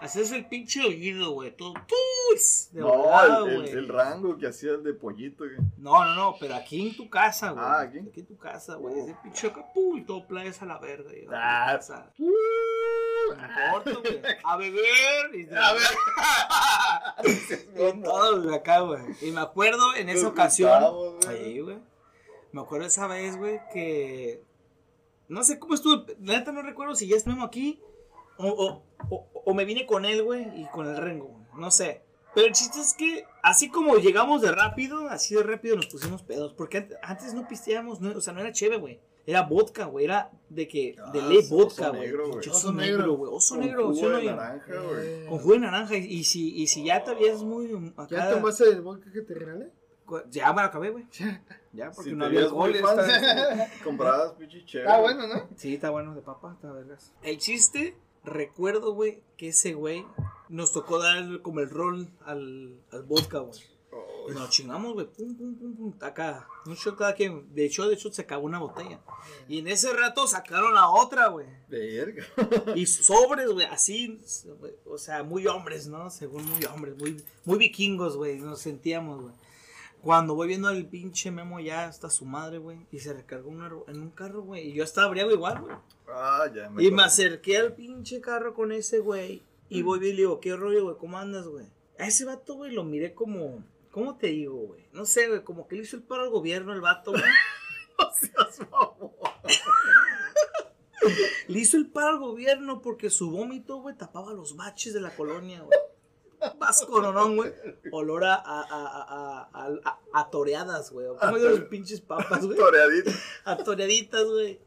haces 0.02 0.32
el 0.32 0.46
pinche 0.48 0.84
oído, 0.86 1.32
güey, 1.32 1.56
todo, 1.56 1.74
¡pus! 1.74 2.70
de 2.72 2.82
No, 2.82 2.88
volada, 2.98 3.38
el, 3.46 3.50
el, 3.50 3.58
güey. 3.62 3.70
el 3.72 3.88
rango 3.88 4.38
que 4.38 4.48
hacía 4.48 4.72
el 4.72 4.84
de 4.84 4.94
pollito, 4.94 5.46
güey. 5.46 5.56
No, 5.78 6.04
no, 6.06 6.16
no, 6.16 6.36
pero 6.40 6.56
aquí 6.56 6.90
en 6.90 6.98
tu 6.98 7.10
casa, 7.10 7.52
güey. 7.52 7.64
Ah, 7.66 7.80
¿aquí? 7.82 7.98
en 8.00 8.26
tu 8.26 8.38
casa, 8.38 8.76
güey. 8.76 9.00
Ese 9.00 9.16
pinche 9.24 9.48
acá, 9.48 9.66
pum, 9.74 9.98
y 9.98 10.04
todo 10.04 10.28
playas 10.28 10.62
a 10.62 10.66
la 10.66 10.78
verga. 10.80 11.12
y- 11.14 11.26
Ah. 11.32 11.78
o 11.80 11.82
sea, 11.82 12.12
no 12.18 13.36
importa, 13.36 13.92
güey. 14.02 14.22
A 14.44 14.58
beber. 14.58 15.36
Y, 15.36 15.48
A 15.56 15.74
ver. 15.74 15.84
y 17.98 18.02
todo, 18.04 18.42
güey, 18.44 18.56
acá, 18.56 18.80
güey. 18.82 19.02
Y 19.22 19.32
me 19.32 19.42
acuerdo 19.42 19.96
en 19.96 20.10
esa 20.10 20.24
Nos 20.24 20.32
ocasión. 20.32 20.94
güey. 20.94 21.14
Ahí, 21.28 21.60
güey. 21.60 21.78
Me 22.52 22.62
acuerdo 22.62 22.88
esa 22.88 23.08
vez, 23.08 23.38
güey, 23.38 23.60
que. 23.74 24.44
No 25.28 25.44
sé 25.44 25.58
cómo 25.60 25.74
estuvo. 25.74 26.06
La 26.22 26.38
neta 26.38 26.52
no 26.52 26.62
recuerdo 26.62 26.96
si 26.96 27.08
ya 27.08 27.16
estuvimos 27.16 27.48
aquí. 27.48 27.82
O, 28.38 28.48
o, 28.48 28.84
o, 29.10 29.28
o 29.34 29.54
me 29.54 29.66
vine 29.66 29.86
con 29.86 30.06
él, 30.06 30.24
güey, 30.24 30.62
y 30.62 30.66
con 30.68 30.88
el 30.88 30.98
Rengo, 30.98 31.26
güey. 31.28 31.44
No 31.58 31.72
sé. 31.72 32.02
Pero 32.36 32.48
el 32.48 32.54
chiste 32.54 32.80
es 32.80 32.94
que, 32.96 33.26
así 33.44 33.70
como 33.70 33.96
llegamos 33.98 34.42
de 34.42 34.52
rápido, 34.52 35.08
así 35.10 35.36
de 35.36 35.44
rápido 35.44 35.76
nos 35.76 35.86
pusimos 35.86 36.24
pedos. 36.24 36.54
Porque 36.54 36.80
ant- 36.90 36.98
antes 37.04 37.34
no 37.36 37.48
pisteábamos, 37.48 38.02
no, 38.02 38.18
o 38.18 38.22
sea, 38.22 38.34
no 38.34 38.40
era 38.42 38.52
chévere, 38.52 38.80
güey. 38.80 39.00
Era 39.26 39.44
vodka, 39.44 39.86
güey. 39.86 40.06
Era 40.06 40.32
de 40.50 40.68
que, 40.68 40.96
de 41.14 41.22
Ah, 41.22 41.28
ley 41.28 41.38
oso 41.38 41.56
vodka, 41.56 41.90
güey. 41.90 42.02
negro, 42.02 42.24
güey. 42.24 42.34
Pinche 42.34 42.50
Oso 42.50 42.74
negro. 42.74 43.16
güey. 43.16 43.32
Oso 43.34 43.56
Con 43.56 43.64
negro, 43.66 43.94
¿sí 43.94 44.02
jugo 44.02 44.18
de 44.18 44.24
naranja, 44.26 44.74
güey. 44.82 45.26
Con 45.28 45.40
jugo 45.40 45.54
de 45.54 45.60
naranja. 45.60 45.96
Y, 45.96 46.24
si, 46.24 46.56
y 46.56 46.68
si 46.68 46.84
ya 46.86 47.04
te 47.04 47.12
habías 47.12 47.44
muy. 47.44 47.94
Acá, 47.96 48.08
¿Ya 48.10 48.32
tomaste 48.32 48.64
el 48.66 48.82
vodka 48.82 49.12
que 49.12 49.22
te 49.22 49.34
regalé? 49.36 49.70
Ya 50.30 50.52
me 50.52 50.62
lo 50.62 50.68
acabé, 50.68 50.90
güey. 50.90 51.06
Ya, 51.72 51.90
porque 51.92 52.10
Si 52.10 52.16
no 52.16 52.26
había 52.26 52.42
alcohol. 52.42 52.74
fan, 52.76 53.00
está- 53.00 53.68
comprabas 53.84 54.34
pinche 54.34 54.66
chévere. 54.66 54.90
Ah, 54.92 55.00
bueno, 55.00 55.28
¿no? 55.28 55.48
Sí, 55.56 55.76
está 55.76 55.90
bueno 55.92 56.14
de 56.16 56.22
papa, 56.22 56.54
está 56.56 56.72
vergas. 56.74 57.14
El 57.22 57.38
chiste, 57.38 57.96
recuerdo, 58.24 58.94
güey, 58.94 59.22
que 59.38 59.50
ese 59.50 59.74
güey 59.74 60.06
nos 60.50 60.72
tocó 60.72 61.00
dar 61.00 61.42
como 61.42 61.60
el 61.60 61.70
rol 61.70 62.10
al, 62.26 62.80
al 62.92 63.04
vodka, 63.04 63.40
güey. 63.40 63.60
Oh, 63.92 64.32
Y 64.32 64.34
nos 64.34 64.50
chingamos, 64.50 64.94
güey, 64.94 65.06
pum, 65.06 65.36
pum, 65.36 65.56
pum, 65.56 65.76
pum, 65.76 65.94
acá. 66.02 66.48
Un 66.66 66.74
shot 66.76 66.98
cada 66.98 67.14
quien. 67.14 67.54
De 67.54 67.66
hecho, 67.66 67.88
de 67.88 67.94
hecho, 67.94 68.12
se 68.12 68.22
acabó 68.24 68.46
una 68.46 68.58
botella. 68.60 69.00
Y 69.48 69.60
en 69.60 69.68
ese 69.68 69.94
rato 69.94 70.28
sacaron 70.28 70.74
la 70.74 70.90
otra, 70.90 71.28
güey. 71.28 71.46
verga. 71.68 72.26
Y 72.76 72.86
sobres, 72.88 73.50
güey, 73.52 73.68
así, 73.68 74.20
o 74.86 74.98
sea, 74.98 75.24
muy 75.24 75.46
hombres, 75.48 75.88
¿no? 75.88 76.10
Según 76.10 76.46
muy 76.46 76.64
hombres, 76.66 76.98
muy, 76.98 77.24
muy 77.46 77.58
vikingos, 77.60 78.16
güey, 78.18 78.40
nos 78.40 78.60
sentíamos, 78.62 79.22
güey. 79.22 79.34
Cuando 80.04 80.36
voy 80.36 80.50
viendo 80.50 80.68
al 80.68 80.86
pinche 80.86 81.32
Memo 81.32 81.62
ya 81.62 81.86
hasta 81.86 82.10
su 82.10 82.26
madre, 82.26 82.58
güey, 82.58 82.86
y 82.92 83.00
se 83.00 83.14
recargó 83.14 83.52
en 83.88 84.02
un 84.02 84.10
carro, 84.10 84.42
güey, 84.42 84.68
y 84.68 84.74
yo 84.74 84.84
estaba 84.84 85.08
briago 85.08 85.32
igual, 85.32 85.62
güey. 85.62 85.78
Ah, 86.10 86.46
ya 86.54 86.70
me 86.70 86.84
Y 86.84 86.92
me 86.92 87.04
acerqué 87.04 87.56
al 87.56 87.74
pinche 87.74 88.20
carro 88.20 88.54
con 88.54 88.74
ese, 88.74 89.00
güey, 89.00 89.44
y 89.70 89.82
voy 89.82 90.00
y 90.00 90.12
le 90.12 90.18
digo, 90.18 90.42
¿qué 90.42 90.58
rollo, 90.58 90.84
güey? 90.84 90.98
¿Cómo 90.98 91.18
andas, 91.18 91.48
güey? 91.48 91.68
A 91.98 92.06
ese 92.06 92.26
vato, 92.26 92.56
güey, 92.56 92.74
lo 92.74 92.84
miré 92.84 93.14
como, 93.14 93.64
¿cómo 93.92 94.18
te 94.18 94.28
digo, 94.28 94.58
güey? 94.58 94.86
No 94.92 95.06
sé, 95.06 95.30
güey, 95.30 95.42
como 95.46 95.70
que 95.70 95.78
le 95.78 95.84
hizo 95.84 95.96
el 95.96 96.04
paro 96.04 96.24
al 96.24 96.32
gobierno 96.32 96.74
el 96.74 96.82
vato, 96.82 97.12
güey. 97.12 97.24
No 97.98 98.12
seas 98.12 98.60
mamón. 98.72 99.12
Le 101.48 101.60
hizo 101.60 101.78
el 101.78 101.88
paro 101.88 102.10
al 102.10 102.20
gobierno 102.20 102.82
porque 102.82 103.10
su 103.10 103.32
vómito, 103.32 103.78
güey, 103.78 103.96
tapaba 103.96 104.34
los 104.34 104.58
baches 104.58 104.94
de 104.94 105.00
la 105.00 105.16
colonia, 105.16 105.62
güey. 105.62 105.80
Vasco, 106.60 107.02
no, 107.02 107.12
no, 107.12 107.36
güey. 107.36 107.52
Olor 107.92 108.24
a, 108.26 108.36
a, 108.36 108.62
a, 108.62 108.64
a, 108.70 109.50
a, 109.54 109.68
a- 109.86 110.00
a 110.14 110.30
toreadas, 110.30 110.92
güey. 110.92 111.08
¿Cómo 111.20 111.38
digo 111.38 111.50
los 111.50 111.62
pinches 111.62 112.02
papas, 112.02 112.46
güey? 112.46 112.58
Toreadito. 112.58 113.12
A 113.46 113.58
toreaditas, 113.58 114.26
güey. 114.26 114.60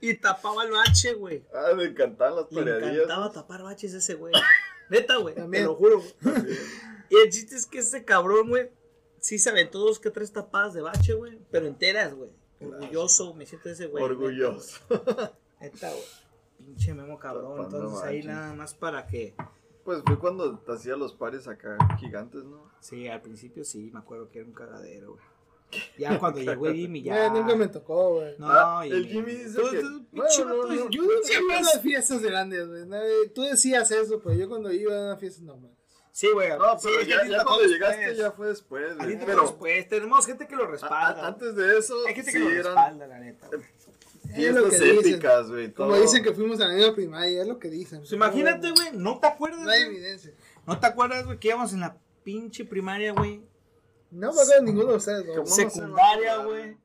Y 0.00 0.14
tapaba 0.14 0.64
el 0.64 0.70
bache, 0.70 1.14
güey. 1.14 1.44
Ah, 1.54 1.74
me 1.76 1.84
encantaban 1.84 2.36
las 2.36 2.48
toreadillas. 2.48 2.94
encantaba 3.04 3.30
tapar 3.32 3.62
baches 3.62 3.92
ese 3.92 4.14
güey. 4.14 4.32
Neta, 4.88 5.16
güey. 5.16 5.34
Te 5.34 5.42
También. 5.42 5.64
lo 5.66 5.74
juro, 5.74 5.98
güey. 6.22 6.44
Y 7.10 7.16
el 7.16 7.30
chiste 7.30 7.56
es 7.56 7.66
que 7.66 7.80
ese 7.80 8.04
cabrón, 8.04 8.48
güey, 8.48 8.70
sí 9.20 9.38
se 9.38 9.50
aventó 9.50 9.78
dos 9.80 9.98
que 10.00 10.10
tres 10.10 10.32
tapadas 10.32 10.74
de 10.74 10.80
bache, 10.80 11.12
güey. 11.14 11.38
Pero 11.50 11.66
enteras, 11.66 12.14
güey. 12.14 12.30
Orgulloso, 12.60 13.34
me 13.34 13.46
siento 13.46 13.68
ese 13.68 13.86
güey. 13.86 14.02
Orgulloso. 14.04 14.78
Neta, 15.60 15.90
güey. 15.90 16.02
Pinche 16.56 16.94
memo 16.94 17.18
cabrón. 17.18 17.56
Tapando 17.56 17.78
Entonces 17.78 18.02
ahí 18.06 18.22
nada 18.22 18.52
más 18.54 18.74
para 18.74 19.06
que. 19.06 19.34
Pues 19.90 20.02
fue 20.06 20.18
cuando 20.20 20.56
te 20.60 20.70
hacía 20.72 20.94
los 20.94 21.14
pares 21.14 21.48
acá 21.48 21.76
gigantes, 21.98 22.44
¿no? 22.44 22.70
Sí, 22.78 23.08
al 23.08 23.20
principio 23.22 23.64
sí, 23.64 23.90
me 23.92 23.98
acuerdo 23.98 24.30
que 24.30 24.38
era 24.38 24.46
un 24.46 24.54
cagadero, 24.54 25.14
güey. 25.14 25.24
Ya 25.98 26.16
cuando 26.16 26.38
llegó 26.40 26.68
el 26.68 26.76
Jimmy, 26.76 27.02
ya. 27.02 27.14
Ya, 27.16 27.28
nunca 27.30 27.56
me 27.56 27.66
tocó, 27.66 28.14
güey. 28.14 28.36
No, 28.38 28.46
Ah, 28.48 28.86
el 28.86 29.06
Jimmy 29.08 29.32
dice 29.34 29.60
Tú- 29.60 29.68
que- 29.68 29.80
Bueno, 30.12 30.44
no, 30.44 30.66
no, 30.68 30.90
yo- 30.90 31.02
siempre 31.24 31.44
iba 31.44 31.54
a 31.54 31.58
es- 31.60 31.66
las 31.74 31.80
fiestas 31.82 32.22
grandes, 32.22 32.68
güey. 32.68 32.86
Nadie- 32.86 33.30
Tú 33.34 33.42
decías 33.42 33.90
eso, 33.90 34.20
pero 34.22 34.36
yo 34.36 34.48
cuando 34.48 34.72
iba 34.72 34.96
a 34.96 35.00
una 35.06 35.16
fiesta 35.16 35.42
normal. 35.42 35.72
Sí, 36.12 36.28
güey. 36.32 36.50
No, 36.56 36.78
sí, 36.78 36.86
pero 36.88 37.00
que 37.00 37.06
ya, 37.08 37.16
a 37.18 37.26
ya 37.26 37.44
cuando 37.44 37.62
después. 37.62 37.70
llegaste 37.72 38.14
ya 38.16 38.30
fue 38.30 38.46
después, 38.48 38.92
A 38.92 39.04
güey. 39.04 39.18
Pero 39.26 39.42
después. 39.42 39.88
Tenemos 39.88 40.24
gente 40.26 40.46
que 40.46 40.54
lo 40.54 40.62
a- 40.64 40.66
a- 40.66 40.70
respalda. 40.70 41.26
antes 41.26 41.56
de 41.56 41.78
eso, 41.78 41.94
Hay 42.06 42.14
gente 42.14 42.30
sí 42.30 42.38
que 42.38 42.44
lo 42.44 42.50
eran 42.50 42.64
respalda, 42.66 43.06
la 43.08 43.18
neta. 43.18 43.48
güey. 43.48 43.60
Es 44.34 44.54
lo 44.54 44.68
fiestas 44.68 44.88
épicas, 44.88 45.48
güey. 45.48 45.72
Como 45.72 45.92
todo. 45.92 46.02
dicen 46.02 46.22
que 46.22 46.32
fuimos 46.32 46.60
a 46.60 46.68
la 46.68 46.74
misma 46.74 46.94
primaria, 46.94 47.42
es 47.42 47.48
lo 47.48 47.58
que 47.58 47.68
dicen. 47.68 48.00
Pues 48.00 48.12
imagínate, 48.12 48.70
güey, 48.70 48.90
¿no 48.94 49.18
te 49.18 49.26
acuerdas? 49.26 49.60
No 49.60 49.70
hay 49.70 49.84
güey? 49.84 49.96
evidencia. 49.96 50.32
¿No 50.66 50.78
te 50.78 50.86
acuerdas, 50.86 51.24
güey, 51.24 51.38
que 51.38 51.48
íbamos 51.48 51.72
en 51.72 51.80
la 51.80 51.96
pinche 52.22 52.64
primaria, 52.64 53.12
güey? 53.12 53.42
No 54.10 54.32
me 54.32 54.40
acuerdo 54.40 54.52
de 54.60 54.62
ninguno 54.62 54.90
de 54.90 54.96
ustedes, 54.96 55.24
güey. 55.24 55.36
¿Cómo 55.36 55.48
no 55.48 55.54
se 55.54 55.62
va 55.62 55.68
a 55.68 55.70
Secundaria, 55.70 56.36
güey. 56.38 56.76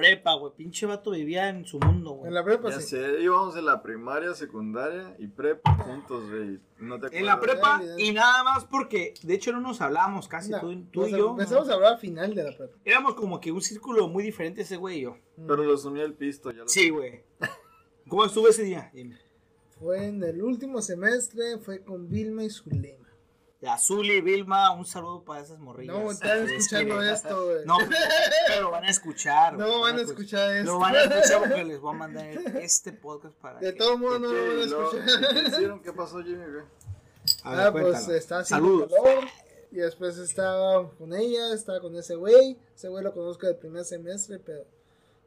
Prepa, 0.00 0.34
güey. 0.34 0.52
Pinche 0.56 0.86
vato 0.86 1.10
vivía 1.10 1.48
en 1.48 1.64
su 1.64 1.78
mundo, 1.78 2.12
güey. 2.12 2.28
En 2.28 2.34
la 2.34 2.44
prepa 2.44 2.70
Ya 2.70 2.80
sí. 2.80 2.88
sé, 2.96 3.20
íbamos 3.20 3.56
en 3.56 3.66
la 3.66 3.82
primaria, 3.82 4.34
secundaria 4.34 5.14
y 5.18 5.26
prepa 5.28 5.74
juntos, 5.76 6.28
güey. 6.30 6.58
¿No 6.78 6.98
te 6.98 7.06
acuerdas? 7.06 7.12
En 7.14 7.26
la 7.26 7.40
prepa 7.40 7.82
y 7.98 8.12
nada 8.12 8.42
más 8.42 8.64
porque, 8.64 9.14
de 9.22 9.34
hecho, 9.34 9.52
no 9.52 9.60
nos 9.60 9.80
hablábamos 9.80 10.28
casi, 10.28 10.50
No, 10.50 10.60
tú, 10.90 11.06
y 11.06 11.10
yo. 11.10 11.30
Empezamos 11.30 11.66
¿no? 11.66 11.72
a 11.72 11.76
hablar 11.76 11.92
al 11.94 11.98
final 11.98 12.34
de 12.34 12.44
la 12.44 12.56
prepa. 12.56 12.74
Éramos 12.84 13.14
como 13.14 13.40
que 13.40 13.52
un 13.52 13.60
círculo 13.60 14.08
muy 14.08 14.24
diferente 14.24 14.62
ese 14.62 14.76
güey 14.76 14.98
y 14.98 15.02
yo. 15.02 15.16
Pero 15.36 15.62
los 15.64 15.84
unía 15.84 16.04
el 16.04 16.14
pisto, 16.14 16.50
ya 16.50 16.62
lo 16.62 16.68
Sí, 16.68 16.90
güey. 16.90 17.22
¿Cómo 18.08 18.24
estuvo 18.24 18.48
ese 18.48 18.64
día? 18.64 18.90
Dime. 18.92 19.18
Fue 19.78 20.06
en 20.06 20.22
el 20.24 20.42
último 20.42 20.82
semestre, 20.82 21.58
fue 21.58 21.82
con 21.82 22.08
Vilma 22.08 22.44
y 22.44 22.50
Zulema. 22.50 23.08
La 23.60 23.76
Zuli, 23.76 24.22
Vilma, 24.22 24.72
un 24.72 24.86
saludo 24.86 25.22
para 25.22 25.42
esas 25.42 25.58
morrillas. 25.58 25.94
No, 25.94 26.10
están 26.10 26.44
Es 26.44 26.52
escuchando 26.52 26.98
que- 26.98 27.10
esto, 27.12 27.44
güey. 27.44 27.66
No, 27.66 27.76
pero 28.48 28.62
lo 28.62 28.70
van 28.70 28.84
a 28.84 28.88
escuchar. 28.90 29.54
güey, 29.54 29.68
No 29.68 29.74
lo 29.76 29.80
van 29.82 29.98
a 29.98 30.02
escuchar 30.02 30.54
esto. 30.54 30.72
Lo 30.72 30.78
van 30.78 30.94
a 30.96 31.02
escuchar 31.02 31.38
porque 31.40 31.64
les 31.64 31.80
voy 31.80 31.94
a 31.94 31.98
mandar 31.98 32.26
este 32.56 32.92
podcast 32.94 33.34
para 33.36 33.60
De 33.60 33.72
que- 33.72 33.78
todo 33.78 33.98
modo 33.98 34.18
no 34.18 34.30
¿Qué, 34.30 34.66
lo 34.66 34.88
van 34.88 34.96
a 34.96 35.04
escuchar. 35.04 35.34
¿Qué 35.34 35.48
hicieron? 35.48 35.82
¿Qué 35.82 35.92
pasó, 35.92 36.22
Jimmy, 36.22 36.44
güey? 36.50 36.64
A 37.44 37.50
ver, 37.54 37.66
Ah, 37.66 37.72
pues 37.72 38.08
está 38.08 38.38
haciendo 38.38 38.66
Saludos. 38.66 38.92
calor. 38.94 39.24
Y 39.72 39.76
después 39.76 40.16
estaba 40.16 40.90
con 40.92 41.12
ella, 41.14 41.52
estaba 41.54 41.80
con 41.80 41.94
ese 41.96 42.14
güey. 42.14 42.58
Ese 42.74 42.88
güey 42.88 43.04
lo 43.04 43.12
conozco 43.12 43.46
del 43.46 43.56
primer 43.56 43.84
semestre, 43.84 44.38
pero 44.38 44.64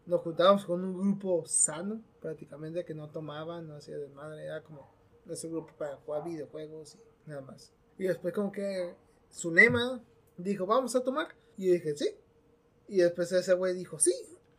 nos 0.08 0.22
juntábamos 0.22 0.66
con 0.66 0.84
un 0.84 0.98
grupo 1.00 1.44
sano, 1.46 2.02
prácticamente, 2.20 2.84
que 2.84 2.96
no 2.96 3.10
tomaba, 3.10 3.62
no 3.62 3.76
hacía 3.78 3.96
desmadre. 3.98 4.44
Era 4.44 4.62
como 4.64 4.92
ese 5.30 5.48
grupo 5.50 5.72
para 5.78 5.98
jugar 5.98 6.24
videojuegos 6.26 6.98
y 7.26 7.30
nada 7.30 7.42
más. 7.42 7.72
Y 7.98 8.06
después 8.06 8.34
como 8.34 8.52
que 8.52 8.96
Zulema 9.32 10.02
Dijo, 10.38 10.66
vamos 10.66 10.96
a 10.96 11.04
tomar. 11.04 11.28
Y 11.58 11.68
yo 11.68 11.74
dije, 11.74 11.96
sí. 11.96 12.16
Y 12.88 12.98
después 12.98 13.32
ese 13.32 13.54
güey 13.54 13.74
dijo, 13.76 14.00
sí. 14.00 14.14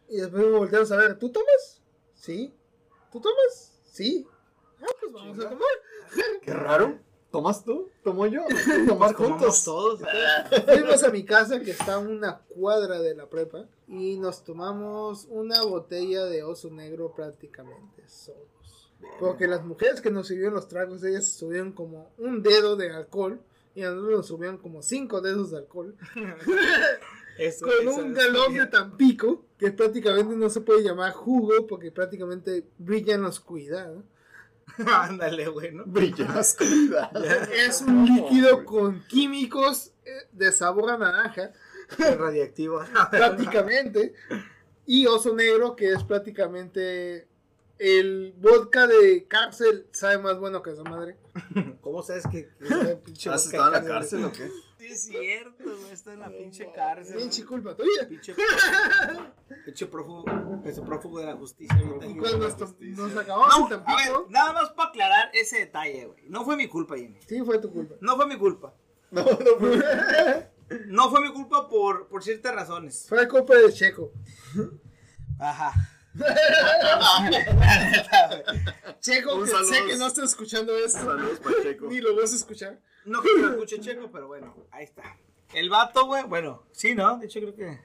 Y 0.09 0.17
después 0.17 0.51
volteamos 0.51 0.93
a 0.93 0.97
ver, 0.97 1.19
¿tú 1.19 1.31
tomas? 1.31 1.83
Sí. 2.15 2.55
¿Tú 3.11 3.21
tomas? 3.21 3.81
Sí. 3.85 4.27
Ah, 4.81 4.87
pues 5.01 5.13
vamos 5.13 5.39
a 5.39 5.51
tomar. 5.51 5.69
Qué 6.43 6.53
raro. 6.53 6.99
¿Tomas 7.31 7.65
tú? 7.65 7.91
¿Tomo 8.05 8.27
yo? 8.27 8.43
Tomar 8.87 9.13
juntos. 9.15 9.65
todos. 9.65 10.01
Fuimos 10.67 11.03
a 11.03 11.11
mi 11.11 11.25
casa 11.25 11.59
que 11.59 11.73
está 11.73 11.95
a 11.95 11.99
una 11.99 12.39
cuadra 12.39 13.01
de 13.01 13.17
la 13.17 13.29
prepa 13.29 13.67
y 13.89 14.17
nos 14.19 14.45
tomamos 14.45 15.27
una 15.29 15.63
botella 15.65 16.27
de 16.27 16.45
oso 16.45 16.71
negro 16.71 17.13
prácticamente 17.13 18.09
solos. 18.09 18.54
Porque 19.21 19.47
las 19.47 19.65
mujeres 19.65 20.01
que 20.01 20.11
nos 20.11 20.29
sirvieron 20.29 20.55
los 20.55 20.69
tragos, 20.69 21.05
ellas 21.05 21.29
subieron 21.29 21.73
como 21.73 22.11
un 22.19 22.43
dedo 22.43 22.77
de 22.77 22.91
alcohol 22.91 23.41
y 23.75 23.83
a 23.83 23.91
nosotros 23.91 24.17
nos 24.19 24.27
subieron 24.27 24.59
como 24.59 24.83
cinco 24.83 25.21
dedos 25.21 25.51
de 25.51 25.59
alcohol. 25.59 25.97
Eso, 27.39 27.67
Con 27.67 27.89
eso 27.89 28.01
un 28.01 28.15
galón 28.15 28.55
de 28.55 28.67
Tampico 28.67 29.45
que 29.59 29.73
prácticamente 29.73 30.37
no 30.37 30.49
se 30.49 30.61
puede 30.61 30.85
llamar 30.85 31.11
jugo 31.11 31.67
porque 31.67 31.91
prácticamente 31.91 32.65
brilla 32.79 33.17
en 33.17 33.23
la 33.23 33.29
oscuridad. 33.29 33.93
Ándale, 34.87 35.49
güey, 35.49 35.73
¿no? 35.73 35.83
Brilla 35.85 36.27
en 36.27 36.35
la 36.35 36.41
oscuridad. 36.41 37.11
Es 37.53 37.81
un 37.81 38.07
líquido 38.07 38.65
con 38.65 39.03
químicos 39.09 39.93
eh, 40.05 40.11
de 40.31 40.53
sabor 40.53 40.91
a 40.91 40.99
naranja. 40.99 41.51
Radiactivo. 41.99 42.85
prácticamente. 43.11 44.15
Y 44.87 45.07
Oso 45.07 45.35
Negro, 45.35 45.75
que 45.75 45.91
es 45.93 46.05
prácticamente 46.05 47.27
el 47.79 48.35
vodka 48.39 48.87
de 48.87 49.27
cárcel, 49.27 49.87
sabe 49.93 50.19
más 50.19 50.39
bueno 50.39 50.63
que 50.63 50.71
esa 50.71 50.83
madre. 50.85 51.17
¿Cómo 51.81 52.03
sabes 52.03 52.25
que, 52.31 52.49
que 52.59 52.65
ese 52.67 52.97
pinche 53.05 53.31
¿Has 53.31 53.47
estado 53.47 53.67
en 53.67 53.73
la 53.73 53.85
cárcel 53.85 54.25
o 54.25 54.33
qué? 54.33 54.49
Sí, 54.79 54.87
es 54.87 55.03
cierto, 55.05 55.65
güey. 55.65 55.93
Está 55.93 56.13
en 56.13 56.21
la 56.21 56.29
pinche 56.29 56.71
cárcel. 56.73 57.17
Pinche 57.17 57.45
culpa 57.45 57.75
tuya. 57.75 58.07
Pinche, 58.09 58.35
pinche 59.65 59.87
prófugo, 59.87 60.25
ese 60.65 60.83
prófugo 60.83 61.21
de 61.21 61.27
la 61.27 61.37
justicia. 61.37 61.77
ahorita. 61.77 62.07
Y 62.07 62.17
cuando 62.17 62.39
nos, 62.39 63.17
acabamos 63.17 63.49
No, 63.49 63.67
el 63.67 63.73
a 63.73 63.77
ver, 63.77 63.85
Tampico, 63.85 64.27
nada 64.29 64.53
más 64.53 64.71
para 64.73 64.91
aclarar 64.91 65.31
ese 65.33 65.61
detalle, 65.61 66.07
güey. 66.07 66.25
No 66.29 66.45
fue 66.45 66.57
mi 66.57 66.69
culpa, 66.69 66.97
Jimmy. 66.97 67.19
sí 67.27 67.41
fue 67.43 67.59
tu 67.59 67.73
culpa. 67.73 67.95
No 68.01 68.17
fue 68.17 68.27
mi 68.27 68.37
culpa. 68.37 68.75
No, 69.11 69.25
no, 69.25 69.59
pues. 69.59 69.85
No 70.87 71.11
fue 71.11 71.21
mi 71.21 71.33
culpa 71.33 71.69
por, 71.69 72.09
por 72.09 72.23
ciertas 72.23 72.55
razones. 72.55 73.07
Fue 73.09 73.27
culpa 73.29 73.55
de 73.55 73.73
Checo. 73.73 74.13
Ajá. 75.39 75.73
Checo, 79.01 79.43
que 79.43 79.49
sé 79.51 79.85
que 79.87 79.97
no 79.97 80.07
está 80.07 80.25
escuchando 80.25 80.77
esto. 80.77 80.99
Saludos, 81.05 81.41
Pacheco. 81.41 81.87
Ni 81.89 82.01
lo 82.01 82.17
vas 82.17 82.33
a 82.33 82.37
escuchar. 82.37 82.81
No 83.05 83.21
creo 83.21 83.35
que 83.37 83.43
lo 83.43 83.51
escuche 83.53 83.81
Checo, 83.81 84.11
pero 84.11 84.29
bueno, 84.29 84.55
ahí 84.71 84.85
está. 84.85 85.17
El 85.53 85.71
vato, 85.71 86.07
güey, 86.07 86.25
bueno, 86.25 86.63
sí, 86.73 86.95
¿no? 86.95 87.19
De 87.19 87.27
hecho, 87.27 87.41
creo 87.41 87.55
que 87.55 87.79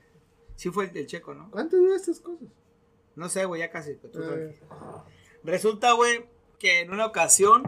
sí 0.56 0.70
fue 0.70 0.86
el 0.86 0.94
del 0.94 1.08
Checo, 1.08 1.34
¿no? 1.34 1.50
¿Cuánto 1.52 1.78
dura 1.78 1.96
estas 1.96 2.20
cosas? 2.20 2.48
No 3.16 3.30
sé, 3.30 3.46
güey, 3.46 3.60
ya 3.62 3.70
casi. 3.70 3.94
pero 4.02 4.12
tú 4.14 4.22
tranqui. 4.22 4.56
Resulta, 5.44 5.92
güey, 5.94 6.26
que 6.58 6.82
en 6.82 6.92
una 6.92 7.06
ocasión 7.06 7.64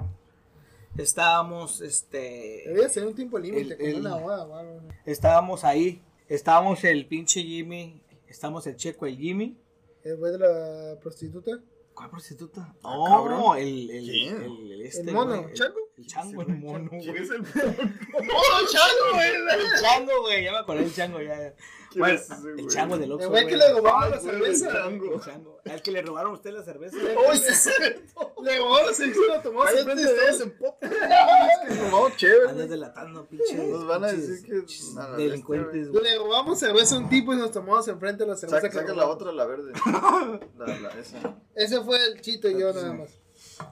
estábamos, 0.98 1.82
este, 1.82 2.64
debería 2.66 2.90
ser 2.90 3.06
un 3.06 3.16
tiempo 3.16 3.38
límite, 3.40 3.78
el- 3.90 4.00
una 4.00 4.16
hora 4.16 4.42
algo. 4.44 4.82
estábamos 5.06 5.64
ahí, 5.64 6.02
estábamos 6.28 6.84
el 6.84 7.06
pinche 7.08 7.42
Jimmy, 7.42 8.02
estábamos 8.28 8.66
el 8.68 8.76
Checo, 8.76 9.06
el 9.06 9.18
Jimmy. 9.18 9.58
El 10.04 10.18
güey 10.18 10.32
de 10.34 10.40
la 10.40 11.00
prostituta. 11.00 11.52
¿Cuál 11.94 12.10
prostituta? 12.10 12.74
Ah, 12.84 12.96
No, 12.96 13.06
cabrón. 13.06 13.58
el, 13.58 13.90
el, 13.92 14.10
el, 14.10 14.72
el 14.72 14.82
este, 14.82 15.02
¿El 15.02 15.14
mono? 15.14 15.36
el- 15.48 15.54
¿Chango? 15.54 15.78
El 15.98 16.08
chango, 16.08 16.42
el 16.42 16.48
mono, 16.58 16.90
¿Quién 16.90 17.12
güey. 17.12 17.24
es 17.24 17.30
el 17.30 17.42
¡Oh, 17.42 18.68
Chango, 18.72 19.14
güey! 19.14 19.30
El 19.30 19.82
chango, 19.82 20.22
güey, 20.22 20.44
ya 20.46 20.52
me 20.54 20.58
acordé 20.60 20.82
del 20.82 20.94
chango, 20.96 21.22
ya. 21.22 21.38
ya. 21.38 21.54
¿Quién 21.92 22.00
Bueno, 22.00 22.16
es 22.16 22.32
ese, 22.32 22.50
el 22.58 22.68
chango 22.70 22.98
del 22.98 23.12
Oxxo, 23.12 23.26
El 23.26 23.32
güey 23.32 23.48
que 23.48 23.58
le 23.58 23.74
robaron 23.74 24.12
la 24.12 24.20
cerveza. 24.22 24.68
el 24.88 25.22
chango. 25.22 25.60
Al 25.70 25.82
que 25.82 25.92
le 25.92 26.02
robaron 26.02 26.32
a 26.32 26.36
usted 26.36 26.52
la 26.54 26.64
cerveza. 26.64 26.96
¡Uy, 26.98 27.38
sí 27.38 27.44
es 27.50 27.58
cierto! 27.78 28.34
Le 28.42 28.58
robó 28.60 28.78
la 28.80 28.94
cerveza 28.94 29.20
y 29.20 29.28
lo 29.28 29.42
tomó 29.42 29.68
enfrente 29.68 29.96
de 29.96 30.10
él. 30.30 30.42
en 30.42 30.58
podcast. 30.58 30.94
Es 30.94 31.70
que 31.70 31.76
tomamos 31.84 32.16
chévere. 32.18 32.50
Andas 32.50 32.70
delatando, 32.70 33.26
pinches. 33.28 33.54
Nos 33.68 33.86
van 33.86 34.04
a 34.06 34.08
pinches- 34.10 34.28
decir 34.28 34.66
que- 34.66 35.18
Delincuentes, 35.18 35.90
güey. 35.92 36.04
Le 36.04 36.18
robamos 36.18 36.58
cerveza 36.60 36.96
a 36.96 37.00
un 37.00 37.10
tipo 37.10 37.34
y 37.34 37.38
nos 37.38 37.52
tomamos 37.52 37.88
enfrente 37.90 38.24
de 38.24 38.30
la 38.30 38.38
cerveza. 38.38 38.72
Saca, 38.72 38.94
la 38.94 39.08
otra, 39.08 39.32
la 39.34 39.46
verde. 39.46 39.74
La, 40.58 40.66
la, 40.80 40.90
esa. 41.00 41.36
Ese 41.56 41.82
fue 41.82 41.98
el 42.08 42.22
chito 42.22 42.50
y 42.50 42.58
yo 42.60 42.72
nada 42.74 42.94
más. 42.94 43.10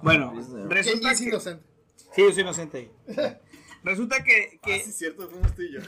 Bueno, 0.02 0.34
Disney. 0.36 0.66
¿Quién 0.68 0.70
resulta 0.70 1.12
es 1.14 1.20
que... 1.20 1.30
inocente? 1.30 1.64
Sí, 2.14 2.22
yo 2.24 2.32
soy 2.32 2.42
inocente 2.42 2.78
ahí. 2.78 3.38
Resulta 3.84 4.24
que, 4.24 4.60
que 4.62 4.76
Ah, 4.76 4.80
sí, 4.84 4.92
cierto, 4.92 5.30
fuimos 5.30 5.56
tú 5.56 5.62
y 5.62 5.74
yo. 5.74 5.80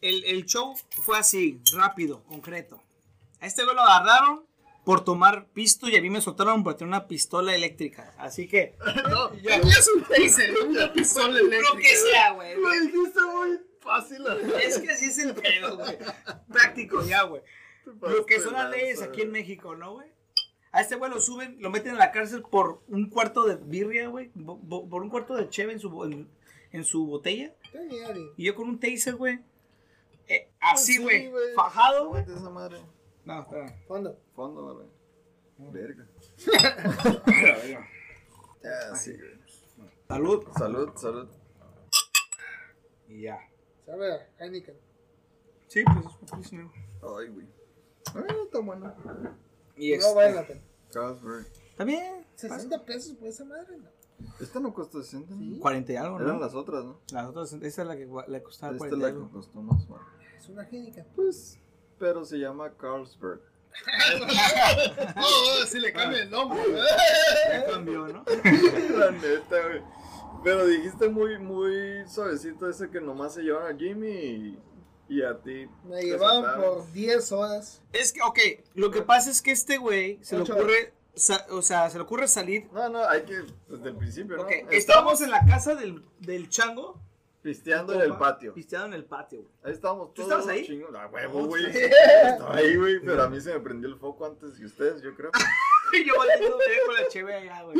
el, 0.00 0.24
el 0.24 0.44
show 0.46 0.74
fue 1.02 1.18
así, 1.18 1.60
rápido, 1.74 2.22
concreto. 2.24 2.82
A 3.40 3.46
este 3.46 3.64
güey 3.64 3.74
lo 3.76 3.82
agarraron 3.82 4.44
por 4.84 5.04
tomar 5.04 5.46
pisto 5.52 5.88
y 5.88 5.96
a 5.96 6.00
mí 6.02 6.10
me 6.10 6.20
soltaron 6.20 6.62
por 6.64 6.74
tener 6.74 6.88
una 6.88 7.06
pistola 7.08 7.54
eléctrica. 7.54 8.14
Así 8.18 8.46
que, 8.48 8.76
No, 9.10 9.34
Ya 9.40 9.56
es 9.56 9.88
un 9.94 10.02
taser, 10.04 10.54
una 10.66 10.92
pistola 10.92 11.28
lo 11.28 11.38
eléctrica. 11.46 11.78
que 11.78 11.96
sea, 11.96 12.30
güey. 12.32 12.56
lo 12.60 12.70
dijiste 12.70 13.20
muy 13.22 13.60
fácil. 13.80 14.24
Es 14.62 14.78
que 14.78 14.90
así 14.90 15.06
es 15.06 15.18
el 15.18 15.34
pedo, 15.34 15.76
güey. 15.76 15.98
Práctico 16.52 17.04
ya, 17.04 17.22
güey. 17.22 17.42
Lo 18.00 18.26
que 18.26 18.40
son 18.40 18.52
las 18.54 18.70
leyes 18.70 19.00
aquí 19.02 19.22
en 19.22 19.30
México, 19.32 19.76
¿no, 19.76 19.94
güey? 19.94 20.08
A 20.72 20.80
este 20.82 20.96
güey 20.96 21.10
lo 21.10 21.20
suben, 21.20 21.56
lo 21.60 21.70
meten 21.70 21.92
en 21.92 21.98
la 21.98 22.12
cárcel 22.12 22.42
por 22.42 22.82
un 22.88 23.08
cuarto 23.08 23.44
de 23.44 23.56
birria, 23.56 24.08
güey. 24.08 24.28
Por 24.30 25.02
un 25.02 25.08
cuarto 25.10 25.34
de 25.34 25.48
cheve 25.48 25.72
en 25.72 25.80
su, 25.80 26.04
en, 26.04 26.28
en 26.72 26.84
su 26.84 27.06
botella. 27.06 27.54
Y 28.36 28.44
yo 28.44 28.54
con 28.54 28.68
un 28.68 28.78
taser, 28.78 29.14
güey. 29.16 29.38
eh, 30.28 30.50
así, 30.60 30.94
Sí, 30.96 31.02
güey. 31.02 31.32
fajado, 31.54 32.08
güey. 32.08 32.24
No, 33.24 33.40
espera. 33.40 33.74
Fondo. 33.88 34.18
Fondo, 34.34 34.74
güey. 34.74 35.72
Verga. 35.72 36.06
espera. 36.36 37.88
Ya, 38.62 38.96
sí, 38.96 39.12
güey. 39.16 39.88
Salud. 40.08 40.44
Salud, 40.58 40.90
salud. 40.96 41.28
Y 43.08 43.22
ya. 43.22 43.38
Sabe 43.84 44.12
a 44.12 44.28
Heineken. 44.44 44.74
Sí, 45.68 45.84
pues 45.84 46.06
es 46.06 46.30
poquísimo. 46.30 46.72
Ay, 47.02 47.28
güey. 47.28 47.46
Ay, 48.14 48.36
está 48.44 48.58
bueno. 48.58 48.92
Y 49.76 49.90
No 49.90 49.96
este, 49.96 50.14
vale 50.14 50.34
la 50.34 50.46
pena. 50.46 50.60
Carlsberg. 50.92 51.46
Está 51.70 51.84
bien. 51.84 52.26
60 52.34 52.84
pesos 52.84 53.12
por 53.16 53.28
esa 53.28 53.44
madre, 53.44 53.78
¿no? 53.78 53.88
Esta 54.40 54.60
no 54.60 54.72
costó 54.72 55.02
60, 55.02 55.34
¿no? 55.34 55.60
40 55.60 55.92
y 55.92 55.96
algo, 55.96 56.18
¿no? 56.18 56.24
Eran 56.24 56.40
las 56.40 56.54
otras, 56.54 56.84
¿no? 56.84 57.00
Las 57.12 57.26
otras, 57.28 57.52
esa 57.52 57.82
es 57.82 57.88
la 57.88 57.96
que 57.96 58.06
le 58.28 58.42
costaba 58.42 58.72
Esta 58.72 58.86
es 58.86 58.90
40 58.90 58.96
y 58.96 59.00
la 59.00 59.12
que 59.12 59.32
costó 59.32 59.60
más, 59.62 59.86
bueno. 59.86 60.04
Es 60.38 60.48
una 60.48 60.62
Heineken. 60.62 61.06
Pues, 61.14 61.58
pero 61.98 62.24
se 62.24 62.38
llama 62.38 62.72
Carlsberg. 62.76 63.40
Oh, 65.18 65.66
si 65.66 65.78
le 65.80 65.92
cambia 65.92 66.22
el 66.22 66.30
nombre, 66.30 66.58
Ya 67.50 67.66
cambió, 67.66 68.08
¿no? 68.08 68.24
La 68.98 69.10
neta, 69.10 69.68
güey. 69.68 69.82
Pero 70.42 70.66
dijiste 70.66 71.08
muy, 71.08 71.38
muy 71.38 72.06
suavecito 72.08 72.68
ese 72.68 72.88
que 72.88 73.00
nomás 73.00 73.34
se 73.34 73.42
llevaron 73.42 73.74
a 73.74 73.78
Jimmy 73.78 74.08
y, 74.08 74.58
y 75.08 75.22
a 75.22 75.36
ti. 75.38 75.68
Me 75.84 76.02
soltaron. 76.18 76.62
por 76.62 76.92
10 76.92 77.32
horas. 77.32 77.82
Es 77.92 78.12
que, 78.12 78.20
ok, 78.22 78.38
lo 78.74 78.90
que 78.90 79.02
pasa 79.02 79.30
es 79.30 79.40
que 79.42 79.50
este 79.52 79.78
güey 79.78 80.18
se 80.22 80.36
le 80.36 80.42
ocurre, 80.42 80.92
sa- 81.14 81.46
o 81.50 81.62
sea, 81.62 81.88
se 81.90 81.98
le 81.98 82.04
ocurre 82.04 82.28
salir. 82.28 82.68
No, 82.72 82.88
no, 82.88 83.08
hay 83.08 83.22
que, 83.22 83.42
desde 83.68 83.88
el 83.90 83.96
principio, 83.96 84.36
¿no? 84.36 84.42
Ok, 84.42 84.50
Estamos 84.50 84.74
estábamos 84.74 85.20
en 85.22 85.30
la 85.30 85.44
casa 85.46 85.74
del, 85.74 86.02
del 86.20 86.48
chango. 86.48 87.00
pisteando 87.42 87.92
en 87.94 88.00
el 88.00 88.16
patio. 88.16 88.52
Pisteado 88.54 88.86
en 88.86 88.94
el 88.94 89.04
patio, 89.04 89.42
güey. 89.42 89.52
Ahí 89.62 89.72
estábamos 89.72 90.12
¿Tú 90.14 90.22
todos 90.22 90.40
estabas 90.40 90.48
ahí? 90.48 90.66
chingos. 90.66 90.90
Ah, 90.96 91.08
huevo, 91.12 91.46
güey. 91.46 91.64
Estaba 91.66 92.56
ahí, 92.56 92.76
güey, 92.76 92.98
pero 93.00 93.22
a 93.22 93.28
mí 93.28 93.40
se 93.40 93.52
me 93.54 93.60
prendió 93.60 93.88
el 93.88 93.96
foco 93.96 94.26
antes 94.26 94.58
que 94.58 94.64
ustedes, 94.66 95.00
yo 95.02 95.14
creo. 95.14 95.30
Y 95.92 96.04
yo 96.08 96.14
valiendo 96.18 96.58
verga 96.58 96.76
con 96.86 96.94
la 96.96 97.08
cheve 97.08 97.34
allá, 97.34 97.62
güey. 97.62 97.76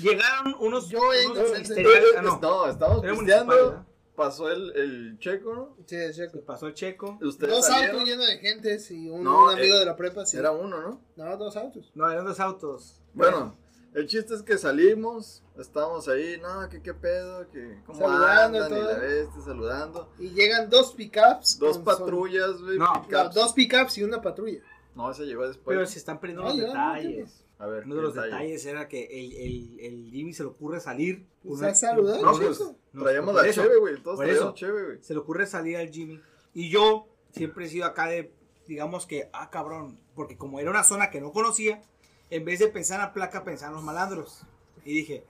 Llegaron 0.00 0.56
unos. 0.58 0.88
Yo, 0.88 0.98
eh, 1.14 1.26
unos 1.26 1.38
no, 1.38 1.56
ministeriales- 1.56 2.14
ah, 2.18 2.22
no, 2.22 2.40
no. 2.40 2.68
estábamos 2.68 3.04
Era 3.04 3.12
pisteando. 3.14 3.86
Pasó 4.16 4.50
el, 4.50 4.72
el 4.76 5.18
checo, 5.18 5.54
¿no? 5.54 5.76
Sí, 5.86 5.96
es 5.96 6.16
cierto. 6.16 6.40
Pasó 6.40 6.66
el 6.68 6.74
checo. 6.74 7.18
Ustedes 7.22 7.52
Dos 7.52 7.66
salieron. 7.66 7.96
autos 8.00 8.08
llenos 8.08 8.26
de 8.26 8.38
gente 8.38 8.78
y 8.90 9.08
un, 9.10 9.22
No, 9.22 9.44
un 9.44 9.50
amigo 9.52 9.76
eh, 9.76 9.78
de 9.80 9.84
la 9.84 9.96
prepa. 9.96 10.24
Sí. 10.26 10.36
Era 10.38 10.52
uno, 10.52 10.80
¿no? 10.80 11.00
No, 11.16 11.36
dos 11.36 11.56
autos. 11.56 11.90
No, 11.94 12.10
eran 12.10 12.24
dos 12.24 12.40
autos. 12.40 13.00
Bueno, 13.12 13.56
el 13.94 14.06
chiste 14.06 14.34
es 14.34 14.42
que 14.42 14.58
salimos, 14.58 15.42
estábamos 15.58 16.08
ahí, 16.08 16.38
no, 16.40 16.68
que 16.68 16.82
qué 16.82 16.92
pedo, 16.94 17.48
que 17.50 17.78
cómo 17.86 17.98
Saludando 17.98 18.58
y 18.58 18.62
andan 18.62 18.78
y 18.78 18.80
todo. 18.82 18.92
la 18.92 18.98
bestia 18.98 19.42
saludando. 19.42 20.12
Y 20.18 20.28
llegan 20.30 20.68
dos 20.70 20.92
pickups. 20.92 21.58
Dos 21.58 21.78
patrullas, 21.78 22.60
güey. 22.62 22.78
No, 22.78 23.06
no, 23.10 23.28
dos 23.30 23.52
pickups 23.52 23.98
y 23.98 24.02
una 24.04 24.20
patrulla. 24.22 24.60
No, 24.94 25.10
ese 25.10 25.24
llegó 25.26 25.46
después. 25.46 25.76
Pero 25.76 25.86
se 25.86 25.98
están 25.98 26.18
perdiendo 26.20 26.42
No, 26.44 26.48
los 26.48 26.58
detalles. 26.58 27.44
A 27.58 27.66
ver, 27.66 27.84
Uno 27.84 27.94
de 27.96 28.02
los 28.02 28.14
detalles 28.14 28.66
era 28.66 28.86
que 28.86 29.04
el, 29.06 29.32
el, 29.32 29.80
el 29.80 30.10
Jimmy 30.10 30.32
se 30.34 30.42
le 30.42 30.50
ocurre 30.50 30.78
salir. 30.80 31.24
Pues 31.42 31.60
una- 31.60 31.68
a 31.68 31.74
saludar, 31.74 32.20
No, 32.20 32.32
¿no? 32.32 32.38
pues. 32.38 32.60
No, 32.92 33.02
traíamos 33.02 33.34
la 33.34 33.46
eso, 33.46 33.62
cheve, 33.62 33.76
güey. 33.78 34.02
Todos 34.02 34.18
traíamos 34.18 34.54
cheve, 34.54 34.84
güey. 34.84 34.98
Se 35.02 35.14
le 35.14 35.20
ocurre 35.20 35.46
salir 35.46 35.76
al 35.78 35.90
Jimmy. 35.90 36.20
Y 36.52 36.68
yo 36.70 37.06
siempre 37.32 37.64
he 37.64 37.68
sido 37.68 37.86
acá 37.86 38.06
de, 38.08 38.30
digamos 38.66 39.06
que, 39.06 39.30
ah, 39.32 39.48
cabrón. 39.50 39.98
Porque 40.14 40.36
como 40.36 40.60
era 40.60 40.70
una 40.70 40.84
zona 40.84 41.10
que 41.10 41.20
no 41.20 41.32
conocía, 41.32 41.82
en 42.30 42.44
vez 42.44 42.58
de 42.58 42.68
pensar 42.68 43.00
en 43.00 43.06
la 43.06 43.12
placa, 43.14 43.42
pensaba 43.44 43.70
en 43.70 43.76
los 43.76 43.84
malandros. 43.84 44.42
Y 44.84 44.92
dije, 44.92 45.24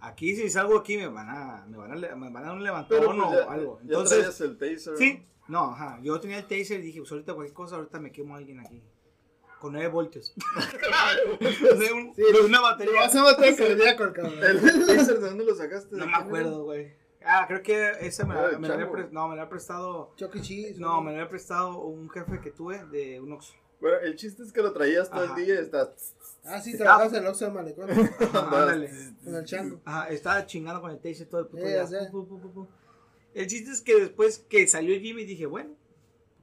Aquí 0.00 0.36
si 0.36 0.48
salgo 0.48 0.78
aquí 0.78 0.96
me 0.96 1.08
van 1.08 1.28
a, 1.28 1.66
me 1.68 1.76
van 1.76 1.90
a, 1.92 2.14
me 2.14 2.30
van 2.30 2.36
a 2.36 2.46
dar 2.46 2.54
un 2.56 2.62
levantón 2.62 3.04
pues, 3.04 3.18
o 3.18 3.32
ya, 3.34 3.52
algo. 3.52 3.78
ya 3.78 3.82
Entonces, 3.82 4.18
traías 4.18 4.40
el 4.42 4.56
taser. 4.56 4.96
sí, 4.96 5.22
no, 5.48 5.72
ajá. 5.72 5.98
Yo 6.02 6.20
tenía 6.20 6.38
el 6.38 6.44
taser 6.46 6.78
y 6.78 6.82
dije, 6.82 7.00
pues 7.00 7.10
ahorita 7.10 7.34
cualquier 7.34 7.54
cosa, 7.54 7.76
ahorita 7.76 7.98
me 7.98 8.12
quemo 8.12 8.36
a 8.36 8.38
alguien 8.38 8.60
aquí. 8.60 8.80
Con 9.60 9.72
9 9.72 9.88
voltios. 9.88 10.34
de, 11.40 11.92
un- 11.92 12.14
Sí, 12.14 12.22
de 12.22 12.40
una 12.44 12.58
Te 12.58 12.62
batería. 12.62 13.00
vas 13.00 13.14
a 13.16 13.22
matar 13.22 13.56
cardíaco 13.56 14.04
el 14.04 14.12
cabrón. 14.12 14.34
¿El 14.44 14.60
de 14.86 15.14
dónde 15.20 15.44
lo 15.44 15.54
sacaste? 15.54 15.96
No 15.96 16.04
¿De 16.04 16.10
me 16.10 16.16
acuerdo, 16.16 16.64
güey. 16.64 16.92
Ah, 17.24 17.44
creo 17.48 17.62
que 17.62 17.90
ese 18.00 18.24
me, 18.24 18.34
Ah, 18.34 18.48
lo 18.52 18.56
había 18.56 18.68
chango. 18.68 18.92
pre- 18.92 19.08
no, 19.10 19.28
me 19.28 19.34
lo 19.36 19.42
había 19.42 19.48
prestado. 19.50 20.12
Chuck 20.16 20.36
E. 20.36 20.40
Cheese. 20.40 20.78
No, 20.78 21.00
me 21.02 21.10
lo 21.10 21.16
había 21.18 21.28
prestado 21.28 21.78
un 21.80 22.08
jefe 22.08 22.40
que 22.40 22.50
tuve 22.52 22.84
de 22.86 23.20
un 23.20 23.32
Oxxo. 23.32 23.54
Bueno, 23.80 23.98
el 23.98 24.16
chiste 24.16 24.42
es 24.42 24.52
que 24.52 24.62
lo 24.62 24.72
traías 24.72 25.10
todo 25.10 25.22
Ajá. 25.24 25.36
el 25.38 25.44
día 25.44 25.54
y 25.56 25.58
estás... 25.58 26.14
Ah, 26.44 26.60
sí, 26.60 26.76
trabajas 26.78 27.12
en 27.12 27.18
el 27.22 27.26
Oxxo 27.26 27.44
de 27.46 27.50
Malecón. 27.50 27.90
Ándale. 27.90 28.90
Con 29.24 29.34
el 29.34 29.44
chango. 29.44 29.80
Ajá, 29.84 30.08
estaba 30.08 30.46
chingando 30.46 30.80
con 30.80 30.90
el 30.90 30.98
taser 31.00 31.28
todo 31.28 31.40
el 31.42 31.46
puto 31.48 31.64
día. 31.64 31.76
ya 31.76 31.86
sé. 31.86 32.08
Pu, 32.10 32.26
pu, 32.26 32.40
pu, 32.40 32.52
pu. 32.52 32.68
El 33.34 33.46
chiste 33.46 33.70
es 33.72 33.80
que 33.80 33.98
después 34.00 34.38
que 34.48 34.66
salió 34.66 34.98
Jimmy 34.98 35.24
dije, 35.24 35.46
bueno, 35.46 35.70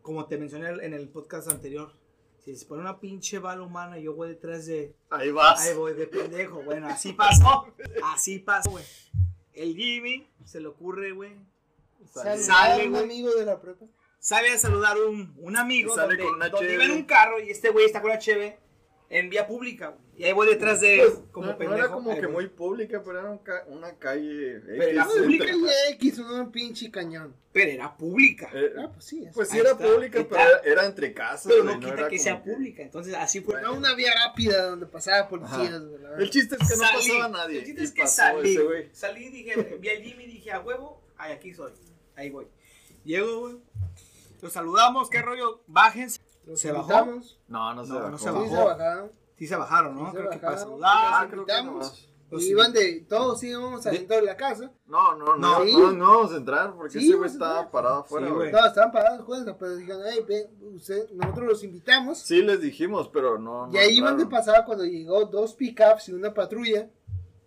como 0.02 0.28
te 0.28 0.38
mencioné 0.38 0.70
en 0.86 0.94
el 0.94 1.10
podcast 1.10 1.50
anterior, 1.52 1.92
si 2.46 2.56
se 2.56 2.66
pone 2.68 2.82
una 2.82 3.00
pinche 3.00 3.40
bala 3.40 3.64
humana 3.64 3.98
y 3.98 4.04
yo 4.04 4.14
voy 4.14 4.30
detrás 4.30 4.68
de... 4.68 4.96
Ahí 5.10 5.32
vas. 5.32 5.66
Ahí 5.66 5.76
voy 5.76 5.94
de 5.94 6.06
pendejo. 6.06 6.62
Bueno, 6.62 6.88
así 6.88 7.14
pasó. 7.14 7.74
Así 8.04 8.40
pasó, 8.40 8.70
güey. 8.70 8.86
El 9.54 9.76
Jimmy 9.76 10.28
se 10.46 10.60
le 10.60 10.68
ocurre, 10.68 11.12
güey. 11.12 11.34
Sale, 12.14 12.38
Sale, 12.38 12.88
un 12.88 12.98
amigo 12.98 13.34
de 13.34 13.46
la 13.46 13.60
prepa. 13.60 13.86
Sale 14.20 14.52
a 14.52 14.58
saludar 14.60 14.98
un, 14.98 15.34
un 15.38 15.58
amigo 15.58 15.92
Y 15.92 15.96
sale 15.96 16.10
donde, 16.10 16.24
con 16.24 16.36
una 16.36 16.50
donde 16.50 16.74
iba 16.74 16.84
en 16.86 16.92
un 16.92 17.04
carro 17.04 17.40
y 17.40 17.50
este 17.50 17.70
güey 17.70 17.86
está 17.86 18.02
con 18.02 18.12
la 18.12 18.20
cheve 18.20 18.60
en 19.10 19.30
vía 19.30 19.46
pública. 19.48 19.90
güey. 19.90 20.02
Y 20.18 20.24
ahí 20.24 20.34
voy 20.34 20.48
detrás 20.48 20.80
de 20.82 20.98
Pues, 20.98 21.20
como 21.32 21.48
no, 21.54 21.76
era 21.76 21.90
como 21.90 22.12
Ahí 22.12 22.20
que 22.20 22.26
voy. 22.26 22.34
muy 22.46 22.48
pública, 22.48 23.02
pero 23.04 23.20
era 23.20 23.30
un 23.32 23.38
ca- 23.40 23.66
una 23.68 23.94
calle. 23.98 24.62
Pero 24.66 24.84
era 24.84 25.06
pública, 25.06 25.46
Y 25.46 25.94
X, 25.94 26.20
un 26.20 26.52
pinche 26.52 26.90
cañón. 26.90 27.36
Pero 27.52 27.72
era 27.72 27.96
pública. 27.98 28.50
eh, 28.54 28.72
Ah, 28.78 28.90
pues 28.94 29.06
sí. 29.06 29.26
es- 29.26 29.34
pues 29.36 29.50
sí 29.50 29.58
era 29.60 29.72
está, 29.72 29.86
pública, 29.86 30.26
pero 30.30 30.42
era, 30.42 30.60
era 30.64 30.86
entre 30.86 31.14
casas. 31.14 31.48
pero 31.52 31.64
no 31.66 31.80
quita 31.80 31.94
era 31.94 32.08
que 32.08 32.18
sea 32.20 32.42
pública. 32.42 32.82
Entonces 32.82 33.14
así 33.14 33.42
fue. 33.42 33.62
No 33.62 33.74
una 33.74 33.94
vía 33.94 34.12
rápida 34.26 34.68
donde 34.70 34.86
pasaba 34.86 35.28
policías. 35.28 35.82
El 36.18 36.30
chiste 36.30 36.56
es 36.60 36.70
que 36.70 36.76
no 36.78 36.82
pasaba 36.94 37.28
nadie. 37.30 37.60
El 37.60 37.66
chiste 37.66 37.82
y 37.82 37.84
es 37.86 37.92
que 37.92 38.08
salí. 38.08 38.58
Salí, 38.94 39.30
dije, 39.30 39.78
vi 39.82 39.90
al 39.90 40.02
Jimmy, 40.02 40.26
dije, 40.28 40.52
a 40.52 40.62
huevo, 40.62 41.02
ay, 41.18 41.34
aquí 41.34 41.54
soy. 41.54 41.72
Ahí 42.16 42.30
voy. 42.30 42.48
Llego, 43.04 43.40
güey. 43.42 43.58
Los 44.42 44.54
saludamos, 44.54 45.10
qué 45.10 45.22
rollo, 45.22 45.62
bájense. 45.68 46.20
Los 46.46 46.60
¿Se 46.60 46.72
bajó? 46.72 46.84
invitamos. 46.84 47.40
No, 47.48 47.74
no 47.74 47.84
se 47.86 47.90
No, 47.94 47.96
no 48.00 48.04
bajó. 48.06 48.18
se 48.18 48.24
Sí, 48.24 48.30
bajó. 48.36 48.48
se 48.50 48.64
bajaron. 48.64 49.12
Sí 49.38 49.48
se 49.48 49.56
bajaron, 49.56 49.96
¿no? 49.96 50.06
Sí 50.06 50.12
se 50.12 50.18
Creo 50.18 50.30
que 50.32 50.38
para 50.38 50.52
bajaron. 50.52 50.70
saludar. 50.72 50.92
Ah, 50.96 51.28
creo 51.30 51.46
que 51.46 51.64
no. 51.64 51.80
Los 52.32 52.42
Y 52.44 52.50
iban 52.50 52.74
de. 52.74 53.06
Todos 53.08 53.44
íbamos 53.44 53.84
De- 53.84 53.90
adentro 53.92 54.16
de 54.16 54.22
la 54.24 54.36
casa. 54.36 54.72
No, 54.88 55.16
no, 55.16 55.26
no, 55.26 55.38
No. 55.38 55.60
no, 55.60 55.66
Sí. 55.66 55.74
no, 55.74 55.92
no 55.92 56.10
vamos 56.18 56.34
a 56.34 56.38
entrar 56.38 56.74
porque 56.74 57.00
Sí, 57.00 57.08
ese 57.08 57.16
güey 57.18 57.30
a 57.30 57.32
estaba 57.34 57.52
entrar. 57.58 57.72
parado 57.72 57.96
afuera, 58.00 58.28
Sí. 58.28 58.52
Todos 58.52 58.66
estaban 58.68 58.92
parados, 58.92 59.26
cuenta, 59.26 59.58
pero 59.58 59.76
dijeron, 59.76 60.02
hey, 60.10 60.26
ven, 60.28 60.48
usted, 60.76 61.10
nosotros 61.12 61.48
los 61.48 61.64
invitamos. 61.64 62.18
Sí 62.20 62.42
les 62.42 62.60
dijimos, 62.62 63.10
pero 63.14 63.38
no. 63.38 63.68
y 63.70 63.74
no 63.74 63.80
ahí 63.80 63.98
iban 63.98 64.18
de 64.18 64.26
pasada 64.26 64.66
cuando 64.66 64.86
llegó 64.86 65.26
dos 65.26 65.54
pickups 65.54 66.10
y 66.10 66.14
una 66.14 66.34
patrulla 66.34 66.90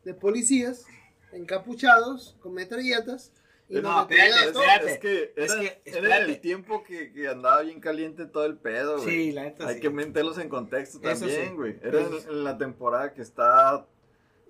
de 0.05 0.15
policías 0.15 0.85
encapuchados 1.33 2.37
con 2.41 2.55
metralletas. 2.55 3.33
Y 3.71 3.81
no, 3.81 4.01
espérate, 4.03 4.53
todos. 4.53 4.65
espérate. 4.65 4.93
Es 4.93 4.99
que 4.99 5.33
Es 5.37 5.51
era, 5.53 5.61
que, 5.61 5.67
era 5.85 5.97
espérate. 5.99 6.25
el 6.33 6.41
tiempo 6.41 6.85
que, 6.85 7.13
que 7.13 7.29
andaba 7.29 7.61
bien 7.63 7.81
caliente 7.81 8.25
todo 8.27 8.47
el 8.47 8.57
pedo, 8.57 8.97
güey. 9.03 9.09
Sí, 9.09 9.33
la 9.33 9.43
neta 9.45 9.67
Hay 9.69 9.75
sí. 9.77 9.81
que 9.81 9.91
meterlos 9.91 10.39
en 10.39 10.49
contexto 10.49 10.99
Eso 11.03 11.27
sí. 11.27 11.33
también, 11.33 11.57
güey. 11.57 11.77
Era 11.83 12.01
en, 12.01 12.15
en 12.31 12.45
la 12.45 12.57
temporada 12.57 13.13
que 13.13 13.21
está 13.23 13.87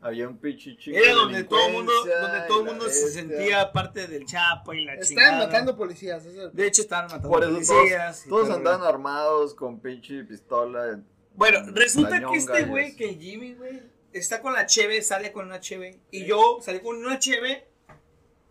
había 0.01 0.29
un 0.29 0.39
pinche 0.39 0.77
chico. 0.77 0.97
Era 0.97 1.09
de 1.09 1.15
donde 1.15 1.43
todo 1.45 1.67
el 1.67 1.73
mundo, 1.73 1.93
donde 2.21 2.41
todo 2.47 2.65
mundo 2.65 2.89
se 2.89 3.11
sentía 3.11 3.73
parte 3.73 4.07
del 4.07 4.25
Chapo 4.25 4.73
y 4.73 4.85
la 4.85 4.93
Estaban 4.95 5.09
chingada. 5.09 5.47
matando 5.47 5.77
policías. 5.77 6.25
De 6.53 6.67
hecho, 6.69 6.83
estaban 6.83 7.07
matando 7.07 7.29
Por 7.29 7.43
eso 7.43 7.51
policías. 7.75 8.25
Todos 8.29 8.43
todo 8.47 8.55
el 8.55 8.59
andaban 8.59 8.83
armados 8.87 9.55
con 9.55 9.81
pinche 9.81 10.23
pistola. 10.23 11.01
Bueno, 11.35 11.61
resulta 11.73 12.21
que 12.21 12.37
este 12.37 12.63
güey, 12.67 12.95
que 12.95 13.15
Jimmy, 13.15 13.55
güey, 13.55 13.83
está 14.13 14.41
con 14.41 14.53
la 14.53 14.67
cheve, 14.67 15.03
sale 15.03 15.33
con 15.33 15.47
una 15.47 15.59
cheve. 15.59 15.99
Y 16.13 16.25
yo 16.27 16.59
salí 16.63 16.79
con 16.79 16.97
una 16.97 17.19
cheve 17.19 17.68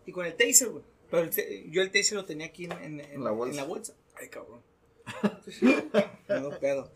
y 0.08 0.12
con 0.12 0.26
el 0.26 0.34
taser, 0.36 0.68
güey. 0.70 0.84
Pero 1.10 1.22
el 1.22 1.30
te- 1.30 1.68
yo 1.70 1.82
el 1.82 1.90
taser 1.90 2.14
lo 2.16 2.24
tenía 2.24 2.46
aquí 2.46 2.64
en, 2.66 2.72
en- 2.72 3.00
en- 3.00 3.12
En 3.12 3.24
la 3.24 3.30
bolsa. 3.30 3.50
en 3.50 3.56
la 3.56 3.64
bolsa. 3.64 3.94
Ay, 4.16 4.28
cabrón. 4.28 4.62
No 6.28 6.50
pedo. 6.60 6.92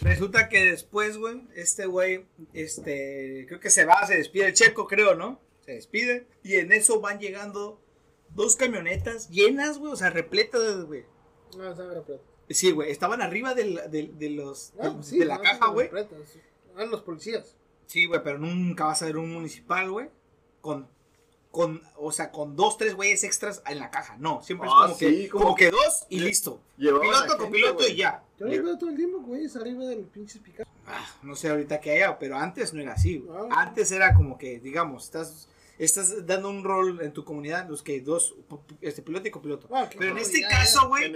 Resulta 0.00 0.48
que 0.48 0.64
después, 0.64 1.16
güey, 1.18 1.42
este 1.56 1.86
güey, 1.86 2.24
este, 2.54 3.44
creo 3.48 3.58
que 3.60 3.70
se 3.70 3.84
va, 3.84 4.06
se 4.06 4.16
despide 4.16 4.46
el 4.46 4.54
checo, 4.54 4.86
creo, 4.86 5.14
¿no? 5.16 5.40
Se 5.64 5.72
despide. 5.72 6.26
Y 6.44 6.54
en 6.54 6.70
eso 6.72 7.00
van 7.00 7.18
llegando 7.18 7.80
dos 8.30 8.54
camionetas 8.56 9.28
llenas, 9.30 9.78
güey, 9.78 9.92
o 9.92 9.96
sea, 9.96 10.10
repletas, 10.10 10.84
güey. 10.84 11.04
No, 11.56 11.68
estaban 11.70 11.94
repletas. 11.94 12.24
Sí, 12.50 12.70
güey, 12.70 12.90
estaban 12.92 13.20
arriba 13.22 13.54
del- 13.54 13.80
del- 13.90 14.16
de, 14.18 14.30
los, 14.30 14.72
Ah, 14.78 14.90
de, 14.90 15.02
sí, 15.02 15.18
de 15.18 15.24
la 15.24 15.36
no, 15.36 15.42
caja, 15.42 15.54
estaban 15.54 15.74
güey. 15.74 15.86
repletas. 15.88 16.38
Eran 16.74 16.90
los 16.90 17.02
policías. 17.02 17.56
Sí, 17.86 18.06
güey, 18.06 18.22
pero 18.22 18.38
nunca 18.38 18.84
vas 18.84 19.02
a 19.02 19.06
ver 19.06 19.16
un 19.16 19.32
municipal, 19.32 19.90
güey, 19.90 20.08
con, 20.60 20.88
con, 21.56 21.80
o 21.96 22.12
sea, 22.12 22.30
con 22.30 22.54
dos, 22.54 22.76
tres 22.76 22.94
güeyes 22.94 23.24
extras 23.24 23.62
en 23.66 23.78
la 23.78 23.90
caja. 23.90 24.16
No, 24.18 24.42
siempre 24.42 24.68
Ah, 24.70 24.82
es 24.82 24.92
como, 24.92 24.98
sí, 24.98 25.06
que, 25.22 25.28
como- 25.30 25.44
como 25.44 25.56
que 25.56 25.70
dos 25.70 26.04
y 26.10 26.20
listo. 26.20 26.60
Piloto 26.76 27.00
con 27.00 27.38
gente, 27.38 27.46
piloto 27.50 27.74
güey. 27.76 27.92
y 27.92 27.96
ya. 27.96 28.22
Yo 28.38 28.46
veo 28.46 28.76
todo 28.76 28.90
el 28.90 28.96
tiempo, 28.96 29.20
güey, 29.20 29.46
es 29.46 29.56
arriba 29.56 29.84
del 29.86 30.00
pinche 30.04 30.38
pickup. 30.40 30.66
Ah, 30.86 31.06
no 31.22 31.34
sé 31.34 31.48
ahorita 31.48 31.80
que 31.80 31.92
haya, 31.92 32.18
pero 32.18 32.36
antes 32.36 32.74
no 32.74 32.82
era 32.82 32.92
así, 32.92 33.16
güey. 33.18 33.48
Ah. 33.50 33.62
Antes 33.62 33.90
era 33.90 34.12
como 34.12 34.36
que, 34.36 34.60
digamos, 34.60 35.04
estás, 35.04 35.48
estás 35.78 36.26
dando 36.26 36.48
un 36.48 36.64
rol 36.64 37.00
en 37.02 37.12
tu 37.12 37.24
comunidad, 37.24 37.68
los 37.68 37.82
que 37.82 38.00
dos, 38.00 38.34
este 38.80 39.02
piloto 39.02 39.28
y 39.28 39.30
copiloto. 39.30 39.68
Ah, 39.70 39.88
Pero 39.98 40.12
en 40.12 40.18
este 40.18 40.40
ya, 40.40 40.48
caso, 40.48 40.88
güey, 40.88 41.04
En 41.04 41.14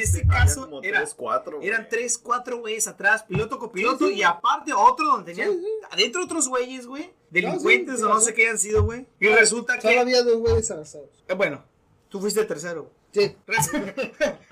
este 0.00 0.26
caso 0.26 0.64
como 0.66 0.82
era- 0.82 0.98
tres, 1.00 1.14
cuatro, 1.14 1.56
güey. 1.58 1.68
Eran 1.68 1.88
tres, 1.88 2.18
cuatro 2.18 2.58
güeyes 2.58 2.86
atrás, 2.88 3.22
piloto 3.22 3.58
copiloto, 3.58 4.06
Sí, 4.06 4.12
sí. 4.14 4.18
y 4.20 4.22
aparte 4.22 4.72
otro 4.72 5.06
donde 5.06 5.32
tenían 5.32 5.52
Sí, 5.54 5.60
sí. 5.64 5.86
adentro 5.90 6.24
otros 6.24 6.48
güeyes, 6.48 6.86
güey, 6.86 7.10
delincuentes 7.30 7.98
sí, 7.98 8.02
o 8.04 8.08
no 8.08 8.20
sé 8.20 8.34
qué 8.34 8.42
hayan 8.42 8.58
sido, 8.58 8.84
güey. 8.84 9.06
Y 9.20 9.28
resulta 9.28 9.80
Solo 9.80 9.92
que, 9.94 9.98
había 10.00 10.22
dos 10.22 10.36
güeyes 10.38 10.70
abrazados. 10.70 11.24
eh, 11.28 11.34
bueno, 11.34 11.62
tú 12.08 12.20
fuiste 12.20 12.40
el 12.40 12.46
tercero. 12.46 12.90
Sí. 13.12 13.36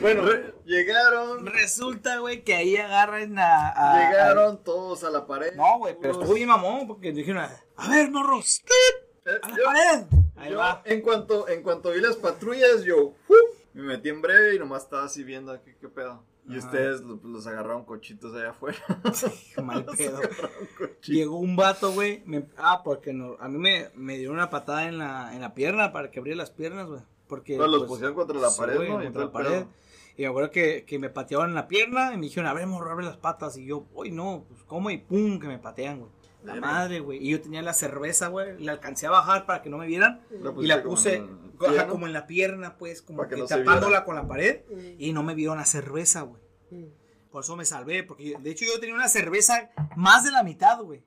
Bueno, 0.00 0.22
re- 0.22 0.54
llegaron, 0.64 1.46
Resulta, 1.46 2.18
güey, 2.18 2.42
que 2.44 2.54
ahí 2.54 2.76
agarran 2.76 3.38
a... 3.38 3.68
a- 3.70 4.10
llegaron 4.10 4.62
todos 4.62 5.02
a 5.04 5.10
la 5.10 5.26
pared. 5.26 5.54
No, 5.54 5.78
güey, 5.78 5.96
pero 6.00 6.12
estuvo 6.14 6.34
bien 6.34 6.48
mamón, 6.48 6.86
porque 6.86 7.12
dijeron, 7.12 7.44
a 7.76 7.88
ver, 7.88 8.10
morros, 8.10 8.62
Eh, 9.26 9.30
a 9.42 9.48
la 9.48 9.56
yo- 9.56 9.64
pared. 9.64 10.04
Ahí 10.36 10.50
yo, 10.52 10.58
va. 10.58 10.82
en 10.84 11.00
cuanto 11.00 11.48
en 11.48 11.62
cuanto 11.62 11.90
vi 11.92 12.00
las 12.00 12.16
patrullas, 12.16 12.82
yo 12.84 13.14
¡fu! 13.26 13.34
me 13.72 13.82
metí 13.84 14.08
en 14.08 14.20
breve 14.20 14.56
y 14.56 14.58
nomás 14.58 14.82
estaba 14.84 15.04
así 15.04 15.22
viendo 15.24 15.52
aquí 15.52 15.70
qué 15.80 15.88
pedo. 15.88 16.24
Y 16.46 16.58
Ajá. 16.58 16.66
ustedes 16.66 17.00
lo- 17.00 17.20
los 17.24 17.46
agarraron 17.46 17.84
cochitos 17.84 18.34
allá 18.34 18.50
afuera. 18.50 18.78
Mal 19.62 19.84
Los 19.86 19.96
pedo. 19.96 20.20
Llegó 21.06 21.38
un 21.38 21.56
vato, 21.56 21.92
güey. 21.92 22.22
me- 22.26 22.46
ah, 22.58 22.82
porque 22.84 23.12
no, 23.12 23.36
a 23.40 23.48
mí 23.48 23.58
me, 23.58 23.88
me 23.94 24.16
dieron 24.18 24.36
una 24.36 24.50
patada 24.50 24.86
en 24.88 24.98
la, 24.98 25.34
en 25.34 25.40
la 25.40 25.54
pierna 25.54 25.92
para 25.92 26.10
que 26.10 26.18
abriera 26.18 26.36
las 26.38 26.50
piernas, 26.50 26.86
güey. 26.86 27.00
Porque. 27.28 27.56
Los 27.56 27.70
pues, 27.78 27.88
pusieron 27.88 28.14
contra 28.14 28.38
la 28.38 28.50
sí, 28.50 28.60
pared, 28.60 28.76
güey, 28.76 28.88
¿no? 28.90 29.00
Y 29.00 29.04
contra 29.04 29.24
la 29.24 29.32
pared. 29.32 29.48
pedo. 29.50 29.68
Y 30.16 30.22
me 30.22 30.28
acuerdo 30.28 30.50
que, 30.50 30.84
que 30.84 30.98
me 30.98 31.08
pateaban 31.10 31.48
en 31.48 31.54
la 31.56 31.66
pierna 31.66 32.12
y 32.14 32.16
me 32.18 32.26
dijeron, 32.26 32.48
a 32.48 32.54
ver, 32.54 32.66
morro, 32.66 32.90
abre 32.92 33.04
las 33.06 33.16
patas. 33.16 33.56
Y 33.56 33.64
yo, 33.66 33.86
uy, 33.94 34.10
no, 34.12 34.44
pues 34.48 34.62
cómo 34.64 34.90
y 34.90 34.98
pum, 34.98 35.40
que 35.40 35.48
me 35.48 35.58
patean, 35.58 36.00
güey. 36.00 36.10
La 36.44 36.56
madre, 36.56 37.00
güey. 37.00 37.26
Y 37.26 37.30
yo 37.30 37.40
tenía 37.40 37.62
la 37.62 37.72
cerveza, 37.72 38.28
güey. 38.28 38.62
La 38.62 38.72
alcancé 38.72 39.06
a 39.06 39.10
bajar 39.10 39.46
para 39.46 39.62
que 39.62 39.70
no 39.70 39.78
me 39.78 39.86
vieran. 39.86 40.20
La 40.30 40.52
Y 40.60 40.66
la 40.66 40.82
como 40.82 40.94
puse 40.94 41.22
ajá, 41.66 41.86
¿no? 41.86 41.92
como 41.92 42.06
en 42.06 42.12
la 42.12 42.26
pierna, 42.26 42.76
pues, 42.76 43.02
como 43.02 43.22
que 43.24 43.30
que 43.30 43.36
no 43.36 43.46
tapándola 43.46 44.04
con 44.04 44.14
la 44.16 44.26
pared. 44.26 44.62
Mm, 44.70 44.80
Y 44.98 45.12
no 45.12 45.22
me 45.22 45.34
vieron 45.34 45.58
la 45.58 45.64
cerveza, 45.66 46.22
güey. 46.22 46.42
mm. 46.70 46.84
Por 47.30 47.42
eso 47.42 47.56
me 47.56 47.64
salvé, 47.64 48.04
porque 48.04 48.30
yo- 48.30 48.38
de 48.38 48.50
hecho 48.50 48.64
yo 48.64 48.78
tenía 48.78 48.94
una 48.94 49.08
cerveza 49.08 49.70
más 49.96 50.24
de 50.24 50.30
la 50.30 50.42
mitad, 50.44 50.80
güey. 50.82 51.02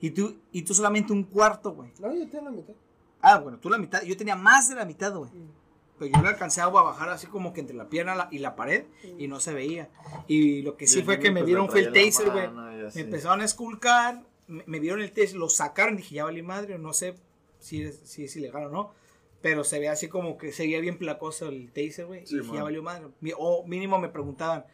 Y 0.00 0.10
tú, 0.10 0.36
y 0.52 0.62
tú 0.62 0.74
solamente 0.74 1.12
un 1.12 1.24
cuarto, 1.24 1.72
güey. 1.72 1.92
No, 2.00 2.12
yo 2.14 2.28
tengo 2.28 2.46
la 2.46 2.50
mitad. 2.50 2.74
Ah, 3.20 3.38
bueno, 3.38 3.58
tú 3.58 3.68
la 3.70 3.78
mitad, 3.78 4.02
yo 4.02 4.16
tenía 4.16 4.34
más 4.36 4.68
de 4.68 4.74
la 4.76 4.84
mitad, 4.84 5.14
güey. 5.14 5.30
Mm. 5.30 5.50
Pero 5.98 6.12
yo 6.16 6.22
le 6.22 6.28
alcancé 6.28 6.60
a 6.60 6.68
bajar 6.68 7.08
así 7.08 7.26
como 7.26 7.52
que 7.52 7.60
entre 7.60 7.76
la 7.76 7.88
pierna 7.88 8.14
la- 8.14 8.28
y 8.30 8.38
la 8.38 8.54
pared 8.54 8.84
y 9.18 9.26
no 9.26 9.40
se 9.40 9.52
veía. 9.52 9.88
Y 10.28 10.62
lo 10.62 10.76
que 10.76 10.86
sí 10.86 10.96
Y 10.96 10.98
el 11.00 11.04
fue 11.04 11.18
que 11.18 11.30
me 11.32 11.40
pues, 11.40 11.46
dieron 11.46 11.66
le 11.66 11.70
fue 11.72 11.80
el 11.80 11.92
taser, 11.92 12.30
güey. 12.30 12.48
Me 12.94 13.00
empezaron 13.00 13.40
a 13.40 13.44
esculcar, 13.44 14.22
me, 14.46 14.62
me 14.66 14.78
vieron 14.80 15.00
el 15.00 15.12
taser, 15.12 15.34
lo 15.36 15.48
sacaron, 15.48 15.96
dije, 15.96 16.14
ya 16.16 16.24
valí 16.24 16.42
madre, 16.42 16.78
no 16.78 16.92
sé 16.92 17.14
si 17.58 17.82
es, 17.82 17.98
si 18.04 18.24
es 18.24 18.36
ilegal 18.36 18.66
o 18.66 18.70
no. 18.70 18.92
Pero 19.40 19.62
se 19.62 19.78
ve 19.78 19.88
así 19.88 20.08
como 20.08 20.36
que 20.36 20.50
seguía 20.52 20.80
bien 20.80 20.98
placoso 20.98 21.46
el 21.48 21.70
taser, 21.72 22.06
güey. 22.06 22.26
Sí, 22.26 22.38
y 22.42 22.52
ya 22.54 22.62
valió 22.64 22.82
madre. 22.82 23.06
O 23.38 23.64
mínimo 23.66 23.98
me 23.98 24.08
preguntaban. 24.08 24.64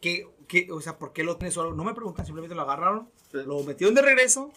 ¿qué, 0.00 0.28
qué, 0.46 0.68
o 0.70 0.80
sea, 0.80 0.96
¿por 0.98 1.12
qué 1.12 1.24
lo 1.24 1.36
tienes 1.36 1.54
solo? 1.54 1.74
No 1.74 1.82
me 1.82 1.92
preguntan, 1.94 2.24
simplemente 2.24 2.54
lo 2.54 2.62
agarraron, 2.62 3.08
Sí. 3.32 3.38
lo 3.44 3.62
metieron 3.64 3.94
de 3.94 4.02
regreso. 4.02 4.52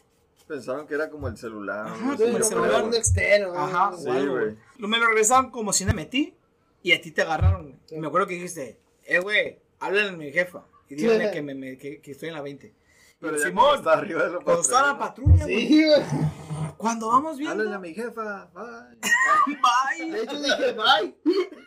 Pensaron 0.47 0.85
que 0.85 0.93
era 0.93 1.09
como 1.09 1.27
el 1.27 1.37
celular. 1.37 1.87
Ajá, 1.87 2.05
¿no? 2.05 2.15
como 2.15 2.25
el 2.27 2.31
como 2.33 2.43
celular. 2.43 2.83
un 2.83 2.93
externo. 2.93 3.53
Ajá, 3.55 3.91
güey. 3.97 4.55
me 4.77 4.97
lo 4.99 5.07
regresaron 5.07 5.49
como 5.49 5.73
si 5.73 5.85
me 5.85 5.93
metí 5.93 6.35
y 6.83 6.91
a 6.91 7.01
ti 7.01 7.09
te 7.11 7.23
agarraron. 7.23 7.79
Sí. 7.87 7.97
Me 7.97 8.05
acuerdo 8.07 8.27
que 8.27 8.35
dijiste, 8.35 8.77
eh, 9.05 9.19
güey, 9.19 9.57
háblale 9.79 10.09
a 10.09 10.11
mi 10.11 10.31
jefa 10.31 10.63
y 10.87 10.93
díganle 10.95 11.31
que, 11.31 11.41
me, 11.41 11.55
me- 11.55 11.77
que, 11.79 11.99
que 12.01 12.11
estoy 12.11 12.29
en 12.29 12.35
la 12.35 12.41
20. 12.43 12.71
Pero 13.19 13.35
Y 13.35 13.39
ya 13.39 13.47
Simón, 13.47 13.65
cuando 13.81 13.89
arriba 13.89 14.23
de 14.25 14.31
la 14.33 14.97
patrulla, 14.99 15.43
güey. 15.45 15.67
Sí, 15.67 15.83
güey. 15.83 16.01
Cuando 16.85 17.07
vamos 17.07 17.37
viendo. 17.39 17.63
Háblale 17.63 17.75
a 17.77 17.79
mi 17.79 17.95
jefa. 17.95 18.45
Bye. 18.53 18.99
Bye. 19.47 20.11
De 20.11 20.21
hecho 20.21 20.39
dije, 20.39 20.73
bye. 20.73 21.17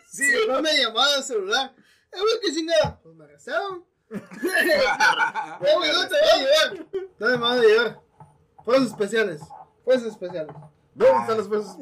Sí, 0.09 0.25
después 0.31 0.63
me 0.63 0.79
llamaba 0.79 1.17
al 1.17 1.25
celular. 1.25 1.75
Eh, 2.13 2.21
güey, 2.21 2.35
qué 2.41 2.55
chingada. 2.55 3.01
Pues 3.03 3.17
me 3.17 3.25
arrestaron. 3.25 3.85
Eh, 4.13 4.21
güey, 5.77 5.91
¿dónde 5.91 6.09
te 6.09 6.15
voy 6.15 6.31
a 6.31 6.37
llevar? 6.37 6.87
¿Dónde 7.19 7.37
me 7.37 7.43
van 7.43 7.59
a 7.59 7.63
llevar? 7.63 8.01
Fuerzas 8.65 8.87
especiales. 8.87 9.41
Fuerzas 9.85 10.07
especiales. 10.07 10.55
¿Dónde 10.95 11.21
están 11.21 11.39
las 11.39 11.49
fuerzas? 11.49 11.77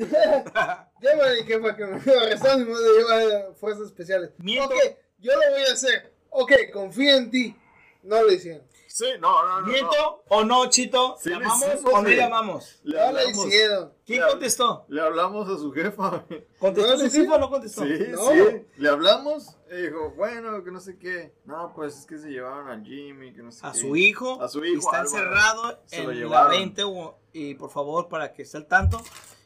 Llámale 1.02 1.28
a 1.28 1.34
mi 1.34 1.42
jefa 1.46 1.76
que 1.76 1.84
me 1.84 2.12
arrestaron 2.22 2.62
y 2.62 2.64
me 2.64 2.72
van 2.72 2.82
a 2.82 3.18
llevar 3.20 3.50
a 3.50 3.54
fuerzas 3.54 3.86
especiales. 3.88 4.30
Miento. 4.38 4.74
Ok, 4.74 4.96
yo 5.18 5.32
lo 5.34 5.52
voy 5.52 5.62
a 5.68 5.72
hacer. 5.74 6.14
Ok, 6.30 6.52
confío 6.72 7.14
en 7.14 7.30
ti. 7.30 7.54
No 8.02 8.22
lo 8.22 8.32
hicieron. 8.32 8.66
Sí, 8.96 9.04
no, 9.20 9.42
no, 9.44 9.48
no. 9.56 9.60
no. 9.60 9.66
¿Miento 9.66 10.24
o 10.28 10.42
no, 10.44 10.70
Chito? 10.70 11.16
Sí, 11.20 11.28
le 11.28 11.34
¿Llamamos 11.40 11.64
o 11.92 12.00
no 12.02 12.08
llamamos? 12.08 12.80
Le 12.82 12.98
hablamos, 12.98 13.46
hicieron. 13.46 13.92
¿Quién 14.06 14.22
Le- 14.22 14.28
contestó? 14.30 14.86
le 14.88 15.02
hablamos 15.02 15.46
a 15.50 15.58
su 15.58 15.70
jefa. 15.70 16.24
¿Contestó 16.58 16.92
¿No 16.92 16.96
su 16.96 17.04
le 17.04 17.10
jefe 17.10 17.28
o 17.30 17.38
no 17.38 17.50
contestó? 17.50 17.82
Sí, 17.84 17.92
No. 18.08 18.30
sí. 18.30 18.66
Le 18.78 18.88
hablamos 18.88 19.54
y 19.70 19.76
dijo, 19.82 20.12
bueno, 20.16 20.64
que 20.64 20.70
no 20.70 20.80
sé 20.80 20.96
qué. 20.98 21.34
No, 21.44 21.72
pues 21.74 21.94
es 21.98 22.06
que 22.06 22.16
se 22.16 22.28
llevaron 22.30 22.70
a 22.70 22.82
Jimmy, 22.82 23.34
que 23.34 23.42
no 23.42 23.52
sé 23.52 23.66
A 23.66 23.72
qué. 23.72 23.80
su 23.80 23.94
hijo. 23.96 24.40
A 24.40 24.48
su 24.48 24.64
y 24.64 24.70
hijo, 24.72 24.78
Está 24.90 25.00
Álvaro. 25.02 25.08
encerrado 25.18 25.78
Se 25.84 25.96
en 26.00 26.08
la 26.08 26.14
llevaron. 26.14 26.50
20 26.52 26.82
o- 26.84 27.18
y 27.34 27.54
por 27.54 27.68
favor 27.70 28.08
para 28.08 28.32
que 28.32 28.42
esté 28.44 28.56
al 28.56 28.66
tanto 28.66 29.02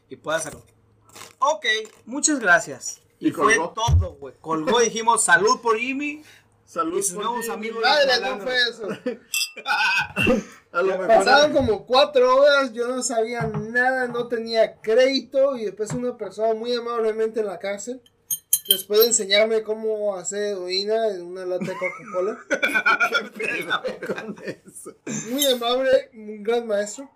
y 0.09 0.14
pueda 0.14 0.38
sacar. 0.38 0.61
Ok, 1.40 1.66
muchas 2.05 2.38
gracias. 2.38 3.01
Y, 3.18 3.28
Y 3.28 3.32
fue 3.32 3.57
colgó. 3.57 3.72
todo, 3.74 4.12
güey. 4.14 4.34
Colgó 4.40 4.80
y 4.80 4.84
dijimos 4.84 5.22
salud 5.24 5.61
por 5.61 5.76
Jimmy. 5.76 6.22
Salud 6.71 6.99
Y 7.01 7.03
sus 7.03 7.16
nuevos 7.16 7.49
amigos. 7.49 7.83
Madre, 7.83 8.21
no 8.21 8.39
fue 8.39 8.55
eso. 8.68 8.87
A 10.73 10.83
lo 10.83 10.87
mejor. 10.87 11.09
Pasaron 11.09 11.53
como 11.53 11.85
cuatro 11.85 12.37
horas, 12.37 12.73
yo 12.73 12.87
no 12.87 13.03
sabía 13.03 13.43
nada, 13.49 14.07
no 14.07 14.29
tenía 14.29 14.81
crédito 14.81 15.57
y 15.57 15.64
después 15.64 15.93
una 15.95 16.16
persona 16.16 16.55
muy 16.55 16.73
amablemente 16.73 17.41
en 17.41 17.47
la 17.47 17.59
cárcel, 17.59 18.01
después 18.68 19.01
de 19.01 19.07
enseñarme 19.09 19.64
cómo 19.64 20.14
hacer 20.14 20.53
heroína 20.53 21.09
en 21.09 21.23
una 21.23 21.45
lata 21.45 21.64
de 21.64 21.77
Coca-Cola, 21.77 22.39
muy 25.33 25.47
amable, 25.47 26.11
un 26.14 26.45
gran 26.45 26.68
maestro. 26.68 27.11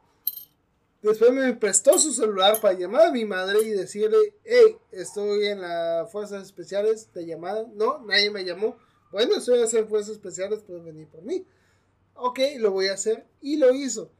Después 1.00 1.30
me 1.30 1.54
prestó 1.54 1.96
su 1.96 2.12
celular 2.12 2.60
para 2.60 2.76
llamar 2.76 3.06
a 3.06 3.12
mi 3.12 3.24
madre 3.24 3.62
y 3.62 3.70
decirle, 3.70 4.34
hey, 4.42 4.78
estoy 4.90 5.46
en 5.46 5.60
las 5.60 6.10
fuerzas 6.10 6.42
especiales, 6.42 7.08
te 7.14 7.24
llamaron. 7.24 7.70
No, 7.76 8.00
nadie 8.00 8.32
me 8.32 8.44
llamó. 8.44 8.76
Bueno, 9.14 9.36
estoy 9.36 9.58
en 9.58 9.64
hacer 9.64 9.86
fuerzas 9.86 10.10
especiales, 10.14 10.64
puedes 10.66 10.84
venir 10.84 11.06
por 11.06 11.22
mí. 11.22 11.46
Ok, 12.14 12.40
lo 12.58 12.72
voy 12.72 12.88
a 12.88 12.94
hacer. 12.94 13.24
Y 13.40 13.58
lo 13.58 13.72
hizo. 13.72 14.10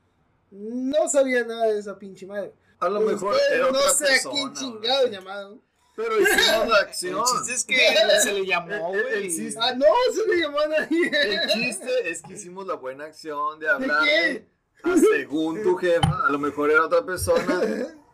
No 0.53 1.09
sabía 1.09 1.43
nada 1.45 1.67
de 1.67 1.81
esa 1.81 1.99
pinche 1.99 2.27
madre. 2.29 2.53
A 2.79 2.89
lo 2.89 3.01
Pues 3.03 3.15
mejor 3.15 3.37
era 3.51 3.65
no 3.73 3.79
otra 3.79 3.91
sé 3.91 4.05
a 4.05 4.09
persona, 4.09 4.35
quién 4.35 4.49
güey. 4.51 4.59
chingado 4.61 5.07
llamaron. 5.09 5.61
Pero 5.97 6.21
hicimos 6.21 6.69
la 6.69 6.79
El 6.79 6.85
acción. 6.85 7.25
chiste 7.25 7.53
es 7.55 7.65
que 7.65 8.21
se 8.23 8.33
le 8.35 8.47
llamó, 8.47 8.95
El- 8.95 9.01
el- 9.07 9.25
el 9.25 9.33
güey. 9.33 9.55
Ah, 9.61 9.75
no, 9.75 9.85
se 10.15 10.29
le 10.29 10.41
llamó 10.43 10.61
a 10.61 10.69
nadie. 10.69 11.11
El 11.13 11.49
chiste 11.51 12.09
es 12.11 12.23
que 12.23 12.35
hicimos 12.35 12.65
la 12.69 12.75
buena 12.75 13.07
acción 13.07 13.59
de 13.59 13.67
qué? 13.67 13.73
hablarle 13.73 14.47
a 14.85 14.97
según 14.97 15.61
tu 15.65 15.75
jefa. 15.77 16.27
A 16.29 16.31
lo 16.31 16.39
mejor 16.39 16.71
era 16.71 16.85
otra 16.87 17.05
persona, 17.05 17.61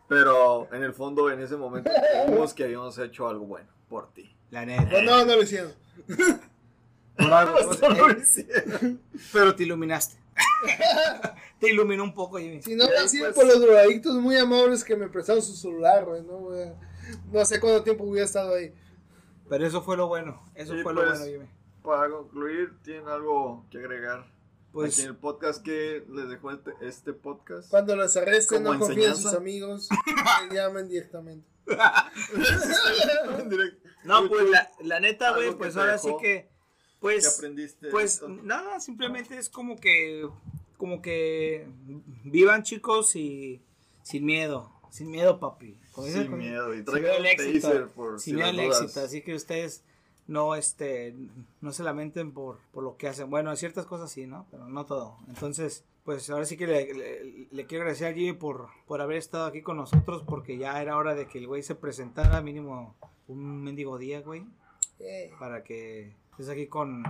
pero 0.07 0.67
en 0.73 0.81
el 0.81 0.93
fondo 0.93 1.29
en 1.29 1.41
ese 1.41 1.57
momento 1.57 1.91
creímos 2.25 2.55
que 2.55 2.63
habíamos 2.63 2.97
hecho 2.97 3.27
algo 3.27 3.45
bueno 3.45 3.69
por 3.87 4.11
ti. 4.13 4.35
La 4.49 4.65
neta. 4.65 4.83
No, 4.83 5.01
no, 5.01 5.25
no 5.25 5.35
lo 5.35 5.43
hicieron. 5.43 5.73
Pues, 7.27 7.81
lo 7.97 8.09
eh, 8.09 8.17
hicieron. 8.21 9.01
pero 9.31 9.55
te 9.55 9.63
iluminaste. 9.63 10.17
te 11.59 11.69
iluminó 11.69 12.03
un 12.03 12.13
poco, 12.13 12.37
Jimmy. 12.37 12.61
Si 12.61 12.75
no 12.75 12.85
hubiera 12.85 13.07
sido 13.07 13.25
pues- 13.25 13.35
por 13.35 13.45
los 13.45 13.61
drogadictos 13.61 14.15
muy 14.15 14.37
amables 14.37 14.83
que 14.83 14.95
me 14.95 15.07
prestaron 15.07 15.41
su 15.41 15.55
celular, 15.55 16.05
güey, 16.05 16.21
no, 16.23 16.37
güey. 16.37 16.71
No 17.31 17.45
sé 17.45 17.59
cuánto 17.59 17.83
tiempo 17.83 18.03
hubiera 18.05 18.25
estado 18.25 18.55
ahí. 18.55 18.73
Pero 19.49 19.65
eso 19.65 19.81
fue 19.81 19.97
lo 19.97 20.07
bueno. 20.07 20.41
Eso 20.55 20.75
Sí, 20.75 20.81
fue 20.81 20.93
lo 20.93 21.01
pues, 21.01 21.19
bueno, 21.19 21.33
Jimmy. 21.33 21.49
Para 21.83 22.09
concluir, 22.09 22.73
¿tienen 22.83 23.07
algo 23.07 23.65
que 23.69 23.79
agregar? 23.79 24.25
Pues 24.71 24.93
Aquí 24.93 25.01
en 25.01 25.09
el 25.09 25.17
podcast 25.17 25.61
que 25.61 26.05
les 26.09 26.29
dejó 26.29 26.51
este, 26.51 26.71
este 26.81 27.11
podcast. 27.11 27.69
Cuando 27.69 27.95
los 27.97 28.15
arresten, 28.15 28.63
no 28.63 28.79
confíen 28.79 29.09
en 29.09 29.17
sus 29.17 29.33
amigos. 29.33 29.89
Me 30.49 30.55
llamen 30.55 30.87
directamente. 30.87 31.45
No, 34.03 34.27
pues 34.29 34.49
la, 34.49 34.71
la 34.81 34.99
neta, 34.99 35.33
güey, 35.33 35.49
que 35.49 35.55
pues 35.55 35.75
ahora 35.75 35.93
dejó, 35.93 36.07
sí 36.07 36.15
que, 36.21 36.49
¿Qué 37.01 37.07
pues, 37.07 37.37
aprendiste? 37.37 37.87
de 37.87 37.91
pues 37.91 38.13
esto? 38.15 38.29
nada, 38.29 38.79
simplemente 38.79 39.37
es 39.37 39.49
como 39.49 39.75
que, 39.79 40.27
como 40.77 41.01
que 41.01 41.65
vivan 42.23 42.61
chicos 42.63 43.15
y 43.15 43.59
sin 44.03 44.23
miedo, 44.25 44.71
sin 44.91 45.09
miedo, 45.09 45.39
papi. 45.39 45.77
Sin 46.05 46.27
con- 46.27 46.37
miedo. 46.39 46.73
Y 46.75 46.83
traigan 46.83 47.19
un 47.21 47.25
éxito, 47.25 47.89
por 47.95 48.19
sin 48.19 48.33
si 48.33 48.33
miedo 48.35 48.47
al 48.49 48.59
éxito, 48.59 48.99
así 49.01 49.21
que 49.23 49.33
ustedes 49.35 49.83
no, 50.27 50.55
este, 50.55 51.15
no 51.59 51.71
se 51.73 51.83
lamenten 51.83 52.31
por, 52.31 52.59
por 52.71 52.83
lo 52.83 52.95
que 52.97 53.07
hacen. 53.07 53.29
Bueno, 53.29 53.53
ciertas 53.55 53.85
cosas 53.87 54.11
sí, 54.11 54.27
¿no? 54.27 54.45
Pero 54.51 54.67
no 54.69 54.85
todo. 54.85 55.17
Entonces, 55.27 55.83
pues 56.05 56.29
ahora 56.29 56.45
sí 56.45 56.55
que 56.55 56.67
le, 56.67 56.93
le- 56.93 57.47
le 57.51 57.65
quiero 57.65 57.81
agradecer 57.83 58.11
a 58.11 58.15
Jimmy 58.15 58.33
por, 58.33 58.69
por 58.87 59.01
haber 59.01 59.17
estado 59.17 59.45
aquí 59.45 59.61
con 59.61 59.77
nosotros, 59.77 60.23
porque 60.27 60.57
ya 60.57 60.79
era 60.81 60.97
hora 60.97 61.15
de 61.15 61.27
que 61.27 61.39
el 61.39 61.47
güey 61.47 61.63
se 61.63 61.73
presentara 61.75 62.41
mínimo 62.41 62.95
un 63.27 63.63
mendigo 63.63 63.97
día, 63.97 64.21
güey 64.21 64.45
Eh, 64.99 65.31
para 65.39 65.63
que 65.63 66.13
estés 66.41 66.53
aquí 66.53 66.67
con, 66.67 67.03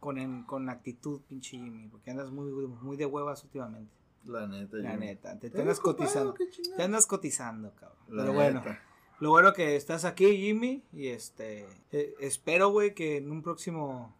con, 0.00 0.18
en- 0.18 0.42
con 0.44 0.68
actitud, 0.68 1.20
pinche 1.28 1.56
Jimmy, 1.56 1.88
porque 1.88 2.10
andas 2.10 2.30
muy, 2.30 2.50
muy 2.50 2.96
de 2.96 3.06
huevas 3.06 3.42
últimamente. 3.44 3.92
La 4.24 4.46
neta. 4.46 4.76
La 4.78 4.90
Jimmy. 4.92 5.06
neta, 5.06 5.38
te, 5.38 5.48
te 5.50 5.60
andas 5.60 5.78
ocupado, 5.78 5.96
cotizando. 6.34 6.34
Te 6.76 6.82
andas 6.82 7.06
cotizando, 7.06 7.72
cabrón. 7.74 7.98
La 8.08 8.22
Pero 8.24 8.34
bueno, 8.34 8.60
neta. 8.60 8.82
lo 9.20 9.30
bueno 9.30 9.52
que 9.52 9.76
estás 9.76 10.04
aquí, 10.04 10.36
Jimmy, 10.36 10.82
y 10.92 11.08
este, 11.08 11.66
eh, 11.92 12.14
espero, 12.20 12.70
güey, 12.70 12.94
que 12.94 13.16
en 13.18 13.30
un 13.30 13.42
próximo 13.42 14.14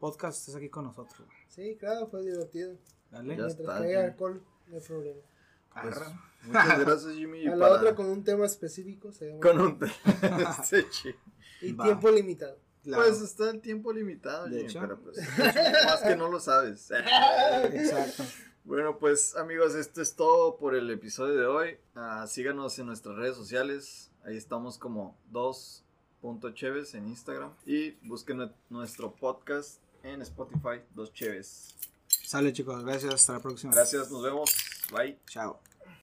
podcast 0.00 0.38
estés 0.40 0.56
aquí 0.56 0.68
con 0.70 0.84
nosotros. 0.84 1.18
güey. 1.18 1.38
Sí, 1.48 1.76
claro, 1.78 2.08
fue 2.08 2.22
divertido. 2.22 2.76
Dale. 3.10 3.36
Ya 3.36 3.44
Mientras 3.46 3.56
Jimmy. 3.82 3.94
alcohol, 3.94 4.42
no 4.68 4.76
hay 4.76 4.82
problema. 4.82 5.20
Pues, 5.82 6.00
muchas 6.46 6.80
gracias, 6.80 7.14
Jimmy. 7.14 7.46
A 7.48 7.56
la 7.56 7.66
para- 7.68 7.80
otra 7.80 7.94
con 7.94 8.06
un 8.06 8.24
tema 8.24 8.46
específico 8.46 9.12
se 9.12 9.28
llama. 9.28 9.40
Con 9.40 9.60
un 9.60 9.78
este 10.60 10.88
chi- 10.90 11.14
Y 11.62 11.72
Va. 11.72 11.84
tiempo 11.84 12.10
limitado. 12.10 12.58
Claro. 12.84 13.02
Pues 13.04 13.20
está 13.22 13.50
el 13.50 13.60
tiempo 13.60 13.92
limitado, 13.92 14.44
De 14.44 14.50
Jimmy, 14.58 14.64
hecho. 14.68 14.80
pero 14.80 15.00
pues 15.00 15.18
más 15.86 16.02
que 16.02 16.14
no 16.16 16.28
lo 16.28 16.38
sabes. 16.38 16.90
Exacto. 17.72 18.22
Bueno, 18.64 18.98
pues 18.98 19.36
amigos, 19.36 19.74
esto 19.74 20.00
es 20.00 20.14
todo 20.14 20.56
por 20.56 20.74
el 20.74 20.90
episodio 20.90 21.34
de 21.34 21.46
hoy. 21.46 21.76
Ah, 21.94 22.26
síganos 22.28 22.78
en 22.78 22.86
nuestras 22.86 23.16
redes 23.16 23.36
sociales. 23.36 24.10
Ahí 24.24 24.36
estamos 24.36 24.78
como 24.78 25.18
2.cheves 25.32 26.94
en 26.94 27.08
Instagram. 27.08 27.52
Y 27.66 27.92
busquen 28.06 28.38
nue- 28.38 28.52
nuestro 28.70 29.14
podcast 29.14 29.80
en 30.02 30.22
Spotify, 30.22 30.80
Dos 30.94 31.12
Cheves. 31.12 31.74
Sale, 32.08 32.52
chicos. 32.52 32.82
Gracias. 32.84 33.12
Hasta 33.14 33.34
la 33.34 33.40
próxima. 33.40 33.74
Gracias, 33.74 34.10
nos 34.10 34.22
vemos. 34.22 34.50
Bye. 34.92 35.18
Chao. 35.26 35.60